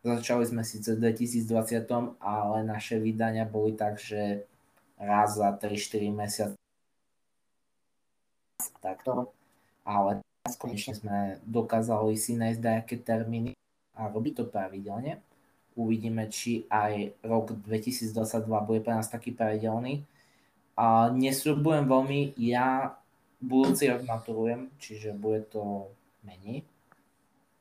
[0.08, 1.84] Začali sme síce v 2020,
[2.24, 4.48] ale naše vydania boli tak, že
[4.96, 6.56] raz za 3-4 mesiace
[8.80, 9.36] takto.
[9.84, 10.24] Ale
[10.56, 13.52] konečne sme dokázali si nájsť nejaké termíny
[14.00, 15.20] a robiť to pravidelne.
[15.76, 20.08] Uvidíme, či aj rok 2022 bude pre nás taký pravidelný.
[20.80, 22.96] A nesľubujem veľmi, ja
[23.44, 25.92] budúci rok maturujem, čiže bude to
[26.24, 26.64] menej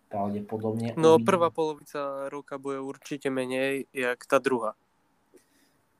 [0.07, 0.95] pravdepodobne.
[0.95, 1.28] No uvidíme.
[1.28, 4.78] prvá polovica roka bude určite menej, jak tá druhá.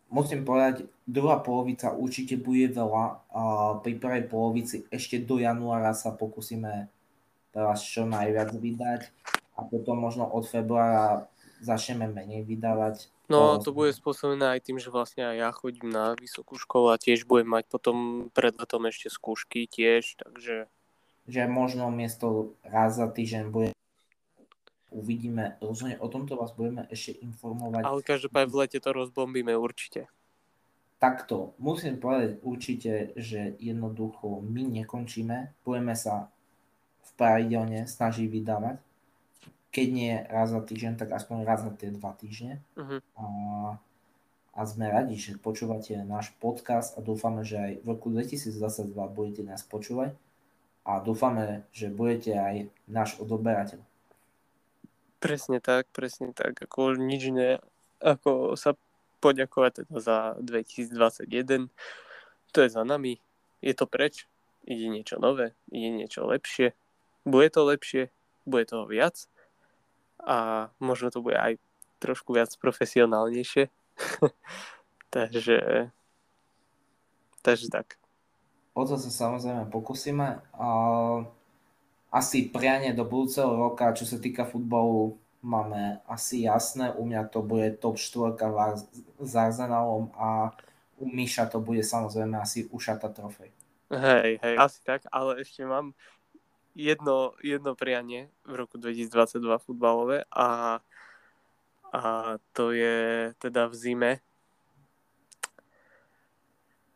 [0.07, 3.05] Musím povedať, druhá polovica určite bude veľa.
[3.35, 3.43] A
[3.83, 6.87] pri prvej polovici ešte do januára sa pokúsime
[7.51, 9.03] teraz čo najviac vydať
[9.57, 11.27] a potom možno od februára
[11.65, 13.09] začneme menej vydávať.
[13.27, 17.01] No to bude spôsobené aj tým, že vlastne aj ja chodím na vysokú školu a
[17.01, 20.71] tiež budem mať potom pred letom ešte skúšky tiež, takže...
[21.27, 23.69] Že možno miesto raz za týždeň bude
[24.97, 25.61] uvidíme.
[25.61, 27.85] Rozhodne o tomto vás budeme ešte informovať.
[27.85, 30.09] Ale každopádne v lete to rozbombíme určite.
[30.97, 35.53] Takto, musím povedať určite, že jednoducho my nekončíme.
[35.61, 36.33] Budeme sa
[37.05, 38.81] v pravidelne snažiť vydávať.
[39.77, 42.65] Keď nie raz za týždeň, tak aspoň raz za tie dva týždne.
[42.81, 43.05] Uh-huh.
[43.21, 43.25] A,
[44.57, 48.57] a sme radi, že počúvate náš podcast a dúfame, že aj v roku 2022
[49.13, 50.17] budete nás počúvať
[50.87, 52.57] a dúfame, že budete aj
[52.89, 53.85] náš odoberateľ.
[55.27, 56.55] Presne tak, presne tak.
[56.63, 57.59] Ako nič ne,
[57.99, 58.79] ako sa
[59.19, 61.67] poďakovať teda za 2021.
[62.55, 63.19] To je za nami,
[63.59, 64.31] je to preč,
[64.63, 66.79] ide niečo nové, ide niečo lepšie.
[67.27, 68.15] Bude to lepšie,
[68.47, 69.27] bude toho viac
[70.23, 71.59] a možno to bude aj
[71.99, 73.67] trošku viac profesionálnejšie.
[75.15, 75.91] takže,
[77.43, 77.99] takže tak.
[78.79, 80.39] O to sa samozrejme pokúsime.
[80.55, 80.69] A
[82.11, 86.91] asi prianie do budúceho roka, čo sa týka futbalu, máme asi jasné.
[86.95, 88.39] U mňa to bude top 4
[89.23, 90.51] s Arsenalom a
[90.97, 93.53] u Miša to bude samozrejme asi ušata trofej.
[93.87, 95.95] Hej, hej, asi tak, ale ešte mám
[96.75, 100.81] jedno, jedno prianie v roku 2022 futbalové a,
[101.95, 102.03] a
[102.51, 104.13] to je teda v zime.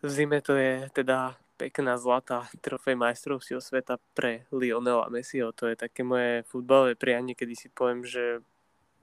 [0.03, 5.53] V zime to je teda pekná zlatá trofej majstrovstiev sveta pre Lionela Messiho.
[5.53, 8.41] To je také moje futbalové prianie, kedy si poviem, že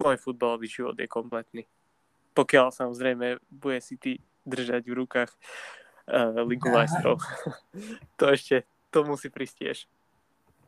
[0.01, 1.69] môj futbalový život je kompletný.
[2.34, 4.17] Pokiaľ samozrejme bude si ty
[4.49, 7.21] držať v rukách uh, Ligu majstrov.
[8.17, 9.77] to ešte, to musí prísť tiež.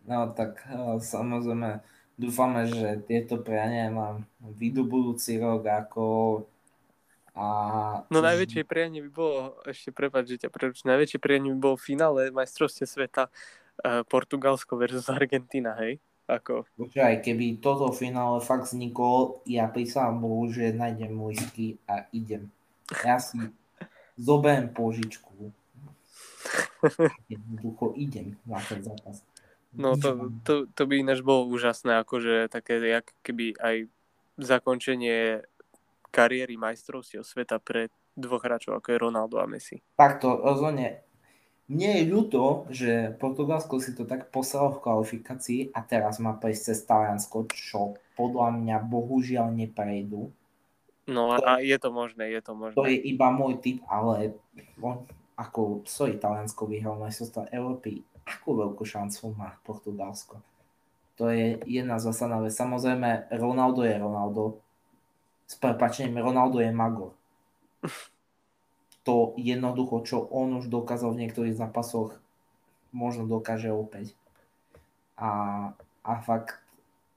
[0.06, 1.82] No tak uh, samozrejme
[2.22, 4.30] dúfame, že tieto priania mám
[4.62, 6.04] vidú budúci rok ako
[7.36, 7.46] a...
[8.10, 11.88] No najväčšie prianie by bolo, ešte prepáč, že ťa preručím, najväčšie prianie by bolo v
[11.90, 16.02] finále majstrovstie sveta uh, Portugalsko versus Argentina, hej?
[16.30, 16.70] Ako...
[16.78, 22.54] Počkaj, keby toto finále fakt vzniklo, ja prísahám Bohu, že nájdem whisky a idem.
[23.02, 23.50] Ja si
[24.14, 25.50] zoberiem požičku.
[27.26, 29.26] Jednoducho idem na ten zápas.
[29.74, 33.76] No to, to, to by ináč bolo úžasné, akože také, jak keby aj
[34.42, 35.46] zakončenie
[36.10, 39.80] kariéry majstrovstiev sveta pre dvoch hráčov, ako je Ronaldo a Messi.
[39.96, 41.06] Takto, rozhodne.
[41.70, 46.62] Mne je ľúto, že Portugalsko si to tak poslalo v kvalifikácii a teraz má prejsť
[46.74, 50.34] cez Taliansko, čo podľa mňa bohužiaľ neprejdú.
[51.06, 52.78] No to, a je to možné, je to možné.
[52.78, 54.38] To je iba môj typ, ale
[54.82, 55.06] on,
[55.38, 60.42] ako, sorry, Taliansko vyhral majstrovstvo Európy, akú veľkú šancu má Portugalsko?
[61.22, 62.54] To je jedna zásadná vec.
[62.56, 64.62] Samozrejme, Ronaldo je Ronaldo,
[65.50, 67.18] s prepačením, Ronaldo je magor.
[69.08, 72.20] To jednoducho, čo on už dokázal v niektorých zápasoch,
[72.94, 74.14] možno dokáže opäť.
[75.18, 75.32] A,
[76.06, 76.62] a fakt,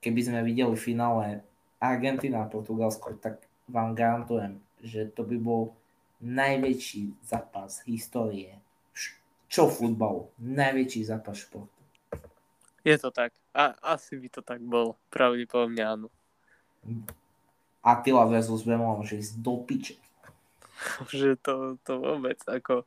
[0.00, 1.26] keby sme videli v finále
[1.82, 5.74] Argentina a Portugalsko, tak vám garantujem, že to by bol
[6.22, 8.56] najväčší zápas histórie.
[9.52, 10.32] Čo futbalu?
[10.40, 11.82] Najväčší zápas športu.
[12.86, 13.36] Je to tak.
[13.52, 14.96] A, asi by to tak bol.
[15.12, 16.08] Pravdepodobne áno.
[17.82, 19.98] Attila versus Bemo môže ísť do piče.
[21.10, 22.86] že to, to vôbec ako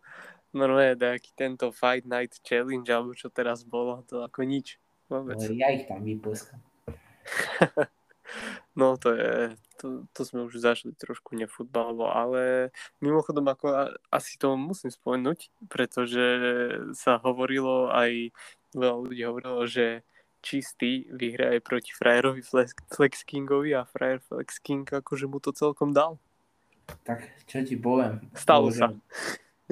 [0.55, 4.79] normálne nejaký tento Fight Night Challenge alebo čo teraz bolo, to ako nič.
[5.11, 5.37] Vôbec.
[5.53, 6.63] Ja ich tam vypleskam.
[8.79, 9.31] no to je,
[9.77, 12.73] to, to sme už zašli trošku nefutbalovo, ale
[13.03, 16.25] mimochodom ako asi to musím spomenúť, pretože
[16.97, 18.31] sa hovorilo aj,
[18.73, 20.01] veľa ľudí hovorilo, že
[20.45, 26.21] čistý vyhraje proti frajerovi Flex, Kingovi a frajer Flex King akože mu to celkom dal.
[27.01, 28.21] Tak čo ti poviem?
[28.37, 28.93] Stalo sa.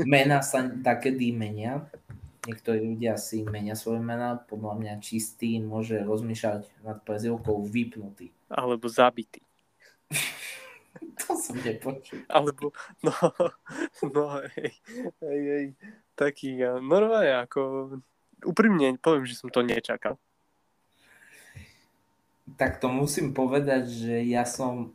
[0.01, 1.85] Mena sa takedy menia
[2.47, 8.35] niektorí ľudia si menia svoje mená, podľa mňa čistý môže rozmýšľať nad prezivkou vypnutý.
[8.51, 9.39] Alebo zabitý.
[11.23, 12.23] to som nepočul.
[12.27, 13.13] Alebo, no,
[14.13, 14.23] no
[14.59, 14.75] hej,
[15.23, 15.65] hej, hej,
[16.19, 17.59] taký, normálne ako,
[18.43, 20.19] úprimne poviem, že som to nečakal.
[22.59, 24.91] Tak to musím povedať, že ja som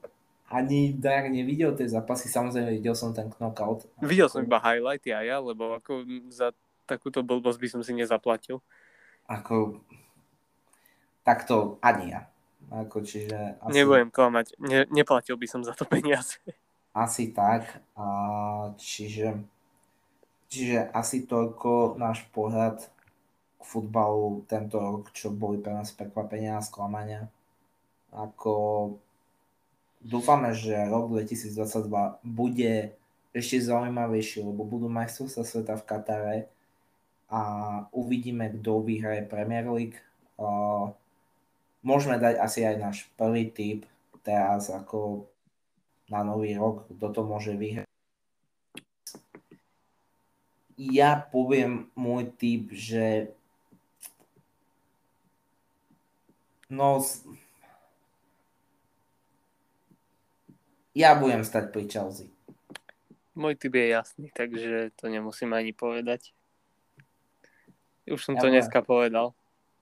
[0.48, 3.84] ani dar nevidel tie zápasy, samozrejme videl som ten knockout.
[4.00, 6.56] Videl som iba highlighty a ja, lebo ako za
[6.88, 8.64] takúto blbosť by som si nezaplatil.
[9.28, 9.84] Ako,
[11.20, 12.32] takto ani ja.
[12.68, 13.80] Ako, čiže asi...
[13.80, 16.40] Nebudem klamať, ne, neplatil by som za to peniaze.
[16.96, 18.06] Asi tak, a
[18.80, 19.36] čiže,
[20.48, 22.88] čiže asi toľko náš pohľad
[23.56, 27.28] k futbalu tento rok, čo boli pre nás prekvapenia a sklamania.
[28.12, 28.54] Ako
[30.00, 32.96] dúfame, že rok 2022 bude
[33.36, 36.38] ešte zaujímavejší, lebo budú majstrovstvá sveta v Katare
[37.28, 37.40] a
[37.92, 40.00] uvidíme, kto vyhraje Premier League.
[40.40, 40.96] Uh,
[41.84, 43.84] môžeme dať asi aj náš prvý tip
[44.24, 45.28] teraz ako
[46.08, 47.88] na nový rok, kto to môže vyhrať.
[50.78, 53.34] Ja poviem môj tip, že
[56.70, 57.02] no
[60.98, 62.26] ja budem stať pri Chelsea.
[63.38, 66.34] Môj typ je jasný, takže to nemusím ani povedať.
[68.10, 69.30] Už som ja to budem, dneska povedal.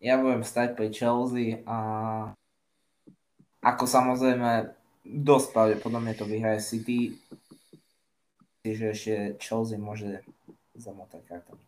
[0.05, 1.79] Ja budem stať pri Chelsea a
[3.65, 4.77] ako samozrejme
[5.09, 7.17] dosť pravdepodobne to vyhraje City,
[8.61, 10.21] čiže ešte Chelsea môže
[10.77, 11.65] zamotať kartami.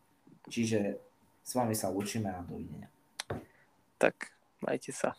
[0.53, 1.01] Čiže
[1.41, 2.93] s vami sa učíme a dovidenia.
[3.97, 4.29] Tak,
[4.61, 5.17] majte sa.